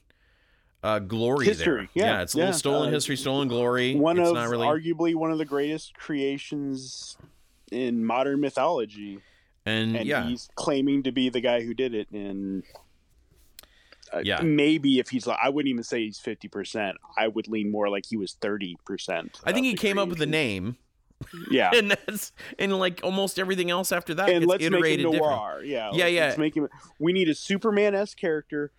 uh, 0.84 1.00
glory 1.00 1.46
History, 1.48 1.90
there. 1.96 2.06
yeah, 2.06 2.22
it's 2.22 2.34
a 2.34 2.38
little 2.38 2.52
yeah. 2.54 2.58
stolen 2.58 2.90
Uh, 2.90 2.92
history, 2.94 3.16
stolen 3.18 3.48
glory. 3.48 3.96
One 3.96 4.20
it's 4.20 4.30
of 4.30 4.36
not 4.36 4.50
really 4.50 4.66
arguably 4.68 5.16
one 5.16 5.32
of 5.32 5.38
the 5.38 5.46
greatest 5.46 5.94
creations 5.96 7.18
in 7.72 8.06
modern 8.06 8.40
mythology, 8.40 9.20
and, 9.66 9.96
and 9.98 10.06
yeah, 10.06 10.28
he's 10.28 10.48
claiming 10.56 11.04
to 11.04 11.12
be 11.12 11.30
the 11.30 11.42
guy 11.42 11.62
who 11.64 11.74
did 11.74 11.94
it. 11.96 12.10
And 12.12 12.64
uh, 14.14 14.22
Yeah. 14.24 14.42
maybe 14.42 15.00
if 15.00 15.10
he's 15.10 15.28
like, 15.28 15.40
I 15.42 15.50
wouldn't 15.50 15.70
even 15.70 15.84
say 15.84 16.04
he's 16.06 16.20
fifty 16.20 16.48
percent. 16.48 16.98
I 17.18 17.28
would 17.28 17.48
lean 17.48 17.72
more 17.72 17.90
like 17.90 18.06
he 18.06 18.16
was 18.18 18.34
thirty 18.34 18.78
percent. 18.86 19.40
I 19.44 19.52
think 19.52 19.66
he 19.66 19.74
came 19.74 19.98
up 19.98 20.08
with 20.10 20.20
the 20.20 20.26
name, 20.26 20.78
Yeah, 21.52 21.72
and 21.76 21.92
that's 21.92 22.32
and 22.60 22.78
like 22.80 23.02
almost 23.04 23.40
everything 23.40 23.70
else 23.72 23.92
after 23.92 24.14
that 24.14 24.30
and 24.30 24.42
gets 24.42 24.50
let's 24.50 24.62
make 24.62 24.68
him 24.68 24.74
iterated 24.76 25.06
different. 25.12 25.24
noir. 25.24 25.62
Yeah, 25.66 25.90
Yeah, 25.94 26.06
yeah. 26.08 26.36
Make 26.38 26.56
him. 26.56 26.70
We 27.00 27.12
need 27.14 27.28
a 27.30 27.36
Superman 27.36 27.96
s 27.96 28.14
character, 28.14 28.72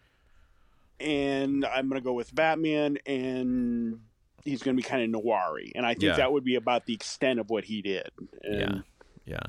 and 1.01 1.65
I'm 1.65 1.89
gonna 1.89 2.01
go 2.01 2.13
with 2.13 2.35
Batman, 2.35 2.99
and 3.07 4.01
he's 4.45 4.63
gonna 4.63 4.77
be 4.77 4.83
kind 4.83 5.03
of 5.03 5.11
noir 5.11 5.59
and 5.75 5.85
I 5.85 5.93
think 5.95 6.05
Yeah. 6.05 6.17
that 6.17 6.33
would 6.33 6.45
be 6.45 6.55
about 6.55 6.87
the 6.87 6.95
extent 6.95 7.39
of 7.41 7.51
what 7.51 7.65
he 7.65 7.83
did. 7.83 8.11
And, 8.43 8.83
Yeah, 9.27 9.43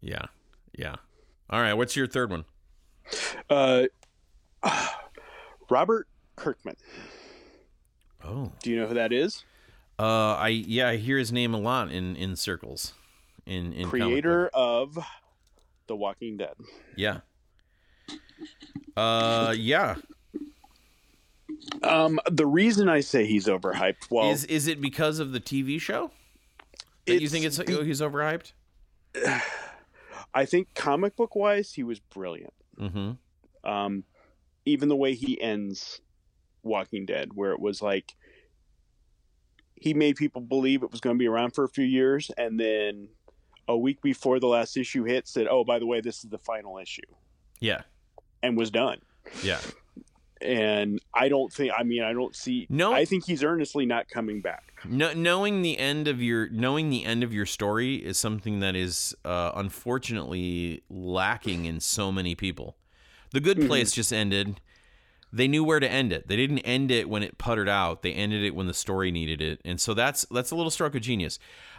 yeah, 0.00 0.24
yeah. 0.72 0.96
All 1.48 1.60
right, 1.60 1.74
what's 1.74 1.94
your 1.96 2.06
third 2.06 2.30
one? 2.30 2.44
Uh, 3.48 3.84
Robert 5.70 6.08
Kirkman. 6.36 6.76
Oh, 8.24 8.52
Do 8.62 8.70
you 8.70 8.76
know 8.80 8.86
who 8.86 8.94
that 8.94 9.12
is? 9.12 9.44
uh, 9.98 10.34
I 10.34 10.48
yeah, 10.48 10.88
I 10.88 10.96
hear 10.96 11.18
his 11.18 11.30
name 11.32 11.54
a 11.54 11.58
lot 11.58 11.90
in 11.92 12.16
in 12.16 12.34
circles. 12.36 12.94
In 13.46 13.72
in 13.72 13.88
Creator 13.88 14.48
of 14.48 14.98
The 15.86 15.96
Walking 15.96 16.36
Dead. 16.36 16.54
Yeah. 16.96 17.20
Uh, 18.96 19.54
yeah. 19.56 19.96
Um, 21.82 22.18
the 22.30 22.46
reason 22.46 22.88
I 22.88 23.00
say 23.00 23.26
he's 23.26 23.46
overhyped, 23.46 24.10
well, 24.10 24.30
is 24.30 24.44
is 24.44 24.66
it 24.66 24.80
because 24.80 25.18
of 25.18 25.32
the 25.32 25.40
TV 25.40 25.80
show? 25.80 26.10
That 27.06 27.20
you 27.20 27.28
think 27.28 27.44
it's 27.44 27.58
be- 27.58 27.84
he's 27.84 28.00
overhyped? 28.00 28.52
I 30.34 30.44
think 30.44 30.74
comic 30.74 31.16
book 31.16 31.34
wise, 31.34 31.72
he 31.72 31.82
was 31.82 31.98
brilliant. 32.00 32.54
Mm-hmm. 32.78 33.68
um, 33.70 34.04
even 34.64 34.88
the 34.88 34.96
way 34.96 35.14
he 35.14 35.38
ends 35.40 36.00
Walking 36.62 37.04
Dead, 37.04 37.30
where 37.34 37.52
it 37.52 37.60
was 37.60 37.82
like 37.82 38.14
he 39.74 39.92
made 39.94 40.16
people 40.16 40.40
believe 40.40 40.82
it 40.82 40.90
was 40.90 41.00
going 41.00 41.16
to 41.16 41.18
be 41.18 41.26
around 41.26 41.54
for 41.54 41.64
a 41.64 41.68
few 41.68 41.84
years, 41.84 42.30
and 42.38 42.58
then 42.60 43.08
a 43.68 43.76
week 43.76 44.00
before 44.02 44.38
the 44.40 44.46
last 44.46 44.76
issue 44.76 45.04
hit, 45.04 45.26
said, 45.28 45.46
"Oh, 45.50 45.64
by 45.64 45.78
the 45.78 45.86
way, 45.86 46.00
this 46.00 46.22
is 46.24 46.30
the 46.30 46.38
final 46.38 46.78
issue," 46.78 47.02
Yeah. 47.60 47.82
and 48.42 48.56
was 48.56 48.70
done. 48.70 49.00
Yeah. 49.42 49.60
And 50.40 51.00
I 51.12 51.28
don't 51.28 51.52
think, 51.52 51.72
I 51.78 51.82
mean, 51.82 52.02
I 52.02 52.12
don't 52.12 52.34
see. 52.34 52.66
No. 52.70 52.92
I 52.94 53.04
think 53.04 53.26
he's 53.26 53.44
earnestly 53.44 53.84
not 53.84 54.08
coming 54.08 54.40
back. 54.40 54.72
No, 54.88 55.12
knowing 55.12 55.60
the 55.62 55.78
end 55.78 56.08
of 56.08 56.22
your 56.22 56.48
knowing 56.48 56.88
the 56.88 57.04
end 57.04 57.22
of 57.22 57.34
your 57.34 57.44
story 57.44 57.96
is 57.96 58.16
something 58.16 58.60
that 58.60 58.74
is 58.74 59.14
uh, 59.24 59.52
unfortunately 59.54 60.82
lacking 60.88 61.66
in 61.66 61.80
so 61.80 62.10
many 62.10 62.34
people. 62.34 62.76
The 63.32 63.40
Good 63.40 63.58
Mhm. 63.58 63.66
Place 63.66 63.92
just 63.92 64.12
ended. 64.12 64.60
They 65.32 65.46
knew 65.46 65.62
where 65.62 65.78
to 65.78 65.88
end 65.88 66.12
it. 66.12 66.26
They 66.26 66.36
didn't 66.36 66.60
end 66.60 66.90
it 66.90 67.08
when 67.08 67.22
it 67.22 67.38
puttered 67.38 67.68
out. 67.68 68.02
They 68.02 68.12
ended 68.12 68.42
it 68.42 68.54
when 68.54 68.66
the 68.66 68.74
story 68.74 69.10
needed 69.12 69.40
it, 69.40 69.60
and 69.64 69.80
so 69.80 69.94
that's 69.94 70.26
that's 70.30 70.50
a 70.50 70.56
little 70.56 70.70
stroke 70.70 70.94
of 70.94 71.02
genius. 71.02 71.38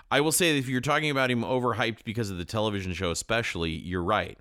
I 0.09 0.21
will 0.21 0.31
say 0.31 0.53
that 0.53 0.59
if 0.59 0.67
you're 0.69 0.79
talking 0.81 1.09
about 1.09 1.31
him 1.31 1.41
overhyped 1.41 2.03
because 2.03 2.29
of 2.29 2.37
the 2.37 2.45
television 2.45 2.93
show, 2.93 3.11
especially, 3.11 3.71
you're 3.71 4.03
right. 4.03 4.37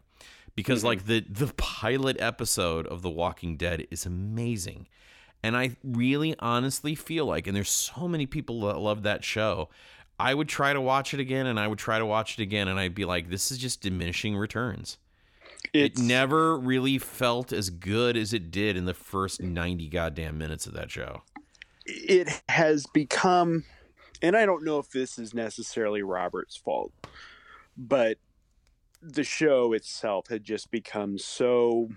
Because 0.61 0.83
Mhm. 0.83 0.87
like 0.87 1.07
the 1.07 1.21
the 1.29 1.53
pilot 1.57 2.17
episode 2.21 2.87
of 2.87 3.03
The 3.03 3.11
Walking 3.11 3.57
Dead 3.57 3.87
is 3.91 4.05
amazing. 4.07 4.87
And 5.43 5.57
I 5.57 5.77
really 5.83 6.35
honestly 6.39 6.95
feel 6.95 7.25
like, 7.25 7.47
and 7.47 7.57
there's 7.57 7.71
so 7.71 8.07
many 8.07 8.27
people 8.27 8.61
that 8.69 8.79
love 8.79 9.03
that 9.05 9.25
show. 9.25 9.71
I 10.19 10.35
would 10.35 10.49
try 10.51 10.75
to 10.75 10.81
watch 10.83 11.15
it 11.15 11.21
again 11.21 11.47
and 11.47 11.59
I 11.59 11.67
would 11.67 11.79
try 11.79 11.99
to 11.99 12.05
watch 12.05 12.39
it 12.39 12.43
again 12.43 12.69
and 12.69 12.79
I'd 12.79 12.95
be 12.95 13.07
like, 13.07 13.31
this 13.31 13.51
is 13.51 13.57
just 13.57 13.81
diminishing 13.81 14.37
returns. 14.37 14.99
It's 15.73 15.99
it 15.99 16.05
never 16.05 16.59
really 16.59 16.99
felt 16.99 17.53
as 17.55 17.71
good 17.71 18.17
as 18.19 18.35
it 18.35 18.51
did 18.51 18.77
in 18.77 18.85
the 18.85 18.93
first 18.93 19.41
90 19.41 19.89
goddamn 19.89 20.37
minutes 20.37 20.67
of 20.67 20.75
that 20.75 20.91
show. 20.91 21.23
it 21.87 22.43
has 22.51 22.87
become 22.93 23.65
and 24.23 24.37
I 24.37 24.45
don't 24.45 24.63
know 24.65 24.79
if 24.79 24.91
this 24.91 25.19
is 25.19 25.33
necessarily 25.33 26.03
Robert's 26.03 26.55
fault, 26.57 26.93
but 27.79 28.19
the 29.03 29.25
show 29.25 29.73
itself 29.73 30.29
had 30.29 30.45
just 30.45 30.71
become 30.71 31.19
so 31.19 31.89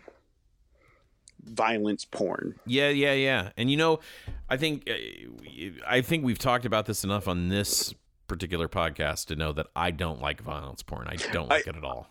violence 1.43 2.05
porn. 2.05 2.55
Yeah, 2.65 2.89
yeah, 2.89 3.13
yeah. 3.13 3.49
And 3.57 3.69
you 3.69 3.77
know, 3.77 3.99
I 4.49 4.57
think 4.57 4.89
uh, 4.89 4.93
I 5.87 6.01
think 6.01 6.23
we've 6.23 6.39
talked 6.39 6.65
about 6.65 6.85
this 6.85 7.03
enough 7.03 7.27
on 7.27 7.49
this 7.49 7.93
particular 8.27 8.69
podcast 8.69 9.25
to 9.27 9.35
know 9.35 9.51
that 9.53 9.67
I 9.75 9.91
don't 9.91 10.21
like 10.21 10.41
violence 10.41 10.81
porn. 10.83 11.07
I 11.07 11.15
don't 11.31 11.51
I- 11.51 11.55
like 11.57 11.67
it 11.67 11.75
at 11.75 11.83
all. 11.83 12.07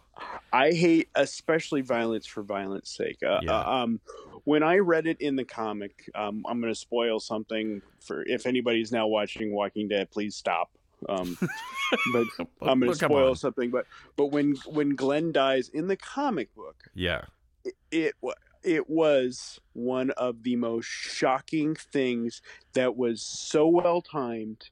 I 0.52 0.72
hate 0.72 1.08
especially 1.14 1.80
violence 1.80 2.26
for 2.26 2.42
violence 2.42 2.90
sake. 2.90 3.22
Uh, 3.26 3.40
Yeah. 3.42 3.58
uh, 3.58 3.70
um, 3.84 4.00
when 4.44 4.62
I 4.62 4.76
read 4.76 5.06
it 5.06 5.20
in 5.22 5.36
the 5.36 5.44
comic, 5.44 6.08
um, 6.14 6.44
I'm 6.46 6.60
going 6.60 6.72
to 6.72 6.78
spoil 6.78 7.18
something 7.18 7.80
for 8.00 8.22
if 8.26 8.44
anybody's 8.46 8.92
now 8.92 9.06
watching 9.06 9.52
Walking 9.52 9.88
Dead, 9.88 10.10
please 10.10 10.36
stop. 10.36 10.70
Um, 11.08 11.36
but 12.12 12.26
I'm 12.62 12.80
going 12.80 12.92
to 12.92 12.96
spoil 12.98 13.30
on. 13.30 13.36
something. 13.36 13.70
But 13.70 13.86
but 14.16 14.26
when 14.26 14.54
when 14.66 14.90
Glenn 14.96 15.32
dies 15.32 15.68
in 15.68 15.86
the 15.88 15.96
comic 15.96 16.54
book, 16.54 16.76
Yeah. 16.94 17.24
it, 17.64 17.74
it 17.90 18.14
it 18.62 18.88
was 18.88 19.58
one 19.72 20.10
of 20.12 20.42
the 20.44 20.56
most 20.56 20.86
shocking 20.86 21.74
things 21.74 22.40
that 22.74 22.96
was 22.96 23.20
so 23.22 23.66
well 23.66 24.00
timed. 24.02 24.70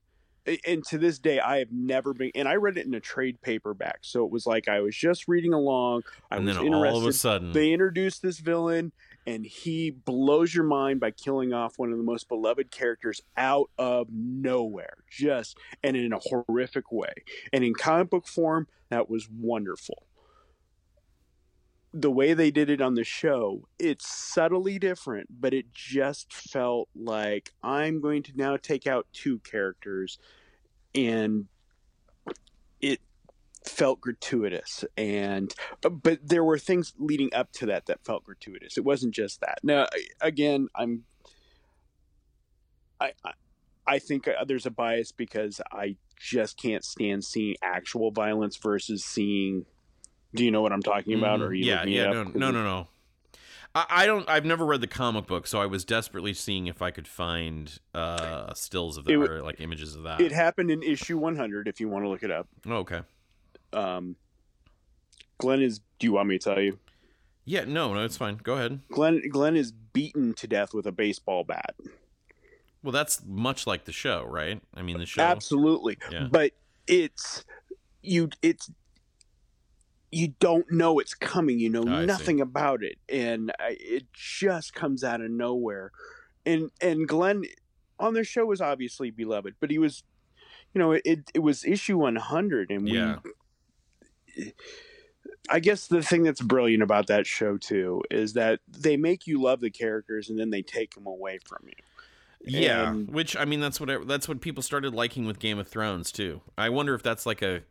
And 0.67 0.83
to 0.87 0.97
this 0.97 1.19
day, 1.19 1.39
I 1.39 1.59
have 1.59 1.71
never 1.71 2.15
been. 2.15 2.31
And 2.35 2.49
I 2.49 2.55
read 2.55 2.79
it 2.79 2.87
in 2.87 2.95
a 2.95 3.01
trade 3.01 3.41
paperback, 3.43 3.99
so 4.03 4.25
it 4.25 4.31
was 4.33 4.47
like 4.47 4.69
I 4.69 4.81
was 4.81 4.97
just 4.97 5.29
reading 5.29 5.53
along. 5.53 6.03
I 6.31 6.37
and 6.37 6.47
was 6.47 6.57
then 6.57 6.65
interested. 6.67 6.93
all 6.95 6.99
of 6.99 7.07
a 7.07 7.13
sudden, 7.13 7.53
they 7.53 7.73
introduced 7.73 8.23
this 8.23 8.39
villain, 8.39 8.93
and 9.31 9.47
he 9.47 9.91
blows 9.91 10.55
your 10.55 10.65
mind 10.65 10.99
by 11.01 11.11
killing 11.11 11.53
off 11.53 11.79
one 11.79 11.93
of 11.93 11.99
the 11.99 12.05
most 12.05 12.29
beloved 12.29 12.71
characters 12.71 13.21
out 13.37 13.71
of 13.79 14.09
nowhere, 14.11 14.99
just 15.11 15.57
and 15.83 15.97
in 15.97 16.13
a 16.13 16.19
horrific 16.19 16.91
way. 16.91 17.13
And 17.53 17.63
in 17.63 17.75
comic 17.75 18.11
book 18.11 18.27
form, 18.27 18.67
that 18.89 19.09
was 19.09 19.29
wonderful 19.31 20.07
the 21.93 22.11
way 22.11 22.35
they 22.35 22.53
did 22.53 22.71
it 22.71 22.81
on 22.81 22.95
the 22.95 23.03
show, 23.03 23.67
it's 23.79 24.07
subtly 24.07 24.79
different, 24.79 25.27
but 25.41 25.53
it 25.53 25.73
just 25.73 26.33
felt 26.33 26.89
like 26.95 27.53
I'm 27.65 28.01
going 28.01 28.23
to 28.25 28.33
now 28.37 28.57
take 28.57 28.87
out 28.87 29.09
two 29.13 29.41
characters 29.41 30.17
and 30.95 31.47
felt 33.65 34.01
gratuitous 34.01 34.85
and 34.97 35.55
but 35.83 36.27
there 36.27 36.43
were 36.43 36.59
things 36.59 36.95
leading 36.99 37.33
up 37.35 37.53
to 37.53 37.67
that 37.67 37.87
that 37.87 38.03
felt 38.05 38.25
gratuitous. 38.25 38.79
It 38.79 38.85
wasn't 38.85 39.15
just 39.15 39.41
that. 39.41 39.59
Now 39.63 39.87
again, 40.21 40.69
I'm 40.75 41.05
I 43.01 43.13
I, 43.87 43.99
think 43.99 44.29
uh, 44.29 44.45
there's 44.47 44.67
a 44.67 44.71
bias 44.71 45.11
because 45.13 45.61
I 45.73 45.97
just 46.19 46.59
can't 46.59 46.85
stand 46.85 47.25
seeing 47.25 47.57
actual 47.63 48.11
violence 48.11 48.57
versus 48.57 49.05
seeing 49.05 49.65
do 50.35 50.45
you 50.45 50.51
know 50.51 50.63
what 50.63 50.73
I'm 50.73 50.83
talking 50.83 51.19
about? 51.19 51.41
Or 51.41 51.53
you 51.53 51.65
Mm-hmm. 51.65 51.89
yeah, 51.89 52.05
yeah, 52.05 52.21
up? 52.21 52.35
no, 52.35 52.51
no, 52.51 52.51
no, 52.51 52.63
no. 52.63 52.89
I, 53.75 53.87
I 53.91 54.07
don't. 54.07 54.29
I've 54.29 54.45
never 54.45 54.65
read 54.65 54.81
the 54.81 54.87
comic 54.87 55.27
book, 55.27 55.47
so 55.47 55.61
I 55.61 55.67
was 55.67 55.85
desperately 55.85 56.35
seeing 56.35 56.67
if 56.67 56.83
I 56.83 56.91
could 56.91 57.09
find 57.09 57.79
uh 57.95 58.53
stills 58.55 58.97
of 58.97 59.05
that 59.05 59.13
It 59.13 59.17
or 59.17 59.43
like 59.43 59.61
images 59.61 59.97
of 59.97 60.05
that. 60.05 60.21
It 60.21 60.33
happened 60.33 60.71
in 60.71 60.83
issue 60.83 61.19
100 61.19 61.69
if 61.69 61.81
you 61.81 61.89
want 61.89 62.05
to 62.05 62.09
look 62.09 62.23
it 62.23 62.31
up. 62.31 62.49
oh, 62.67 62.77
okay. 62.77 63.01
Um, 63.73 64.17
Glenn 65.39 65.63
is. 65.63 65.81
Do 65.99 66.07
you 66.07 66.13
want 66.13 66.29
me 66.29 66.39
to 66.39 66.45
tell 66.45 66.61
you? 66.61 66.79
Yeah, 67.45 67.65
no, 67.65 67.93
no, 67.95 68.05
it's 68.05 68.17
fine. 68.17 68.37
Go 68.43 68.55
ahead. 68.55 68.81
Glenn 68.91 69.23
Glenn 69.29 69.57
is 69.57 69.73
beaten 69.73 70.35
to 70.35 70.47
death 70.47 70.73
with 70.75 70.87
a 70.87 70.93
baseball 70.93 71.45
bat. 71.45 71.75
Well, 72.83 72.93
that's 72.93 73.23
much 73.27 73.67
like 73.67 73.85
the 73.85 73.93
show, 73.93 74.25
right? 74.25 74.61
I 74.75 74.83
mean, 74.83 74.99
the 74.99 75.07
show. 75.07 75.23
Absolutely. 75.23 75.99
Yeah. 76.11 76.29
But 76.31 76.53
it's 76.87 77.45
you 78.03 78.31
it's 78.43 78.71
you 80.11 80.35
don't 80.41 80.71
know 80.73 80.99
it's 80.99 81.15
coming. 81.15 81.59
You 81.59 81.71
know 81.71 81.83
Oh, 81.83 82.05
nothing 82.05 82.41
about 82.41 82.83
it 82.83 82.97
and 83.09 83.53
I, 83.61 83.77
it 83.79 84.07
just 84.13 84.75
comes 84.75 85.05
out 85.05 85.21
of 85.21 85.31
nowhere. 85.31 85.93
And 86.47 86.71
and 86.81 87.07
Glenn 87.07 87.45
on 87.99 88.15
their 88.15 88.25
show 88.25 88.47
was 88.47 88.61
obviously 88.61 89.11
beloved, 89.11 89.55
but 89.61 89.71
he 89.71 89.79
was 89.79 90.03
you 90.73 90.79
know, 90.79 90.93
it 90.93 91.31
it 91.35 91.41
was 91.41 91.65
issue 91.65 91.99
100 91.99 92.71
and 92.71 92.85
we 92.85 92.93
Yeah. 92.93 93.17
I 95.49 95.61
guess 95.61 95.87
the 95.87 96.03
thing 96.03 96.23
that's 96.23 96.41
brilliant 96.41 96.83
about 96.83 97.09
that 97.09 97.27
show 97.27 97.57
too 97.57 98.03
is 98.11 98.35
that 98.35 98.61
they 98.69 98.97
make 98.97 99.27
you 99.27 99.43
love 99.43 99.61
the 99.61 99.71
characters 99.71 100.31
and 100.31 100.39
then 100.39 100.51
they 100.51 100.63
take 100.63 100.95
them 100.95 101.07
away 101.07 101.39
from 101.45 101.67
you. 101.67 101.75
Yeah, 102.43 102.91
And- 102.91 103.09
which 103.13 103.37
I 103.37 103.45
mean, 103.45 103.61
that's 103.61 103.81
what 103.81 103.91
I, 103.91 103.99
that's 103.99 104.29
what 104.29 104.41
people 104.41 104.63
started 104.63 104.95
liking 104.95 105.27
with 105.27 105.39
Game 105.39 105.59
of 105.59 105.69
Thrones 105.69 106.13
too. 106.13 106.41
I 106.57 106.69
wonder 106.69 106.95
if 106.95 107.03
that's 107.03 107.27
like 107.27 107.43
a 107.43 107.63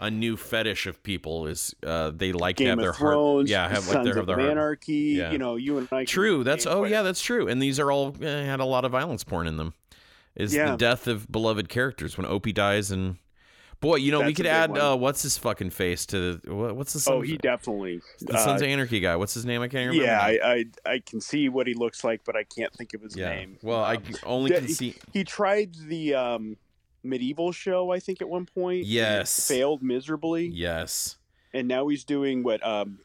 a 0.00 0.10
new 0.10 0.36
fetish 0.36 0.86
of 0.86 1.02
people 1.02 1.46
is 1.46 1.74
uh, 1.86 2.10
they 2.14 2.32
like 2.32 2.56
to 2.56 2.66
have 2.66 2.78
their 2.78 2.92
Thrones, 2.92 3.48
heart, 3.50 3.70
yeah, 3.70 3.74
have 3.74 3.86
like 3.86 3.94
Sons 3.94 4.14
their, 4.14 4.22
their. 4.22 4.40
Anarchy. 4.40 5.14
Yeah. 5.16 5.32
You 5.32 5.38
know, 5.38 5.56
you 5.56 5.78
and 5.78 5.88
I. 5.90 6.04
True. 6.04 6.44
That's 6.44 6.66
oh 6.66 6.84
yeah, 6.84 7.00
that's 7.02 7.22
true. 7.22 7.48
And 7.48 7.62
these 7.62 7.80
are 7.80 7.90
all 7.90 8.14
uh, 8.20 8.26
had 8.26 8.60
a 8.60 8.66
lot 8.66 8.84
of 8.84 8.92
violence 8.92 9.24
porn 9.24 9.46
in 9.46 9.56
them. 9.56 9.72
Is 10.34 10.52
the 10.52 10.76
death 10.76 11.06
of 11.06 11.30
beloved 11.30 11.68
characters 11.68 12.16
when 12.16 12.26
Opie 12.26 12.52
dies 12.52 12.90
and 12.90 13.16
boy, 13.82 13.96
you 13.96 14.10
know 14.10 14.22
we 14.22 14.32
could 14.32 14.46
add 14.46 14.78
uh, 14.78 14.96
what's 14.96 15.20
his 15.22 15.36
fucking 15.36 15.68
face 15.70 16.06
to 16.06 16.38
the 16.38 16.54
what, 16.54 16.74
what's 16.74 16.94
the 16.94 17.00
son 17.00 17.14
Oh, 17.16 17.20
he 17.20 17.36
definitely. 17.36 18.00
the 18.20 18.38
Sons 18.38 18.62
uh, 18.62 18.64
of 18.64 18.70
Anarchy 18.70 19.00
guy? 19.00 19.16
What's 19.16 19.34
his 19.34 19.44
name? 19.44 19.60
I 19.60 19.68
can't 19.68 19.90
remember. 19.90 20.04
yeah. 20.04 20.20
I, 20.22 20.38
I 20.86 20.92
I 20.94 20.98
can 21.04 21.20
see 21.20 21.50
what 21.50 21.66
he 21.66 21.74
looks 21.74 22.02
like, 22.02 22.22
but 22.24 22.34
I 22.36 22.44
can't 22.44 22.72
think 22.72 22.94
of 22.94 23.02
his 23.02 23.14
yeah. 23.14 23.28
name. 23.28 23.58
Well, 23.62 23.84
I 23.84 23.96
Um, 23.96 24.02
only 24.24 24.52
yeah, 24.52 24.60
can 24.60 24.68
see. 24.68 24.94
he 25.12 25.24
tried 25.24 25.74
the 25.88 26.14
um, 26.14 26.56
medieval 27.02 27.52
show, 27.52 27.90
I 27.92 27.98
think, 27.98 28.22
at 28.22 28.28
one 28.30 28.46
point. 28.46 28.86
Yes. 28.86 29.46
failed 29.46 29.82
miserably, 29.82 30.46
Yes, 30.46 31.16
and 31.52 31.68
now 31.68 31.88
he's 31.88 32.04
doing 32.04 32.42
what 32.42 32.64
um, 32.66 33.00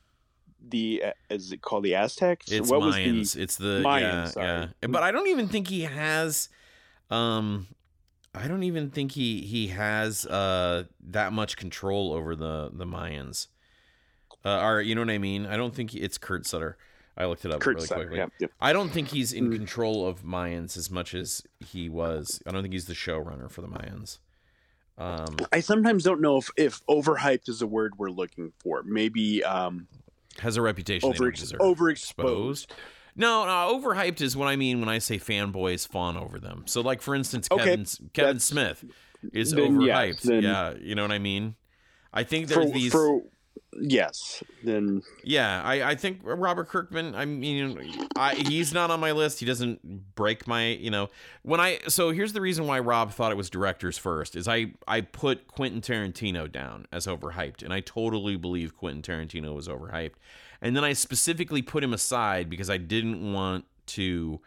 the 0.70 1.04
uh, 1.08 1.12
is 1.34 1.52
it 1.52 1.62
called 1.62 1.84
the 1.84 1.96
Aztecs? 1.96 2.52
it's 2.52 2.70
what 2.70 2.82
Mayans. 2.82 3.18
was 3.20 3.34
the 3.34 3.42
it's 3.42 3.56
the 3.58 3.82
Mayans, 3.84 4.02
yeah, 4.02 4.26
sorry. 4.26 4.48
yeah. 4.82 4.88
But 4.88 5.04
I 5.04 5.12
don't 5.12 5.28
even 5.28 5.48
think 5.48 5.68
he 5.68 5.82
has. 5.82 6.50
Um, 7.10 7.68
I 8.38 8.48
don't 8.48 8.64
even 8.64 8.90
think 8.90 9.12
he 9.14 9.42
he 9.42 9.68
has 9.70 10.26
uh 10.26 10.84
that 11.10 11.34
much 11.34 11.58
control 11.58 12.14
over 12.14 12.36
the 12.36 12.70
the 12.74 12.86
Mayans. 12.86 13.48
Uh, 14.46 14.62
or 14.62 14.82
you 14.82 14.96
know 14.96 15.02
what 15.02 15.10
I 15.10 15.18
mean? 15.18 15.46
I 15.46 15.58
don't 15.58 15.74
think 15.76 15.92
he, 15.92 16.00
it's 16.00 16.18
Kurt 16.18 16.46
Sutter. 16.46 16.78
I 17.18 17.26
looked 17.26 17.44
it 17.44 17.52
up 17.52 17.60
Kurt 17.60 17.76
really 17.76 17.88
Sutter? 17.88 18.02
quickly. 18.02 18.18
Yeah, 18.20 18.28
yeah. 18.40 18.48
I 18.62 18.72
don't 18.74 18.90
think 18.90 19.10
he's 19.10 19.34
in 19.34 19.50
Mm. 19.50 19.56
control 19.56 20.08
of 20.08 20.22
Mayans 20.24 20.78
as 20.78 20.92
much 20.92 21.14
as 21.16 21.42
he 21.60 21.90
was. 21.90 22.42
I 22.46 22.52
don't 22.52 22.62
think 22.62 22.74
he's 22.74 22.86
the 22.86 22.94
showrunner 22.94 23.50
for 23.50 23.62
the 23.62 23.68
Mayans. 23.68 24.20
Um, 25.00 25.38
I 25.52 25.60
sometimes 25.60 26.04
don't 26.04 26.22
know 26.22 26.38
if 26.38 26.50
if 26.58 26.86
overhyped 26.88 27.50
is 27.50 27.62
a 27.62 27.68
word 27.68 27.94
we're 27.98 28.10
looking 28.10 28.54
for. 28.60 28.84
Maybe 28.84 29.44
um, 29.44 29.88
has 30.40 30.58
a 30.58 30.62
reputation. 30.62 31.10
over 31.10 31.32
overexposed. 31.32 32.68
No, 33.18 33.46
no, 33.46 33.52
uh, 33.52 33.74
overhyped 33.74 34.22
is 34.22 34.38
what 34.38 34.48
I 34.48 34.56
mean 34.56 34.80
when 34.80 34.90
I 34.90 35.00
say 35.00 35.18
fanboys 35.18 35.88
fawn 35.88 36.16
over 36.16 36.40
them. 36.40 36.64
So, 36.68 36.82
like 36.82 37.02
for 37.02 37.16
instance, 37.16 37.48
Okay, 37.52 37.64
Kevin 37.64 37.86
Kevin 38.14 38.40
Smith 38.40 38.86
is 39.34 39.52
then 39.52 39.80
overhyped. 39.80 40.08
yes, 40.08 40.22
then- 40.24 40.44
yeah, 40.44 40.74
you 40.80 40.96
know 40.96 41.02
what 41.02 41.12
I 41.12 41.20
mean. 41.20 41.56
I 42.14 42.24
think 42.24 42.48
For, 42.48 42.60
there's 42.62 42.72
these. 42.72 42.92
for 42.92 43.22
yes, 43.80 44.42
then 44.64 45.02
yeah, 45.24 45.62
I, 45.64 45.92
I 45.92 45.96
think 45.96 46.22
Robert 46.24 46.70
Kirkman. 46.70 47.16
I 47.16 47.26
mean, 47.26 48.08
I, 48.16 48.36
he's 48.36 48.74
not 48.74 48.92
on 48.92 49.00
my 49.00 49.12
list. 49.12 49.40
He 49.40 49.46
doesn't 49.46 50.16
break 50.16 50.48
my. 50.48 50.68
You 50.68 50.90
know, 50.90 51.10
when 51.44 51.60
I. 51.60 51.80
So 51.88 52.12
here's 52.12 52.34
the 52.34 52.42
reason 52.42 52.66
why 52.66 52.80
Rob 52.80 53.12
thought 53.12 53.32
it 53.32 53.38
was 53.38 53.50
directors 53.50 53.98
first. 53.98 54.36
Is 54.36 54.48
I 54.48 54.74
I 54.88 55.02
put 55.02 55.48
Quentin 55.48 55.82
Tarantino 55.82 56.52
down 56.52 56.86
as 56.92 57.06
overhyped, 57.08 57.62
and 57.62 57.74
I 57.74 57.82
totally 57.82 58.36
believe 58.38 58.76
Quentin 58.78 59.02
Tarantino 59.02 59.54
was 59.54 59.68
overhyped. 59.68 60.14
And 60.62 60.76
then 60.76 60.84
I 60.84 60.94
specifically 60.94 61.62
put 61.62 61.84
him 61.84 61.94
aside 61.94 62.50
because 62.50 62.70
I 62.70 62.78
didn't 62.78 63.34
want 63.34 63.66
to. 63.88 64.40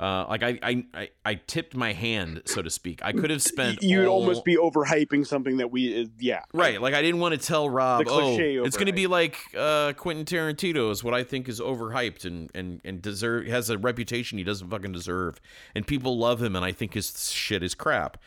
Uh, 0.00 0.26
like 0.28 0.42
I, 0.42 0.58
I, 0.60 0.84
I, 0.92 1.08
I 1.24 1.34
tipped 1.46 1.76
my 1.76 1.92
hand, 1.92 2.42
so 2.46 2.60
to 2.62 2.68
speak. 2.68 3.00
I 3.04 3.12
could 3.12 3.30
have 3.30 3.40
spent. 3.54 3.80
you'd 3.80 4.06
all- 4.06 4.20
almost 4.22 4.44
be 4.44 4.56
overhyping 4.56 5.24
something 5.24 5.58
that 5.58 5.70
we 5.70 6.02
uh, 6.02 6.06
yeah 6.18 6.40
Right, 6.52 6.82
like 6.82 6.94
I 6.94 7.00
didn't 7.00 7.20
want 7.20 7.40
to 7.40 7.46
tell 7.46 7.70
Rob, 7.70 8.04
oh, 8.08 8.36
it's 8.36 8.76
going 8.76 8.88
to 8.88 8.92
be 8.92 9.06
like 9.06 9.38
uh, 9.56 9.92
Quentin 9.92 10.24
Tarantino 10.24 10.90
is 10.90 11.04
what 11.04 11.14
I 11.14 11.22
think 11.22 11.48
is 11.48 11.60
overhyped 11.60 12.24
and 12.24 12.50
and 12.56 12.80
and 12.84 13.00
deserve 13.00 13.46
has 13.46 13.70
a 13.70 13.78
reputation 13.78 14.36
he 14.36 14.42
doesn't 14.42 14.68
fucking 14.68 14.90
deserve, 14.90 15.40
and 15.76 15.86
people 15.86 16.18
love 16.18 16.42
him, 16.42 16.56
and 16.56 16.64
I 16.64 16.72
think 16.72 16.94
his 16.94 17.30
shit 17.30 17.62
is 17.62 17.76
crap. 17.76 18.18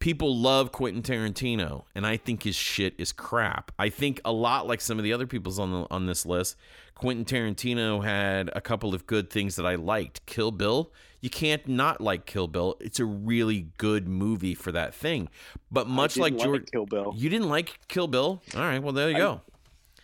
People 0.00 0.34
love 0.34 0.72
Quentin 0.72 1.02
Tarantino, 1.02 1.84
and 1.94 2.06
I 2.06 2.16
think 2.16 2.42
his 2.42 2.56
shit 2.56 2.94
is 2.96 3.12
crap. 3.12 3.70
I 3.78 3.90
think 3.90 4.18
a 4.24 4.32
lot 4.32 4.66
like 4.66 4.80
some 4.80 4.98
of 4.98 5.04
the 5.04 5.12
other 5.12 5.26
people's 5.26 5.58
on 5.58 5.70
the 5.72 5.86
on 5.90 6.06
this 6.06 6.24
list. 6.24 6.56
Quentin 6.94 7.24
Tarantino 7.26 8.02
had 8.02 8.50
a 8.54 8.62
couple 8.62 8.94
of 8.94 9.06
good 9.06 9.28
things 9.30 9.56
that 9.56 9.66
I 9.66 9.74
liked. 9.74 10.24
Kill 10.24 10.52
Bill, 10.52 10.90
you 11.20 11.28
can't 11.28 11.68
not 11.68 12.00
like 12.00 12.24
Kill 12.24 12.48
Bill. 12.48 12.76
It's 12.80 12.98
a 12.98 13.04
really 13.04 13.68
good 13.76 14.08
movie 14.08 14.54
for 14.54 14.72
that 14.72 14.94
thing. 14.94 15.28
But 15.70 15.86
much 15.86 16.18
I 16.18 16.22
like 16.22 16.38
George, 16.38 16.70
Kill 16.72 16.86
Bill. 16.86 17.12
you 17.16 17.28
didn't 17.28 17.48
like 17.50 17.78
Kill 17.88 18.08
Bill? 18.08 18.40
All 18.56 18.60
right, 18.62 18.82
well 18.82 18.92
there 18.94 19.10
you 19.10 19.16
I- 19.16 19.18
go. 19.18 19.40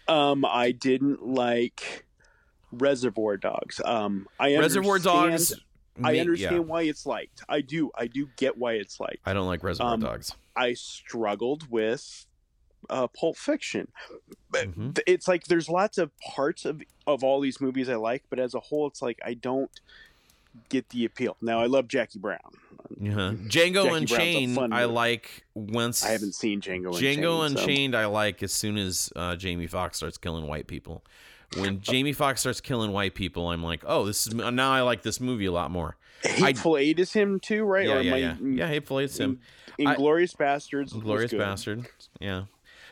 Um, 0.09 0.45
I 0.45 0.73
didn't 0.73 1.27
like 1.27 2.05
Reservoir 2.71 3.39
Dogs. 3.39 3.81
Um, 3.85 4.29
I 4.39 4.57
Reservoir 4.57 4.97
understand- 4.97 5.63
Dogs. 5.97 6.09
I 6.17 6.19
understand 6.19 6.55
yeah. 6.57 6.61
why 6.61 6.83
it's 6.83 7.07
liked. 7.07 7.43
I 7.49 7.61
do. 7.61 7.91
I 7.95 8.07
do 8.07 8.29
get 8.37 8.57
why 8.59 8.73
it's 8.75 9.01
liked. 9.01 9.21
I 9.25 9.33
don't 9.33 9.47
like 9.47 9.63
Reservoir 9.63 9.95
Um, 9.95 10.01
Dogs. 10.01 10.35
I 10.57 10.75
struggled 10.75 11.71
with 11.71 12.27
uh, 12.89 13.07
Pulp 13.09 13.37
Fiction. 13.37 13.89
Mhm. 14.53 14.99
It's 15.07 15.27
like 15.29 15.45
there's 15.45 15.69
lots 15.69 15.99
of 15.99 16.11
parts 16.21 16.65
of 16.65 16.83
of 17.07 17.23
all 17.25 17.41
these 17.41 17.61
movies 17.61 17.89
I 17.89 17.97
like, 17.97 18.25
but 18.31 18.39
as 18.39 18.55
a 18.55 18.61
whole, 18.61 18.87
it's 18.87 19.03
like 19.03 19.19
I 19.25 19.35
don't 19.35 19.71
get 20.69 20.89
the 20.91 21.05
appeal. 21.05 21.37
Now 21.41 21.61
I 21.61 21.67
love 21.67 21.89
Jackie 21.89 22.19
Brown. 22.19 22.39
Uh-huh. 22.91 23.33
Django 23.49 23.95
Unchained. 23.97 24.59
I 24.73 24.85
like 24.85 25.45
once. 25.55 26.05
I 26.05 26.11
haven't 26.11 26.35
seen 26.35 26.61
Django. 26.61 26.93
Django 26.95 27.45
Unchained, 27.45 27.95
so- 27.95 27.99
I 27.99 28.07
like 28.07 28.43
as 28.43 28.53
soon 28.53 28.77
as 28.77 29.13
uh, 29.17 29.37
Jamie 29.37 29.67
Foxx 29.67 29.97
starts 29.97 30.19
killing 30.19 30.47
white 30.47 30.67
people. 30.67 31.03
When 31.57 31.81
Jamie 31.81 32.13
Foxx 32.13 32.41
starts 32.41 32.61
killing 32.61 32.93
white 32.93 33.15
people, 33.15 33.51
I'm 33.51 33.63
like, 33.63 33.83
oh, 33.87 34.05
this 34.05 34.27
is 34.27 34.35
now 34.35 34.73
I 34.73 34.83
like 34.83 35.03
this 35.03 35.21
movie 35.21 35.47
a 35.47 35.53
lot 35.53 35.71
more. 35.71 35.97
Hateful 36.23 36.77
Eight 36.77 36.99
is 36.99 37.13
him 37.13 37.39
too, 37.41 37.65
right? 37.65 37.87
Yeah, 37.87 37.97
or 37.97 38.01
yeah, 38.01 38.11
am 38.11 38.15
I- 38.15 38.19
yeah. 38.19 38.37
Yeah, 38.65 38.69
Hateful 38.69 39.01
Eight's 39.01 39.19
him. 39.19 39.41
Inglourious 39.79 40.35
Basterds. 40.37 40.95
Inglorious. 40.95 41.33
Bastard. 41.33 41.87
Yeah. 42.21 42.45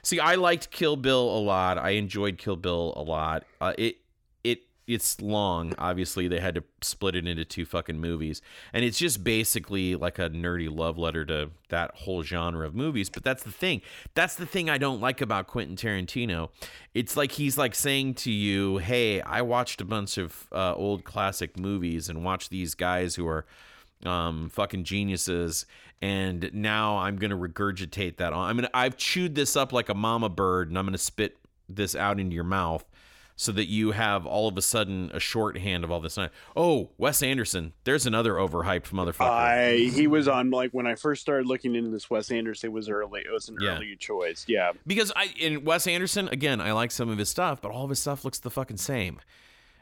See, 0.03 0.21
I 0.21 0.35
liked 0.35 0.71
Kill 0.71 0.97
Bill 0.97 1.23
a 1.37 1.41
lot. 1.41 1.79
I 1.79 1.91
enjoyed 1.91 2.37
Kill 2.37 2.57
Bill 2.57 2.93
a 2.95 3.03
lot. 3.03 3.45
Uh, 3.61 3.73
it 3.79 3.97
it's 4.87 5.21
long. 5.21 5.75
Obviously, 5.79 6.29
they 6.29 6.41
had 6.41 6.55
to 6.57 6.65
split 6.83 7.15
it 7.15 7.27
into 7.27 7.45
two 7.45 7.65
fucking 7.65 8.01
movies, 8.01 8.43
and 8.73 8.85
it's 8.85 8.99
just 8.99 9.25
basically 9.25 9.95
like 9.97 10.19
a 10.19 10.29
nerdy 10.31 10.75
love 10.75 10.99
letter 10.99 11.25
to 11.25 11.51
that 11.71 11.95
whole 11.95 12.23
genre 12.23 12.67
of 12.67 12.75
movies. 12.75 13.09
But 13.09 13.25
that's 13.25 13.43
the 13.43 13.53
thing. 13.53 13.83
That's 14.15 14.35
the 14.35 14.47
thing 14.47 14.69
I 14.69 14.79
don't 14.79 15.01
like 15.01 15.21
about 15.21 15.47
Quentin 15.47 15.77
Tarantino. 15.77 16.51
It's 16.93 17.17
like 17.17 17.33
he's 17.33 17.57
like 17.57 17.75
saying 17.75 18.15
to 18.15 18.31
you, 18.31 18.79
"Hey, 18.79 19.21
I 19.23 19.43
watched 19.43 19.81
a 19.81 19.85
bunch 19.85 20.19
of 20.19 20.47
uh, 20.53 20.75
old 20.75 21.05
classic 21.05 21.59
movies 21.59 22.09
and 22.09 22.25
watched 22.25 22.51
these 22.51 22.75
guys 22.75 23.15
who 23.15 23.27
are." 23.27 23.47
um, 24.05 24.51
fucking 24.51 24.85
geniuses, 24.85 25.67
and 26.03 26.51
now 26.53 26.99
I'm 26.99 27.17
gonna 27.17 27.37
regurgitate 27.37 28.17
that. 28.19 28.33
I'm 28.33 28.57
gonna 28.57 28.71
I've 28.75 28.97
chewed 28.97 29.35
this 29.35 29.57
up 29.57 29.73
like 29.73 29.89
a 29.89 29.95
mama 29.95 30.29
bird, 30.29 30.69
and 30.69 30.79
I'm 30.79 30.85
gonna 30.85 30.99
spit 30.99 31.37
this 31.69 31.95
out 31.95 32.21
into 32.21 32.35
your 32.35 32.45
mouth, 32.45 32.85
so 33.37 33.51
that 33.53 33.67
you 33.69 33.91
have 33.91 34.25
all 34.27 34.47
of 34.47 34.57
a 34.57 34.63
sudden 34.63 35.11
a 35.13 35.19
shorthand 35.19 35.83
of 35.83 35.91
all 35.91 36.01
this. 36.01 36.17
Oh, 36.57 36.91
Wes 36.99 37.23
Anderson, 37.23 37.73
there's 37.83 38.07
another 38.07 38.35
overhyped 38.35 38.91
motherfucker. 38.91 39.29
I 39.29 39.77
he 39.93 40.07
was 40.07 40.29
on 40.29 40.51
like 40.51 40.71
when 40.71 40.87
I 40.87 40.95
first 40.95 41.23
started 41.23 41.47
looking 41.47 41.75
into 41.75 41.91
this 41.91 42.09
Wes 42.09 42.31
Anderson. 42.31 42.71
It 42.71 42.73
was 42.73 42.89
early. 42.89 43.23
It 43.23 43.33
was 43.33 43.49
an 43.49 43.57
Yeah. 43.61 43.77
early 43.77 43.97
choice. 43.97 44.45
Yeah, 44.47 44.73
because 44.87 45.11
I 45.17 45.33
in 45.39 45.65
Wes 45.65 45.87
Anderson 45.87 46.29
again, 46.29 46.61
I 46.61 46.73
like 46.73 46.91
some 46.93 47.09
of 47.09 47.19
his 47.19 47.29
stuff, 47.29 47.61
but 47.61 47.71
all 47.73 47.85
of 47.85 47.91
his 47.91 47.99
stuff 47.99 48.25
looks 48.25 48.39
the 48.39 48.51
fucking 48.51 48.77
same. 48.77 49.21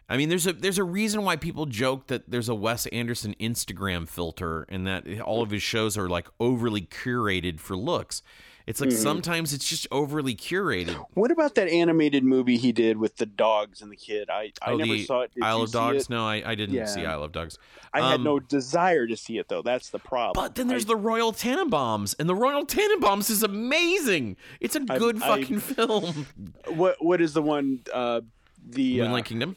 I 0.09 0.17
mean, 0.17 0.29
there's 0.29 0.47
a 0.47 0.53
there's 0.53 0.79
a 0.79 0.85
reason 0.85 1.23
why 1.23 1.37
people 1.37 1.67
joke 1.67 2.07
that 2.09 2.29
there's 2.31 2.49
a 2.49 2.55
Wes 2.55 2.87
Anderson 2.87 3.35
Instagram 3.41 4.09
filter 4.09 4.67
and 4.69 4.87
that 4.87 5.21
all 5.21 5.43
of 5.43 5.51
his 5.51 5.63
shows 5.63 5.97
are 5.97 6.09
like 6.09 6.27
overly 6.41 6.83
curated 6.83 7.61
for 7.61 7.77
looks. 7.77 8.23
It's 8.67 8.81
like 8.81 8.91
Mhm. 8.91 9.03
sometimes 9.03 9.53
it's 9.53 9.69
just 9.69 9.87
overly 9.91 10.35
curated. 10.37 10.95
What 11.15 11.31
about 11.31 11.55
that 11.57 11.69
animated 11.69 12.23
movie 12.25 12.57
he 12.57 12.71
did 12.73 12.97
with 12.97 13.17
the 13.17 13.27
dogs 13.27 13.83
and 13.83 13.91
the 13.91 13.97
kid? 13.97 14.31
I, 14.31 14.53
I 14.63 14.73
Oh, 14.73 14.77
never 14.77 14.93
the 14.93 15.05
saw 15.05 15.21
it. 15.23 15.33
Did 15.35 15.43
Isle 15.43 15.63
of 15.63 15.73
Dogs? 15.73 16.05
it? 16.05 16.11
No, 16.11 16.27
I, 16.27 16.43
I 16.51 16.55
didn't 16.55 16.75
Yeah. 16.77 16.85
see 16.87 17.05
Isle 17.05 17.25
of 17.25 17.33
Dogs. 17.33 17.59
I 17.93 18.01
had 18.01 18.15
Um, 18.21 18.25
no 18.25 18.39
desire 18.41 19.07
to 19.07 19.17
see 19.17 19.39
it 19.39 19.49
though. 19.49 19.63
That's 19.63 19.91
the 19.91 19.99
problem. 19.99 20.43
But 20.45 20.55
then 20.55 20.69
there's 20.69 20.85
I- 20.87 20.89
the 20.89 20.97
Royal 20.97 21.33
Tenenbaums, 21.33 22.15
and 22.19 22.29
the 22.29 22.35
Royal 22.35 22.65
Tenenbaums 22.65 23.31
is 23.31 23.43
amazing. 23.43 24.37
It's 24.61 24.77
a 24.77 24.81
good 24.81 25.21
I- 25.23 25.27
fucking 25.41 25.61
film. 25.61 26.27
what 26.69 27.05
what 27.05 27.21
is 27.21 27.33
the 27.35 27.43
one? 27.43 27.81
Uh, 27.93 28.21
the 28.65 29.01
uh, 29.01 29.05
Moonlight 29.05 29.25
Kingdom. 29.25 29.57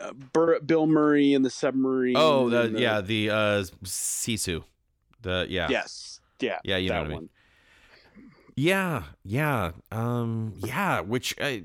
uh, 0.00 0.12
Bur- 0.32 0.60
Bill 0.60 0.86
Murray 0.86 1.34
and 1.34 1.44
the 1.44 1.50
submarine. 1.50 2.16
Oh, 2.16 2.48
the, 2.48 2.68
the- 2.68 2.80
yeah, 2.80 3.00
the 3.00 3.30
uh, 3.30 3.62
Zissou. 3.84 4.64
The 5.20 5.46
yeah, 5.48 5.68
Yes. 5.70 6.20
Yeah. 6.40 6.58
Yeah, 6.64 6.76
you 6.78 6.88
know 6.90 6.98
what 7.02 7.06
I 7.06 7.10
mean. 7.10 7.28
Yeah, 8.56 9.04
yeah, 9.24 9.72
um, 9.90 10.54
yeah. 10.58 11.00
Which 11.00 11.34
uh, 11.40 11.58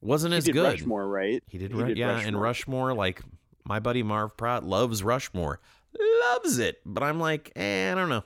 wasn't 0.00 0.32
He 0.32 0.38
as 0.38 0.44
did 0.44 0.52
good. 0.52 0.64
Rushmore, 0.64 1.06
right? 1.06 1.42
He 1.48 1.58
did, 1.58 1.72
He 1.72 1.76
Ru- 1.78 1.86
did 1.88 1.98
yeah, 1.98 2.18
and 2.18 2.40
Rushmore. 2.40 2.94
Like 2.94 3.22
my 3.64 3.80
buddy 3.80 4.02
Marv 4.02 4.36
Pratt 4.36 4.64
loves 4.64 5.02
Rushmore, 5.02 5.60
loves 6.32 6.58
it, 6.58 6.80
but 6.84 7.02
I'm 7.02 7.20
like, 7.20 7.52
eh, 7.56 7.92
I 7.92 7.94
don't 7.94 8.08
know. 8.08 8.24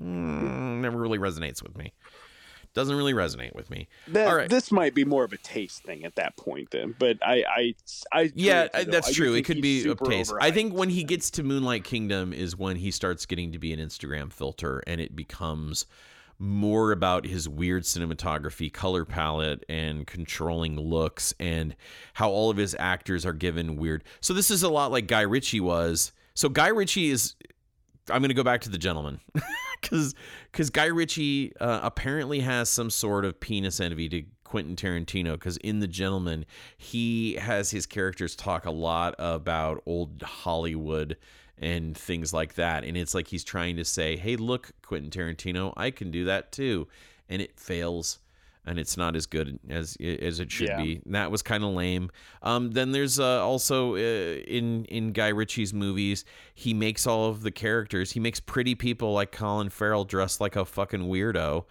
Mm, 0.00 0.80
never 0.80 0.98
really 0.98 1.18
resonates 1.18 1.62
with 1.62 1.76
me. 1.76 1.92
Doesn't 2.74 2.94
really 2.96 3.14
resonate 3.14 3.54
with 3.54 3.70
me. 3.70 3.88
That, 4.08 4.28
All 4.28 4.36
right. 4.36 4.48
This 4.48 4.70
might 4.70 4.94
be 4.94 5.04
more 5.04 5.24
of 5.24 5.32
a 5.32 5.36
taste 5.38 5.82
thing 5.82 6.04
at 6.04 6.14
that 6.16 6.36
point, 6.36 6.70
then. 6.70 6.94
But 6.96 7.16
I, 7.22 7.42
I, 7.48 7.74
I 8.12 8.32
Yeah, 8.34 8.64
with 8.64 8.70
you, 8.74 8.84
though. 8.84 8.90
that's 8.92 9.08
I 9.08 9.12
true. 9.12 9.34
It 9.34 9.44
could 9.46 9.60
be 9.62 9.80
super 9.80 10.04
taste. 10.04 10.32
I 10.40 10.50
think 10.50 10.74
when 10.74 10.90
he 10.90 11.02
gets 11.02 11.30
to 11.32 11.42
Moonlight 11.42 11.84
Kingdom 11.84 12.32
is 12.32 12.56
when 12.56 12.76
he 12.76 12.90
starts 12.90 13.26
getting 13.26 13.52
to 13.52 13.58
be 13.58 13.72
an 13.72 13.80
Instagram 13.80 14.32
filter 14.32 14.82
and 14.86 15.00
it 15.00 15.16
becomes 15.16 15.86
more 16.38 16.92
about 16.92 17.26
his 17.26 17.48
weird 17.48 17.82
cinematography, 17.82 18.72
color 18.72 19.04
palette, 19.04 19.64
and 19.68 20.06
controlling 20.06 20.78
looks 20.78 21.34
and 21.40 21.74
how 22.14 22.30
all 22.30 22.50
of 22.50 22.56
his 22.56 22.76
actors 22.78 23.26
are 23.26 23.32
given 23.32 23.76
weird. 23.76 24.04
So 24.20 24.32
this 24.32 24.50
is 24.50 24.62
a 24.62 24.68
lot 24.68 24.92
like 24.92 25.06
Guy 25.06 25.22
Ritchie 25.22 25.60
was. 25.60 26.12
So 26.34 26.48
Guy 26.48 26.68
Ritchie 26.68 27.10
is 27.10 27.34
I'm 28.10 28.20
going 28.20 28.30
to 28.30 28.34
go 28.34 28.44
back 28.44 28.62
to 28.62 28.70
the 28.70 28.78
Gentlemen 28.78 29.20
because 29.80 30.14
because 30.50 30.70
Guy 30.70 30.86
Ritchie 30.86 31.52
uh, 31.60 31.80
apparently 31.82 32.40
has 32.40 32.68
some 32.68 32.90
sort 32.90 33.24
of 33.24 33.40
penis 33.40 33.80
envy 33.80 34.08
to 34.08 34.24
Quentin 34.44 34.76
Tarantino 34.76 35.32
because 35.32 35.56
in 35.58 35.80
the 35.80 35.88
Gentlemen 35.88 36.46
he 36.76 37.34
has 37.34 37.70
his 37.70 37.86
characters 37.86 38.34
talk 38.34 38.64
a 38.64 38.70
lot 38.70 39.14
about 39.18 39.82
old 39.86 40.22
Hollywood 40.22 41.16
and 41.60 41.96
things 41.96 42.32
like 42.32 42.54
that 42.54 42.84
and 42.84 42.96
it's 42.96 43.14
like 43.14 43.28
he's 43.28 43.44
trying 43.44 43.76
to 43.76 43.84
say 43.84 44.16
hey 44.16 44.36
look 44.36 44.70
Quentin 44.82 45.10
Tarantino 45.10 45.72
I 45.76 45.90
can 45.90 46.10
do 46.10 46.24
that 46.26 46.52
too 46.52 46.86
and 47.28 47.42
it 47.42 47.58
fails 47.58 48.18
and 48.66 48.78
it's 48.78 48.96
not 48.98 49.16
as 49.16 49.24
good 49.24 49.58
as 49.70 49.96
as 50.00 50.40
it 50.40 50.52
should 50.52 50.68
Yeah. 50.68 50.82
be. 50.82 51.00
And 51.06 51.14
that 51.14 51.30
was 51.30 51.40
kind 51.40 51.64
of 51.64 51.70
lame. 51.70 52.10
Um, 52.42 52.72
then 52.72 52.92
there's 52.92 53.18
uh, 53.18 53.42
also 53.42 53.94
uh, 53.94 53.98
in 53.98 54.84
in 54.86 55.12
Guy 55.12 55.28
Ritchie's 55.28 55.72
movies, 55.72 56.26
he 56.54 56.74
makes 56.74 57.06
all 57.06 57.30
of 57.30 57.40
the 57.42 57.50
characters. 57.50 58.12
He 58.12 58.20
makes 58.20 58.40
pretty 58.40 58.74
people 58.74 59.14
like 59.14 59.32
Colin 59.32 59.70
Farrell 59.70 60.04
dressed 60.04 60.38
like 60.42 60.54
a 60.54 60.66
fucking 60.66 61.00
weirdo. 61.08 61.64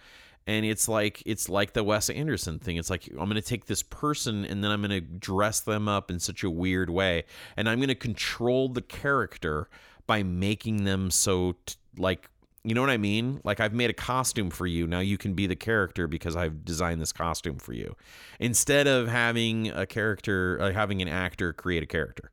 And 0.48 0.64
it's 0.64 0.88
like 0.88 1.22
it's 1.26 1.50
like 1.50 1.74
the 1.74 1.84
Wes 1.84 2.08
Anderson 2.08 2.58
thing. 2.58 2.76
It's 2.76 2.88
like 2.88 3.06
I'm 3.10 3.28
gonna 3.28 3.42
take 3.42 3.66
this 3.66 3.82
person 3.82 4.46
and 4.46 4.64
then 4.64 4.70
I'm 4.70 4.80
gonna 4.80 5.02
dress 5.02 5.60
them 5.60 5.88
up 5.88 6.10
in 6.10 6.18
such 6.18 6.42
a 6.42 6.48
weird 6.48 6.88
way, 6.88 7.24
and 7.56 7.68
I'm 7.68 7.78
gonna 7.78 7.94
control 7.94 8.70
the 8.70 8.80
character 8.80 9.68
by 10.06 10.22
making 10.22 10.84
them 10.84 11.10
so 11.10 11.54
t- 11.66 11.74
like 11.98 12.30
you 12.64 12.74
know 12.74 12.80
what 12.80 12.90
I 12.90 12.96
mean? 12.96 13.40
Like 13.44 13.60
I've 13.60 13.74
made 13.74 13.90
a 13.90 13.94
costume 13.94 14.50
for 14.50 14.66
you. 14.66 14.86
Now 14.86 15.00
you 15.00 15.18
can 15.18 15.34
be 15.34 15.46
the 15.46 15.54
character 15.54 16.06
because 16.06 16.34
I've 16.34 16.64
designed 16.64 17.00
this 17.00 17.12
costume 17.12 17.58
for 17.58 17.72
you. 17.72 17.94
Instead 18.40 18.86
of 18.86 19.06
having 19.06 19.68
a 19.68 19.86
character, 19.86 20.58
uh, 20.60 20.72
having 20.72 21.00
an 21.00 21.08
actor 21.08 21.52
create 21.52 21.82
a 21.82 21.86
character. 21.86 22.30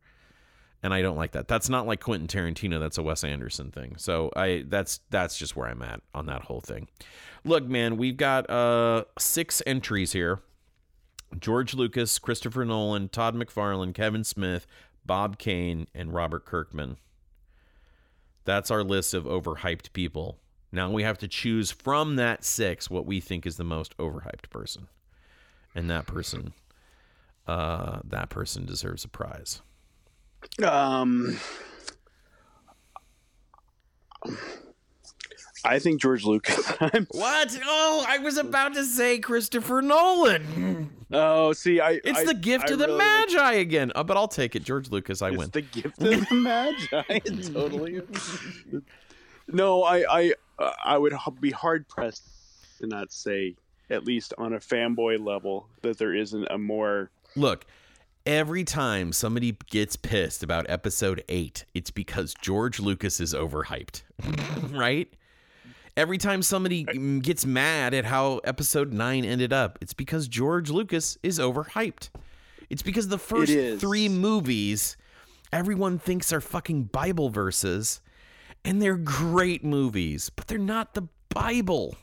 And 0.85 0.93
I 0.93 1.01
don't 1.01 1.17
like 1.17 1.31
that. 1.31 1.47
That's 1.47 1.67
not 1.67 1.87
like 1.87 1.99
Quentin 1.99 2.27
Tarantino. 2.27 2.79
That's 2.79 2.99
a 2.99 3.01
Wes 3.01 3.23
Anderson 3.23 3.71
thing. 3.71 3.95
So 3.97 4.31
I 4.35 4.65
that's 4.67 4.99
that's 5.09 5.35
just 5.35 5.55
where 5.55 5.67
I'm 5.67 5.81
at 5.81 6.01
on 6.13 6.27
that 6.27 6.43
whole 6.43 6.61
thing. 6.61 6.87
Look, 7.43 7.65
man, 7.65 7.97
we've 7.97 8.17
got 8.17 8.47
uh 8.51 9.05
six 9.17 9.63
entries 9.65 10.11
here. 10.11 10.41
George 11.39 11.73
Lucas, 11.73 12.19
Christopher 12.19 12.65
Nolan, 12.65 13.09
Todd 13.09 13.33
McFarlane, 13.33 13.95
Kevin 13.95 14.23
Smith, 14.23 14.67
Bob 15.03 15.39
Kane, 15.39 15.87
and 15.95 16.13
Robert 16.13 16.45
Kirkman. 16.45 16.97
That's 18.43 18.69
our 18.69 18.83
list 18.83 19.15
of 19.15 19.23
overhyped 19.23 19.91
people. 19.91 20.37
Now 20.71 20.91
we 20.91 21.01
have 21.01 21.17
to 21.17 21.27
choose 21.27 21.71
from 21.71 22.15
that 22.17 22.45
six 22.45 22.91
what 22.91 23.07
we 23.07 23.19
think 23.19 23.47
is 23.47 23.57
the 23.57 23.63
most 23.63 23.97
overhyped 23.97 24.51
person. 24.51 24.87
And 25.73 25.89
that 25.89 26.05
person 26.05 26.53
uh 27.47 28.01
that 28.03 28.29
person 28.29 28.67
deserves 28.67 29.03
a 29.03 29.07
prize. 29.07 29.63
Um, 30.63 31.37
I 35.63 35.79
think 35.79 35.99
George 36.01 36.23
Lucas. 36.25 36.55
What? 37.11 37.59
Oh, 37.65 38.05
I 38.07 38.19
was 38.19 38.37
about 38.37 38.73
to 38.75 38.83
say 38.85 39.19
Christopher 39.19 39.81
Nolan. 39.81 40.89
oh, 41.11 41.53
see, 41.53 41.79
I. 41.79 41.99
It's 42.03 42.19
I- 42.19 42.25
the 42.25 42.33
gift 42.35 42.69
I 42.69 42.73
of 42.73 42.79
the 42.79 42.85
really 42.87 42.99
like- 42.99 43.27
Magi 43.29 43.51
again. 43.53 43.91
Uh, 43.95 44.03
but 44.03 44.15
I'll 44.17 44.27
take 44.27 44.55
it. 44.55 44.63
George 44.63 44.91
Lucas, 44.91 45.21
I 45.21 45.29
it's 45.29 45.37
win. 45.37 45.49
the 45.51 45.61
gift 45.61 46.01
of 46.01 46.29
the 46.29 46.35
Magi. 46.35 47.19
totally. 47.53 48.01
No, 49.47 49.83
I, 49.83 50.03
I, 50.09 50.33
uh, 50.59 50.71
I 50.83 50.97
would 50.97 51.13
be 51.39 51.51
hard 51.51 51.87
pressed 51.87 52.23
to 52.79 52.87
not 52.87 53.11
say, 53.11 53.55
at 53.89 54.05
least 54.05 54.33
on 54.37 54.53
a 54.53 54.59
fanboy 54.59 55.23
level, 55.23 55.67
that 55.81 55.97
there 55.97 56.13
isn't 56.13 56.47
a 56.49 56.57
more. 56.57 57.09
Look, 57.35 57.65
every 58.25 58.63
time 58.63 59.13
somebody 59.13 59.57
gets 59.69 59.95
pissed 59.95 60.43
about 60.43 60.65
episode 60.69 61.23
8, 61.29 61.65
it's 61.73 61.91
because 61.91 62.33
George 62.41 62.79
Lucas 62.79 63.19
is 63.19 63.33
overhyped. 63.33 64.03
right? 64.71 65.11
Every 65.97 66.17
time 66.17 66.41
somebody 66.41 66.83
gets 67.21 67.45
mad 67.45 67.93
at 67.93 68.05
how 68.05 68.39
episode 68.43 68.91
9 68.91 69.23
ended 69.23 69.53
up, 69.53 69.77
it's 69.81 69.93
because 69.93 70.27
George 70.27 70.69
Lucas 70.69 71.17
is 71.23 71.39
overhyped. 71.39 72.09
It's 72.69 72.81
because 72.81 73.07
the 73.07 73.17
first 73.17 73.53
3 73.79 74.09
movies 74.09 74.97
everyone 75.53 75.97
thinks 75.99 76.33
are 76.33 76.41
fucking 76.41 76.83
Bible 76.85 77.29
verses 77.29 78.01
and 78.65 78.81
they're 78.81 78.97
great 78.97 79.63
movies, 79.63 80.29
but 80.29 80.47
they're 80.47 80.57
not 80.57 80.95
the 80.95 81.07
Bible. 81.29 81.95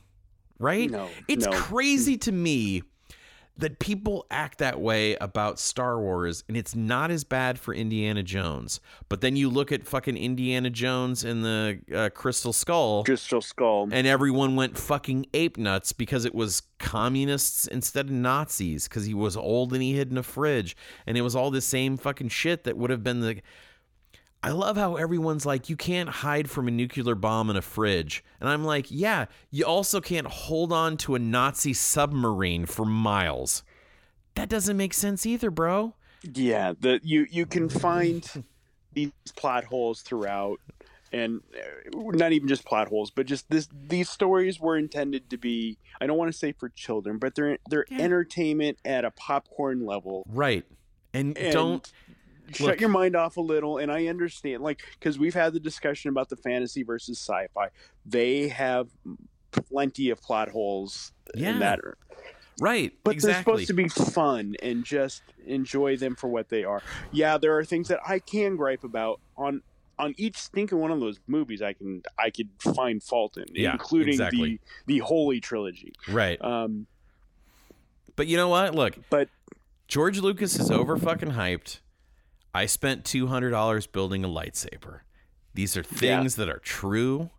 Right? 0.59 0.89
No, 0.91 1.11
It's 1.27 1.45
no. 1.47 1.53
crazy 1.53 2.17
to 2.19 2.31
me 2.33 2.85
that 3.63 3.79
people 3.79 4.27
act 4.31 4.59
that 4.59 4.81
way 4.81 5.15
about 5.17 5.59
Star 5.59 5.99
Wars, 6.01 6.43
and 6.49 6.57
it's 6.57 6.75
not 6.75 7.11
as 7.11 7.25
bad 7.25 7.59
for 7.59 7.73
Indiana 7.73 8.23
Jones. 8.23 8.81
But 9.09 9.21
then 9.21 9.37
you 9.37 9.49
look 9.49 9.73
at 9.73 9.87
fucking 9.87 10.17
Indiana 10.17 10.69
Jones 10.69 11.25
and 11.25 11.45
the 11.45 11.81
uh, 11.95 12.11
Crystal 12.11 12.53
Skull, 12.53 13.05
Crystal 13.05 13.41
Skull. 13.41 13.89
and 13.93 14.07
everyone 14.07 14.57
went 14.57 14.77
fucking 14.77 15.27
ape 15.33 15.57
nuts 15.57 15.93
because 15.93 16.25
it 16.25 16.35
was 16.35 16.63
communists 16.79 17.67
instead 17.69 18.07
of 18.07 18.13
Nazis, 18.13 18.89
because 18.89 19.07
he 19.07 19.15
was 19.15 19.37
old 19.37 19.73
and 19.73 19.83
he 19.83 19.95
hid 19.95 20.11
in 20.11 20.19
a 20.19 20.23
fridge, 20.23 20.77
and 21.07 21.17
it 21.17 21.23
was 21.23 21.37
all 21.37 21.51
the 21.51 21.61
same 21.61 21.97
fucking 21.97 22.29
shit 22.29 22.65
that 22.65 22.77
would 22.77 22.91
have 22.91 23.05
been 23.05 23.21
the. 23.21 23.41
I 24.45 24.51
love 24.51 24.77
how 24.77 24.97
everyone's 24.97 25.47
like, 25.47 25.69
you 25.69 25.77
can't 25.77 26.09
hide 26.09 26.51
from 26.51 26.67
a 26.67 26.71
nuclear 26.71 27.15
bomb 27.15 27.49
in 27.49 27.57
a 27.57 27.63
fridge. 27.63 28.25
And 28.41 28.49
I'm 28.49 28.65
like, 28.65 28.87
yeah, 28.91 29.27
you 29.51 29.65
also 29.65 30.01
can't 30.01 30.27
hold 30.27 30.73
on 30.73 30.97
to 30.99 31.15
a 31.15 31.19
Nazi 31.21 31.73
submarine 31.73 32.67
for 32.67 32.85
miles. 32.85 33.63
That 34.35 34.49
doesn't 34.49 34.77
make 34.77 34.95
sense 34.95 35.25
either, 35.27 35.51
bro. 35.51 35.95
Yeah, 36.35 36.73
the 36.79 37.01
you 37.03 37.27
you 37.31 37.47
can 37.47 37.69
find 37.69 38.45
these 38.93 39.11
plot 39.37 39.65
holes 39.65 40.03
throughout, 40.03 40.59
and 41.13 41.41
uh, 41.55 42.01
not 42.13 42.33
even 42.33 42.49
just 42.49 42.65
plot 42.65 42.89
holes, 42.89 43.11
but 43.11 43.27
just 43.27 43.51
this 43.51 43.69
these 43.89 44.09
stories 44.09 44.59
were 44.61 44.77
intended 44.77 45.29
to 45.31 45.37
be. 45.37 45.79
I 46.01 46.07
don't 46.07 46.17
want 46.17 46.33
to 46.33 46.39
say 46.39 46.53
for 46.53 46.69
children, 46.71 47.19
but 47.19 47.35
they're 47.35 47.59
they're 47.69 47.87
Yeah. 47.91 47.99
entertainment 48.03 48.79
at 48.85 49.05
a 49.05 49.11
popcorn 49.11 49.85
level. 49.85 50.25
Right. 50.29 50.65
And, 51.13 51.37
And 51.37 51.53
don't. 51.53 51.93
Shut 52.53 52.67
Look. 52.67 52.81
your 52.81 52.89
mind 52.91 53.17
off 53.17 53.37
a 53.37 53.41
little, 53.41 53.79
and 53.79 53.91
I 53.93 54.07
understand, 54.07 54.63
like, 54.63 54.81
because 54.99 55.19
we've 55.19 55.35
had 55.35 55.53
the 55.53 55.61
discussion 55.61 56.09
about 56.11 56.29
the 56.29 56.37
fantasy 56.37 56.83
versus 56.83 57.19
sci-fi. 57.19 57.69
They 58.07 58.49
have 58.49 58.89
plenty 59.53 60.11
of 60.11 60.21
plot 60.21 60.49
holes 60.49 61.13
Yeah. 61.35 61.51
in 61.51 61.59
that 61.61 61.79
Right. 62.61 62.93
but 63.05 63.15
exactly. 63.15 63.33
they're 63.33 63.43
supposed 63.43 63.67
to 63.69 63.75
be 63.75 63.89
fun 63.89 64.57
and 64.63 64.85
just 64.85 65.23
enjoy 65.47 65.97
them 65.97 66.15
for 66.17 66.29
what 66.29 66.49
they 66.49 66.65
are. 66.65 66.83
Yeah, 67.11 67.39
there 67.39 67.57
are 67.59 67.65
things 67.65 67.89
that 67.89 68.01
I 68.07 68.19
can 68.19 68.57
gripe 68.57 68.85
about 68.85 69.21
on 69.37 69.63
on 69.99 70.15
each 70.17 70.37
stinking 70.37 70.79
one 70.79 70.91
of 70.91 71.01
those 71.01 71.21
movies. 71.27 71.61
I 71.63 71.75
can 71.75 72.03
I 72.19 72.31
could 72.31 72.49
find 72.59 73.03
fault 73.03 73.37
in, 73.37 73.45
Yeah, 73.53 73.73
including 73.73 74.09
exactly. 74.15 74.61
the 74.87 74.95
the 74.95 74.99
Holy 75.01 75.41
trilogy. 75.41 75.93
right. 76.09 76.41
Um, 76.43 76.87
But 78.17 78.27
you 78.27 78.37
know 78.37 78.49
what? 78.49 78.75
Look, 78.75 78.99
but 79.11 79.29
George 79.89 80.19
Lucas 80.21 80.59
is 80.59 80.71
over 80.71 80.97
fucking 80.97 81.31
hyped. 81.33 81.81
I 82.55 82.67
spent 82.67 83.05
two 83.05 83.27
hundred 83.29 83.51
dollars 83.51 83.87
building 83.87 84.25
a 84.25 84.29
lightsaber. 84.29 85.01
These 85.55 85.77
are 85.77 85.83
things 85.83 86.37
that 86.37 86.49
are 86.49 86.59
true. 86.59 87.31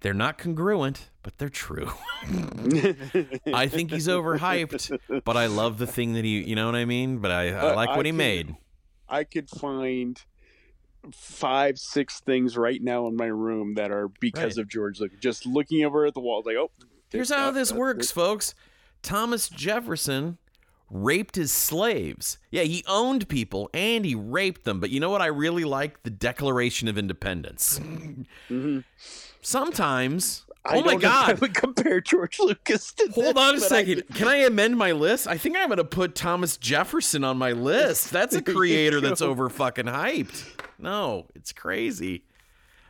They're 0.00 0.12
not 0.14 0.36
congruent, 0.38 1.08
but 1.22 1.38
they're 1.38 1.48
true. 1.48 1.90
I 3.52 3.68
think 3.68 3.90
he's 3.90 4.06
overhyped, 4.08 5.22
but 5.24 5.36
I 5.36 5.46
love 5.46 5.78
the 5.78 5.86
thing 5.86 6.12
that 6.14 6.24
he, 6.24 6.42
you 6.42 6.54
know 6.54 6.66
what 6.66 6.74
I 6.74 6.84
mean? 6.84 7.18
But 7.18 7.30
I, 7.30 7.48
I 7.48 7.72
Uh, 7.72 7.74
like 7.76 7.88
I 7.90 7.96
what 7.96 8.04
he 8.06 8.10
can- 8.10 8.16
made. 8.18 8.56
I 9.08 9.24
could 9.24 9.48
find 9.48 10.20
five, 11.12 11.78
six 11.78 12.20
things 12.20 12.56
right 12.56 12.82
now 12.82 13.06
in 13.06 13.16
my 13.16 13.26
room 13.26 13.74
that 13.74 13.90
are 13.90 14.08
because 14.08 14.56
Right. 14.56 14.62
of 14.62 14.68
George 14.68 15.00
Lucas. 15.00 15.18
Just 15.20 15.46
looking 15.46 15.84
over 15.84 16.06
at 16.06 16.14
the 16.14 16.20
wall, 16.20 16.42
like, 16.44 16.56
oh, 16.56 16.70
Here's 17.10 17.30
how 17.30 17.50
this 17.50 17.70
works, 17.72 18.10
folks. 18.10 18.54
Thomas 19.02 19.48
Jefferson 19.48 20.38
raped 20.94 21.34
his 21.36 21.50
slaves. 21.52 22.38
Yeah, 22.50 22.62
he 22.62 22.84
owned 22.86 23.28
people 23.28 23.68
and 23.74 24.04
he 24.06 24.14
raped 24.14 24.64
them. 24.64 24.78
But 24.80 24.88
you 24.90 25.00
know 25.00 25.10
what 25.10 25.20
I 25.20 25.26
really 25.26 25.64
like? 25.64 26.02
The 26.04 26.10
Declaration 26.10 26.88
of 26.88 26.96
Independence. 26.96 27.78
Mhm. 28.48 28.84
Sometimes. 29.42 30.44
I 30.66 30.78
oh 30.78 30.80
my 30.82 30.92
don't 30.92 31.02
know 31.02 31.22
if 31.24 31.28
I 31.28 31.32
would 31.34 31.54
compare 31.54 32.00
George 32.00 32.38
Lucas 32.38 32.90
to 32.94 33.08
Hold 33.12 33.36
this, 33.36 33.42
on 33.42 33.54
a 33.56 33.58
but 33.58 33.64
I- 33.64 33.68
second. 33.68 34.02
Can 34.14 34.28
I 34.28 34.36
amend 34.36 34.78
my 34.78 34.92
list? 34.92 35.26
I 35.28 35.36
think 35.36 35.56
I'm 35.58 35.66
going 35.68 35.76
to 35.76 35.84
put 35.84 36.14
Thomas 36.14 36.56
Jefferson 36.56 37.22
on 37.22 37.36
my 37.36 37.52
list. 37.52 38.10
That's 38.10 38.34
a 38.34 38.40
creator 38.54 39.00
that's 39.02 39.20
go. 39.20 39.28
over 39.28 39.50
fucking 39.50 39.84
hyped. 39.86 40.42
No, 40.78 41.26
it's 41.34 41.52
crazy. 41.52 42.24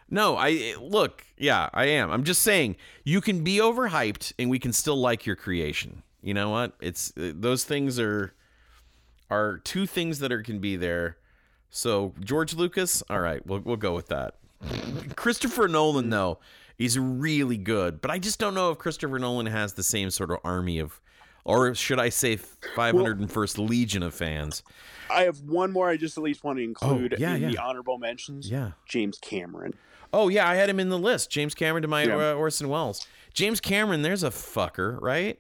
No, 0.09 0.37
I 0.37 0.75
look, 0.81 1.25
yeah, 1.37 1.69
I 1.75 1.87
am. 1.87 2.11
I'm 2.13 2.23
just 2.23 2.43
saying 2.43 2.77
you 3.03 3.21
can 3.21 3.43
be 3.43 3.57
overhyped 3.57 4.35
and 4.39 4.49
we 4.51 4.61
can 4.61 4.73
still 4.73 4.97
like 4.97 5.27
your 5.27 5.35
creation. 5.35 6.03
You 6.25 6.35
know 6.35 6.51
what? 6.51 6.73
It's 6.81 7.13
uh, 7.17 7.33
those 7.35 7.65
things 7.65 8.01
are 8.01 8.33
are 9.31 9.59
two 9.59 9.87
things 9.87 10.19
that 10.21 10.33
are 10.33 10.43
can 10.43 10.59
be 10.59 10.77
there. 10.77 11.19
So 11.71 12.15
George 12.21 12.55
Lucas, 12.55 13.03
all 13.11 13.21
right, 13.21 13.45
we'll 13.47 13.61
we'll 13.61 13.77
go 13.77 13.95
with 13.95 14.07
that. 14.09 14.37
Christopher 15.17 15.69
Nolan 15.69 16.11
though, 16.11 16.39
is 16.79 16.99
really 16.99 17.59
good, 17.59 18.01
but 18.01 18.11
I 18.11 18.19
just 18.19 18.39
don't 18.39 18.55
know 18.55 18.71
if 18.71 18.79
Christopher 18.79 19.19
Nolan 19.19 19.47
has 19.47 19.75
the 19.75 19.83
same 19.83 20.11
sort 20.11 20.31
of 20.31 20.39
army 20.45 20.79
of 20.79 21.01
or 21.45 21.75
should 21.75 22.01
I 22.01 22.09
say 22.09 22.39
501st 22.75 23.69
Legion 23.69 24.03
of 24.03 24.15
fans? 24.15 24.63
I 25.11 25.25
have 25.25 25.41
one 25.43 25.73
more 25.73 25.91
I 25.91 25.99
just 25.99 26.17
at 26.17 26.25
least 26.25 26.43
want 26.43 26.57
to 26.59 26.65
include 26.65 27.13
Oh, 27.15 27.17
yeah, 27.21 27.35
in 27.35 27.51
the 27.51 27.59
honorable 27.59 27.99
mentions. 27.99 28.51
Yeah. 28.51 28.71
James 28.89 29.19
Cameron. 29.19 29.75
Oh 30.13 30.29
yeah, 30.29 30.49
I 30.49 30.55
had 30.55 30.71
him 30.71 30.81
in 30.81 30.89
the 30.89 30.99
list. 30.99 31.31
James 31.31 31.55
Cameron 31.55 31.83
to 31.83 31.89
my 31.89 32.05
Yeah. 32.05 32.31
uh, 32.31 32.35
Orson 32.35 32.69
Welles. 32.71 33.07
James 33.35 33.61
Cameron, 33.61 34.01
there's 34.03 34.23
a 34.23 34.31
fucker, 34.31 34.99
right? 35.03 35.39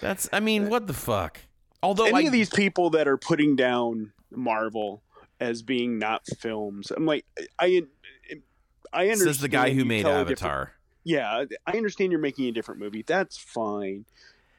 That's 0.00 0.28
I 0.32 0.40
mean, 0.40 0.68
what 0.68 0.86
the 0.86 0.92
fuck? 0.94 1.40
Although 1.82 2.06
Any 2.06 2.18
I, 2.18 2.20
of 2.22 2.32
these 2.32 2.50
people 2.50 2.90
that 2.90 3.08
are 3.08 3.16
putting 3.16 3.56
down 3.56 4.12
Marvel 4.30 5.02
as 5.40 5.62
being 5.62 5.98
not 5.98 6.26
films, 6.38 6.90
I'm 6.90 7.06
like, 7.06 7.24
I, 7.58 7.82
I 8.92 9.02
understand. 9.04 9.18
says 9.18 9.40
the 9.40 9.48
guy 9.48 9.72
who 9.72 9.84
made 9.84 10.02
tell 10.02 10.12
a 10.20 10.24
different- 10.24 10.42
Avatar. 10.42 10.72
Yeah, 11.04 11.44
I 11.66 11.72
understand 11.76 12.12
you're 12.12 12.20
making 12.20 12.46
a 12.46 12.52
different 12.52 12.80
movie. 12.80 13.02
That's 13.02 13.36
fine, 13.36 14.04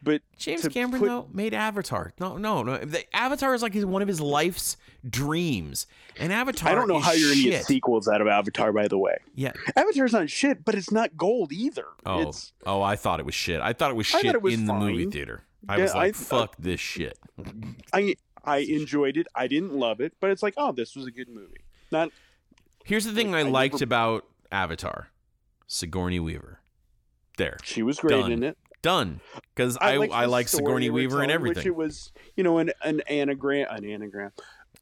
but 0.03 0.21
James 0.37 0.67
Cameron 0.67 0.99
put- 0.99 1.07
though 1.07 1.29
made 1.31 1.53
Avatar. 1.53 2.13
No, 2.19 2.37
no, 2.37 2.61
no. 2.63 2.77
The 2.77 3.03
Avatar 3.15 3.53
is 3.55 3.61
like 3.61 3.73
his, 3.73 3.85
one 3.85 4.01
of 4.01 4.07
his 4.07 4.19
life's 4.19 4.75
dreams, 5.09 5.87
and 6.19 6.33
Avatar. 6.33 6.71
I 6.71 6.75
don't 6.75 6.87
know 6.87 6.99
how 6.99 7.13
you're 7.13 7.33
shit. 7.33 7.51
get 7.51 7.65
sequels 7.65 8.07
out 8.07 8.21
of 8.21 8.27
Avatar. 8.27 8.71
By 8.73 8.87
the 8.87 8.97
way, 8.97 9.17
Yeah. 9.35 9.53
Avatar's 9.75 10.13
not 10.13 10.29
shit, 10.29 10.65
but 10.65 10.75
it's 10.75 10.91
not 10.91 11.15
gold 11.17 11.51
either. 11.53 11.85
Oh, 12.05 12.27
It's 12.27 12.51
oh, 12.65 12.81
I 12.81 12.95
thought 12.95 13.19
it 13.19 13.25
was 13.25 13.35
shit. 13.35 13.61
I 13.61 13.73
thought 13.73 13.91
it 13.91 13.95
was 13.95 14.05
shit 14.07 14.25
it 14.25 14.41
was 14.41 14.53
in 14.53 14.65
the 14.65 14.73
movie 14.73 15.05
theater. 15.05 15.43
I 15.69 15.77
Yeah, 15.77 15.83
was 15.83 15.93
like, 15.95 16.09
I- 16.09 16.11
fuck 16.17 16.55
this 16.59 16.79
shit. 16.81 17.17
I 17.93 18.15
I 18.43 18.57
enjoyed 18.57 19.15
it. 19.15 19.27
I 19.33 19.47
didn't 19.47 19.73
love 19.73 20.01
it, 20.01 20.13
but 20.19 20.29
it's 20.29 20.43
like, 20.43 20.53
oh, 20.57 20.73
this 20.73 20.95
was 20.95 21.05
a 21.07 21.11
good 21.11 21.29
movie. 21.29 21.61
Not 21.91 22.09
Here's 22.83 23.05
the 23.05 23.13
thing 23.13 23.31
Like, 23.31 23.45
I 23.45 23.47
I 23.47 23.51
liked 23.51 23.73
never- 23.75 23.83
about 23.85 24.25
Avatar: 24.51 25.07
Sigourney 25.67 26.19
Weaver. 26.19 26.59
There, 27.37 27.57
she 27.63 27.81
was 27.81 27.99
great 27.99 28.19
Done. 28.21 28.31
in 28.31 28.43
it. 28.43 28.57
Done. 28.83 29.19
Because 29.55 29.75
I 29.81 29.95
I, 29.95 30.25
like 30.25 30.47
Sigourney 30.47 30.85
they 30.85 30.89
were 30.91 30.95
Weaver 30.97 31.21
and 31.23 31.31
everything. 31.31 31.61
Which 31.61 31.65
it 31.65 31.75
was, 31.75 32.11
you 32.35 32.43
know, 32.43 32.59
an 32.59 32.71
an 32.83 33.01
anagram, 33.09 33.65
an 33.71 33.83
anagram, 33.85 34.31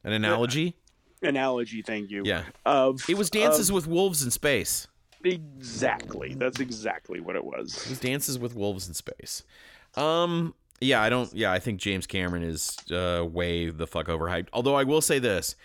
An 0.04 0.12
analogy. 0.12 0.76
analogy. 1.22 1.82
Thank 1.82 2.12
you. 2.12 2.24
Yeah. 2.26 2.43
Of 2.66 3.10
It 3.10 3.18
was 3.18 3.30
Dances 3.30 3.72
with 3.72 3.88
Wolves 3.88 4.22
in 4.24 4.32
Space. 4.32 4.88
exactly. 5.24 6.34
That's 6.34 6.60
exactly 6.60 7.20
what 7.20 7.36
it 7.36 7.43
was. 7.45 7.76
It 7.86 7.89
was 7.89 7.99
Dances 7.99 8.38
with 8.39 8.56
Wolves 8.56 8.88
in 8.88 8.93
Space. 8.93 9.43
Um. 9.95 10.54
Yeah, 10.84 10.99
I 11.02 11.10
don't. 11.10 11.32
Yeah, 11.34 11.52
I 11.52 11.60
think 11.60 11.80
James 11.80 12.08
Cameron 12.08 12.41
is 12.41 12.76
uh, 12.91 13.24
way 13.24 13.70
the 13.70 13.86
fuck 13.86 14.08
overhyped. 14.08 14.47
Although 14.52 14.74
I 14.74 14.84
will 14.84 15.02
say 15.02 15.20
this: 15.20 15.56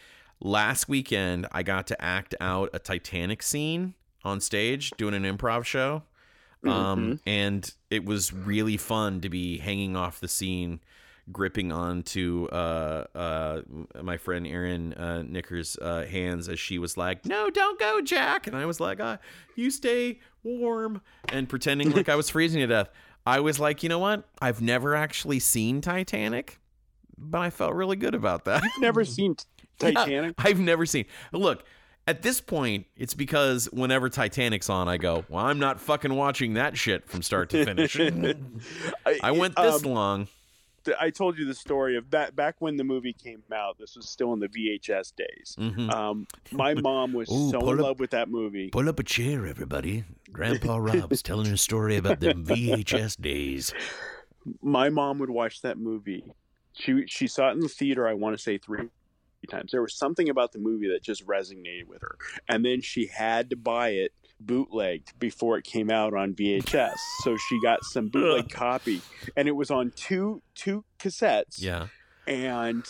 last 0.40 0.90
weekend 0.90 1.46
I 1.52 1.62
got 1.62 1.86
to 1.86 2.02
act 2.02 2.34
out 2.38 2.68
a 2.74 2.78
Titanic 2.78 3.42
scene 3.42 3.94
on 4.24 4.40
stage 4.42 4.90
doing 4.98 5.14
an 5.14 5.22
improv 5.22 5.64
show, 5.64 6.02
um, 6.68 7.20
and 7.26 7.72
it 7.90 8.04
was 8.04 8.32
really 8.32 8.76
fun 8.76 9.20
to 9.22 9.28
be 9.28 9.58
hanging 9.58 9.96
off 9.96 10.20
the 10.20 10.28
scene, 10.28 10.80
gripping 11.32 11.72
onto 11.72 12.46
uh, 12.52 13.04
uh, 13.14 13.60
my 14.02 14.16
friend 14.16 14.46
Erin 14.46 14.94
uh, 14.94 15.22
Nicker's 15.22 15.76
uh, 15.78 16.04
hands 16.04 16.48
as 16.48 16.58
she 16.60 16.78
was 16.78 16.96
like, 16.96 17.24
"No, 17.26 17.50
don't 17.50 17.78
go, 17.78 18.00
Jack," 18.00 18.46
and 18.46 18.56
I 18.56 18.66
was 18.66 18.80
like, 18.80 19.00
uh, 19.00 19.16
"You 19.54 19.70
stay 19.70 20.20
warm," 20.42 21.00
and 21.28 21.48
pretending 21.48 21.90
like 21.92 22.08
I 22.08 22.14
was 22.16 22.30
freezing 22.30 22.60
to 22.60 22.66
death. 22.66 22.88
I 23.26 23.40
was 23.40 23.58
like, 23.58 23.82
you 23.82 23.88
know 23.88 23.98
what? 23.98 24.22
I've 24.40 24.62
never 24.62 24.94
actually 24.94 25.40
seen 25.40 25.80
Titanic, 25.80 26.60
but 27.18 27.40
I 27.40 27.50
felt 27.50 27.74
really 27.74 27.96
good 27.96 28.14
about 28.14 28.44
that. 28.44 28.62
You've 28.62 28.80
never 28.80 29.04
seen 29.04 29.34
T- 29.34 29.44
Yeah, 29.82 29.90
Titanic. 29.90 30.34
I've 30.38 30.60
never 30.60 30.86
seen. 30.86 31.06
Look, 31.32 31.64
at 32.06 32.22
this 32.22 32.40
point, 32.40 32.86
it's 32.96 33.14
because 33.14 33.66
whenever 33.72 34.08
Titanic's 34.08 34.70
on, 34.70 34.88
I 34.88 34.96
go, 34.96 35.24
well, 35.28 35.44
I'm 35.44 35.58
not 35.58 35.80
fucking 35.80 36.14
watching 36.14 36.54
that 36.54 36.76
shit 36.76 37.08
from 37.08 37.22
start 37.22 37.50
to 37.50 37.64
finish. 37.64 37.98
I 39.22 39.30
went 39.32 39.56
this 39.56 39.84
um, 39.84 39.92
long. 39.92 40.28
I 41.00 41.10
told 41.10 41.36
you 41.36 41.46
the 41.46 41.54
story 41.54 41.96
of 41.96 42.08
back 42.08 42.36
back 42.36 42.56
when 42.60 42.76
the 42.76 42.84
movie 42.84 43.12
came 43.12 43.42
out. 43.52 43.76
This 43.76 43.96
was 43.96 44.08
still 44.08 44.32
in 44.34 44.38
the 44.38 44.46
VHS 44.46 45.16
days. 45.16 45.56
Mhm. 45.58 45.92
Um, 45.92 46.28
my 46.52 46.74
mom 46.80 47.12
was 47.12 47.28
Ooh, 47.28 47.50
so 47.50 47.58
in 47.70 47.80
up- 47.80 47.84
love 47.84 47.98
with 47.98 48.10
that 48.10 48.28
movie. 48.28 48.68
Pull 48.68 48.88
up 48.88 49.00
a 49.00 49.02
chair, 49.02 49.46
everybody. 49.46 50.04
Grandpa 50.30 50.76
Rob's 50.80 51.22
telling 51.22 51.48
a 51.48 51.56
story 51.56 51.96
about 51.96 52.20
the 52.20 52.34
VHS 52.34 53.20
days. 53.20 53.74
My 54.62 54.88
mom 54.88 55.18
would 55.18 55.30
watch 55.30 55.62
that 55.62 55.76
movie. 55.76 56.22
She 56.72 57.04
she 57.08 57.26
saw 57.26 57.48
it 57.48 57.54
in 57.54 57.60
the 57.60 57.68
theater. 57.68 58.06
I 58.06 58.12
want 58.12 58.36
to 58.36 58.42
say 58.42 58.58
three 58.58 58.88
times. 59.46 59.72
There 59.72 59.82
was 59.82 59.94
something 59.94 60.28
about 60.28 60.52
the 60.52 60.58
movie 60.58 60.88
that 60.88 61.02
just 61.02 61.26
resonated 61.26 61.86
with 61.86 62.02
her, 62.02 62.16
and 62.48 62.64
then 62.64 62.80
she 62.80 63.06
had 63.06 63.50
to 63.50 63.56
buy 63.56 63.90
it 63.90 64.12
bootlegged 64.38 65.18
before 65.18 65.56
it 65.56 65.64
came 65.64 65.90
out 65.90 66.12
on 66.14 66.34
VHS. 66.34 66.94
so 67.24 67.36
she 67.48 67.58
got 67.62 67.82
some 67.84 68.08
bootleg 68.08 68.50
copy, 68.50 69.00
and 69.36 69.48
it 69.48 69.52
was 69.52 69.70
on 69.70 69.92
two 69.96 70.42
two 70.54 70.84
cassettes. 70.98 71.56
Yeah. 71.60 71.88
and 72.26 72.84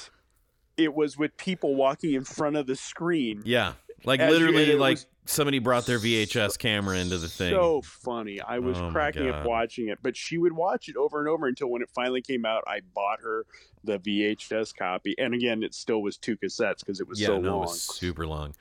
it 0.76 0.94
was 0.94 1.16
with 1.16 1.36
people 1.38 1.74
walking 1.74 2.12
in 2.12 2.24
front 2.24 2.56
of 2.56 2.66
the 2.66 2.76
screen. 2.76 3.42
Yeah. 3.44 3.74
Like 4.06 4.20
As 4.20 4.30
literally, 4.30 4.70
it 4.70 4.78
like 4.78 4.96
was 4.96 5.06
somebody 5.26 5.58
brought 5.58 5.84
their 5.84 5.98
VHS 5.98 6.58
camera 6.58 6.96
into 6.96 7.18
the 7.18 7.28
thing. 7.28 7.52
So 7.52 7.82
funny. 7.82 8.40
I 8.40 8.60
was 8.60 8.78
Oh 8.78 8.90
cracking 8.90 9.28
up 9.28 9.44
watching 9.44 9.88
it, 9.88 9.98
but 10.02 10.16
she 10.16 10.38
would 10.38 10.52
watch 10.52 10.88
it 10.88 10.96
over 10.96 11.18
and 11.18 11.28
over 11.28 11.46
until 11.46 11.68
when 11.68 11.82
it 11.82 11.90
finally 11.94 12.22
came 12.22 12.46
out, 12.46 12.62
I 12.66 12.80
bought 12.94 13.20
her 13.20 13.44
the 13.84 13.98
VHS 13.98 14.74
copy. 14.76 15.14
And 15.18 15.34
again, 15.34 15.62
it 15.62 15.74
still 15.74 16.00
was 16.00 16.16
two 16.16 16.36
cassettes 16.36 16.78
because 16.78 17.00
it 17.00 17.08
was 17.08 17.20
yeah, 17.20 17.26
so 17.28 17.40
no, 17.40 17.50
long. 17.50 17.58
it 17.58 17.66
was 17.66 17.82
super 17.82 18.26
long. 18.26 18.54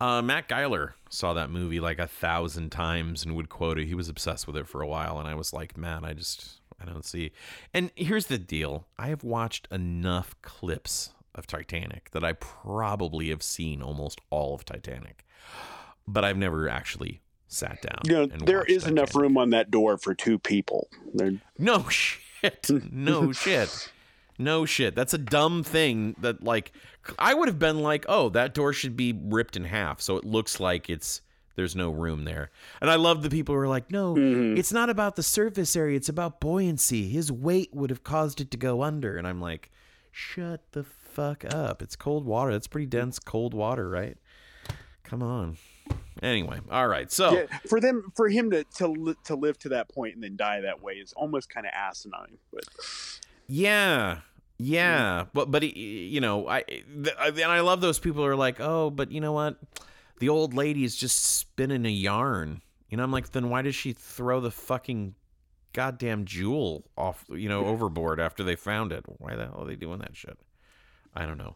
Uh, 0.00 0.22
Matt 0.22 0.48
Geiler 0.48 0.94
saw 1.08 1.34
that 1.34 1.50
movie 1.50 1.80
like 1.80 1.98
a 1.98 2.06
thousand 2.06 2.70
times 2.70 3.24
and 3.24 3.34
would 3.36 3.48
quote 3.48 3.78
it. 3.78 3.86
He 3.86 3.94
was 3.94 4.08
obsessed 4.08 4.46
with 4.46 4.56
it 4.56 4.68
for 4.68 4.80
a 4.80 4.86
while, 4.86 5.18
and 5.18 5.28
I 5.28 5.34
was 5.34 5.52
like, 5.52 5.76
man, 5.76 6.04
I 6.04 6.14
just 6.14 6.60
I 6.80 6.84
don't 6.84 7.04
see. 7.04 7.32
And 7.72 7.90
here's 7.96 8.26
the 8.26 8.38
deal: 8.38 8.86
I 8.98 9.08
have 9.08 9.22
watched 9.22 9.68
enough 9.70 10.34
clips 10.42 11.10
of 11.34 11.46
Titanic 11.46 12.10
that 12.12 12.24
I 12.24 12.32
probably 12.34 13.28
have 13.30 13.42
seen 13.42 13.82
almost 13.82 14.20
all 14.30 14.54
of 14.54 14.64
Titanic, 14.64 15.24
but 16.06 16.24
I've 16.24 16.36
never 16.36 16.68
actually 16.68 17.20
sat 17.48 17.80
down. 17.82 18.00
You 18.04 18.12
know, 18.12 18.26
there 18.44 18.58
watched 18.68 18.86
enough 18.86 19.14
room 19.14 19.36
on 19.38 19.50
that 19.50 19.70
door 19.70 19.96
for 19.98 20.14
two 20.14 20.38
people. 20.38 20.88
There- 21.12 21.40
No 21.58 21.88
shit. 21.88 22.68
No 22.92 23.32
shit. 23.44 23.90
No 24.38 24.64
shit. 24.66 24.94
That's 24.96 25.14
a 25.14 25.18
dumb 25.18 25.62
thing 25.62 26.16
that 26.18 26.42
like 26.42 26.72
I 27.18 27.34
would 27.34 27.46
have 27.48 27.58
been 27.60 27.80
like, 27.80 28.04
"Oh, 28.08 28.28
that 28.30 28.52
door 28.54 28.72
should 28.72 28.96
be 28.96 29.12
ripped 29.12 29.56
in 29.56 29.64
half 29.64 30.00
so 30.00 30.16
it 30.16 30.24
looks 30.24 30.58
like 30.58 30.90
it's 30.90 31.20
there's 31.54 31.76
no 31.76 31.90
room 31.92 32.24
there." 32.24 32.50
And 32.80 32.90
I 32.90 32.96
love 32.96 33.22
the 33.22 33.30
people 33.30 33.54
who 33.54 33.60
are 33.60 33.68
like, 33.68 33.92
"No, 33.92 34.14
Mhm. 34.16 34.58
it's 34.58 34.72
not 34.72 34.90
about 34.90 35.14
the 35.14 35.22
surface 35.22 35.76
area, 35.76 35.96
it's 35.96 36.08
about 36.08 36.40
buoyancy. 36.40 37.08
His 37.08 37.30
weight 37.30 37.72
would 37.72 37.90
have 37.90 38.02
caused 38.02 38.40
it 38.40 38.50
to 38.50 38.56
go 38.56 38.82
under." 38.82 39.16
And 39.16 39.24
I'm 39.28 39.40
like, 39.40 39.70
"Shut 40.10 40.62
the 40.72 40.82
fuck 41.14 41.44
up. 41.44 41.82
It's 41.82 41.96
cold 41.96 42.24
water. 42.24 42.52
That's 42.52 42.66
pretty 42.66 42.86
dense 42.86 43.18
cold 43.18 43.54
water, 43.54 43.88
right?" 43.88 44.18
Come 45.04 45.22
on. 45.22 45.56
Anyway, 46.22 46.60
all 46.70 46.88
right. 46.88 47.10
So, 47.10 47.34
Yeah, 47.34 47.58
for 47.68 47.80
them, 47.80 48.12
for 48.16 48.28
him 48.28 48.50
to 48.50 48.64
to 48.76 48.86
li- 48.88 49.16
to 49.24 49.34
live 49.34 49.58
to 49.60 49.68
that 49.70 49.88
point 49.88 50.14
and 50.14 50.22
then 50.22 50.36
die 50.36 50.60
that 50.60 50.82
way 50.82 50.94
is 50.94 51.12
almost 51.12 51.50
kind 51.50 51.66
of 51.66 51.72
asinine. 51.74 52.38
But 52.52 52.64
Yeah, 53.46 54.20
yeah, 54.58 55.26
but 55.32 55.50
but 55.50 55.62
you 55.76 56.20
know, 56.20 56.48
I 56.48 56.64
and 56.68 57.42
I 57.42 57.60
love 57.60 57.80
those 57.80 57.98
people 57.98 58.22
who 58.22 58.28
are 58.28 58.36
like, 58.36 58.60
oh, 58.60 58.90
but 58.90 59.10
you 59.10 59.20
know 59.20 59.32
what, 59.32 59.58
the 60.20 60.28
old 60.28 60.54
lady 60.54 60.84
is 60.84 60.96
just 60.96 61.20
spinning 61.38 61.84
a 61.84 61.90
yarn. 61.90 62.62
You 62.88 62.96
know, 62.96 63.02
I'm 63.02 63.10
like, 63.10 63.32
then 63.32 63.50
why 63.50 63.62
does 63.62 63.74
she 63.74 63.92
throw 63.92 64.40
the 64.40 64.52
fucking 64.52 65.16
goddamn 65.72 66.24
jewel 66.24 66.84
off, 66.96 67.24
you 67.28 67.48
know, 67.48 67.66
overboard 67.66 68.20
after 68.20 68.44
they 68.44 68.54
found 68.54 68.92
it? 68.92 69.04
Why 69.18 69.34
the 69.34 69.46
hell 69.46 69.62
are 69.62 69.66
they 69.66 69.74
doing 69.74 69.98
that 69.98 70.14
shit? 70.14 70.38
I 71.16 71.26
don't 71.26 71.38
know. 71.38 71.52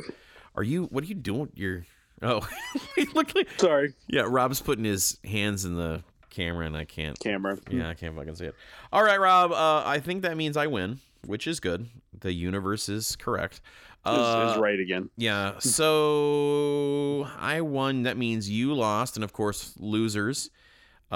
Are 0.54 0.62
you? 0.62 0.84
What 0.84 1.04
are 1.04 1.06
you 1.06 1.14
doing? 1.14 1.50
You're. 1.54 1.84
Oh, 2.22 2.46
look. 3.14 3.30
Sorry, 3.58 3.94
Yeah, 4.08 4.22
Rob's 4.28 4.60
putting 4.60 4.84
his 4.84 5.18
hands 5.24 5.64
in 5.64 5.76
the 5.76 6.02
camera, 6.30 6.66
and 6.66 6.76
I 6.76 6.84
can't. 6.84 7.18
camera. 7.20 7.58
Yeah, 7.70 7.88
I 7.88 7.94
can't 7.94 8.16
fucking 8.16 8.34
see 8.34 8.46
it. 8.46 8.54
All 8.92 9.04
right, 9.04 9.20
Rob. 9.20 9.52
Uh, 9.52 9.82
I 9.86 10.00
think 10.00 10.22
that 10.22 10.36
means 10.36 10.56
I 10.56 10.66
win, 10.66 10.98
which 11.26 11.46
is 11.46 11.60
good. 11.60 11.86
The 12.20 12.32
universe 12.32 12.88
is 12.88 13.14
correct. 13.16 13.60
Is, 14.06 14.12
Uh, 14.12 14.52
is 14.54 14.60
right 14.60 14.80
again. 14.80 15.10
yeah. 15.16 15.58
So 15.60 17.28
I 17.38 17.60
won. 17.60 18.02
That 18.04 18.16
means 18.16 18.48
you 18.50 18.74
lost, 18.74 19.16
and 19.16 19.24
of 19.24 19.32
course, 19.32 19.74
losers 19.78 20.50
uh, 21.12 21.14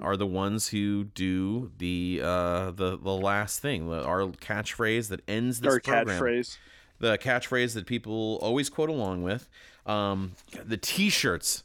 are 0.00 0.16
the 0.16 0.26
ones 0.26 0.68
who 0.68 1.04
do 1.04 1.70
the 1.78 2.20
uh, 2.22 2.70
the 2.72 2.96
the 2.98 3.12
last 3.12 3.60
thing, 3.60 3.88
the, 3.88 4.02
our 4.04 4.22
catchphrase 4.26 5.08
that 5.08 5.20
ends 5.28 5.60
this 5.60 5.74
Or 5.74 5.80
program. 5.80 6.20
catchphrase. 6.20 6.58
The 7.00 7.16
catchphrase 7.18 7.74
that 7.74 7.86
people 7.86 8.38
always 8.42 8.68
quote 8.68 8.88
along 8.88 9.22
with. 9.22 9.48
Um, 9.86 10.32
the 10.64 10.76
T-shirts 10.76 11.62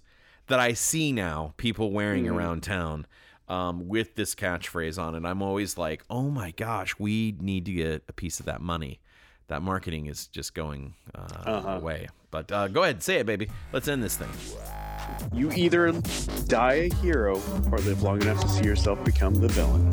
that 0.47 0.59
I 0.59 0.73
see 0.73 1.11
now, 1.11 1.53
people 1.57 1.91
wearing 1.91 2.27
around 2.29 2.63
town. 2.63 3.05
Um, 3.49 3.89
with 3.89 4.15
this 4.15 4.35
catchphrase 4.35 4.97
on 5.01 5.15
it, 5.15 5.25
I'm 5.25 5.41
always 5.41 5.77
like, 5.77 6.03
"Oh 6.09 6.29
my 6.29 6.51
gosh, 6.51 6.95
we 6.97 7.35
need 7.41 7.65
to 7.65 7.73
get 7.73 8.03
a 8.07 8.13
piece 8.13 8.39
of 8.39 8.45
that 8.45 8.61
money." 8.61 9.01
That 9.47 9.61
marketing 9.61 10.05
is 10.05 10.27
just 10.27 10.53
going 10.53 10.93
uh, 11.13 11.27
Uh-huh. 11.45 11.69
away. 11.71 12.07
But 12.31 12.51
uh, 12.51 12.69
go 12.69 12.83
ahead, 12.83 13.03
say 13.03 13.17
it, 13.17 13.25
baby. 13.25 13.49
Let's 13.73 13.87
end 13.89 14.01
this 14.01 14.15
thing. 14.15 14.29
You 15.33 15.51
either 15.51 15.91
die 16.47 16.89
a 16.89 16.93
hero 16.95 17.39
or 17.71 17.77
live 17.79 18.01
long 18.01 18.21
enough 18.21 18.39
to 18.41 18.47
see 18.47 18.63
yourself 18.63 19.03
become 19.03 19.35
the 19.35 19.49
villain. 19.49 19.89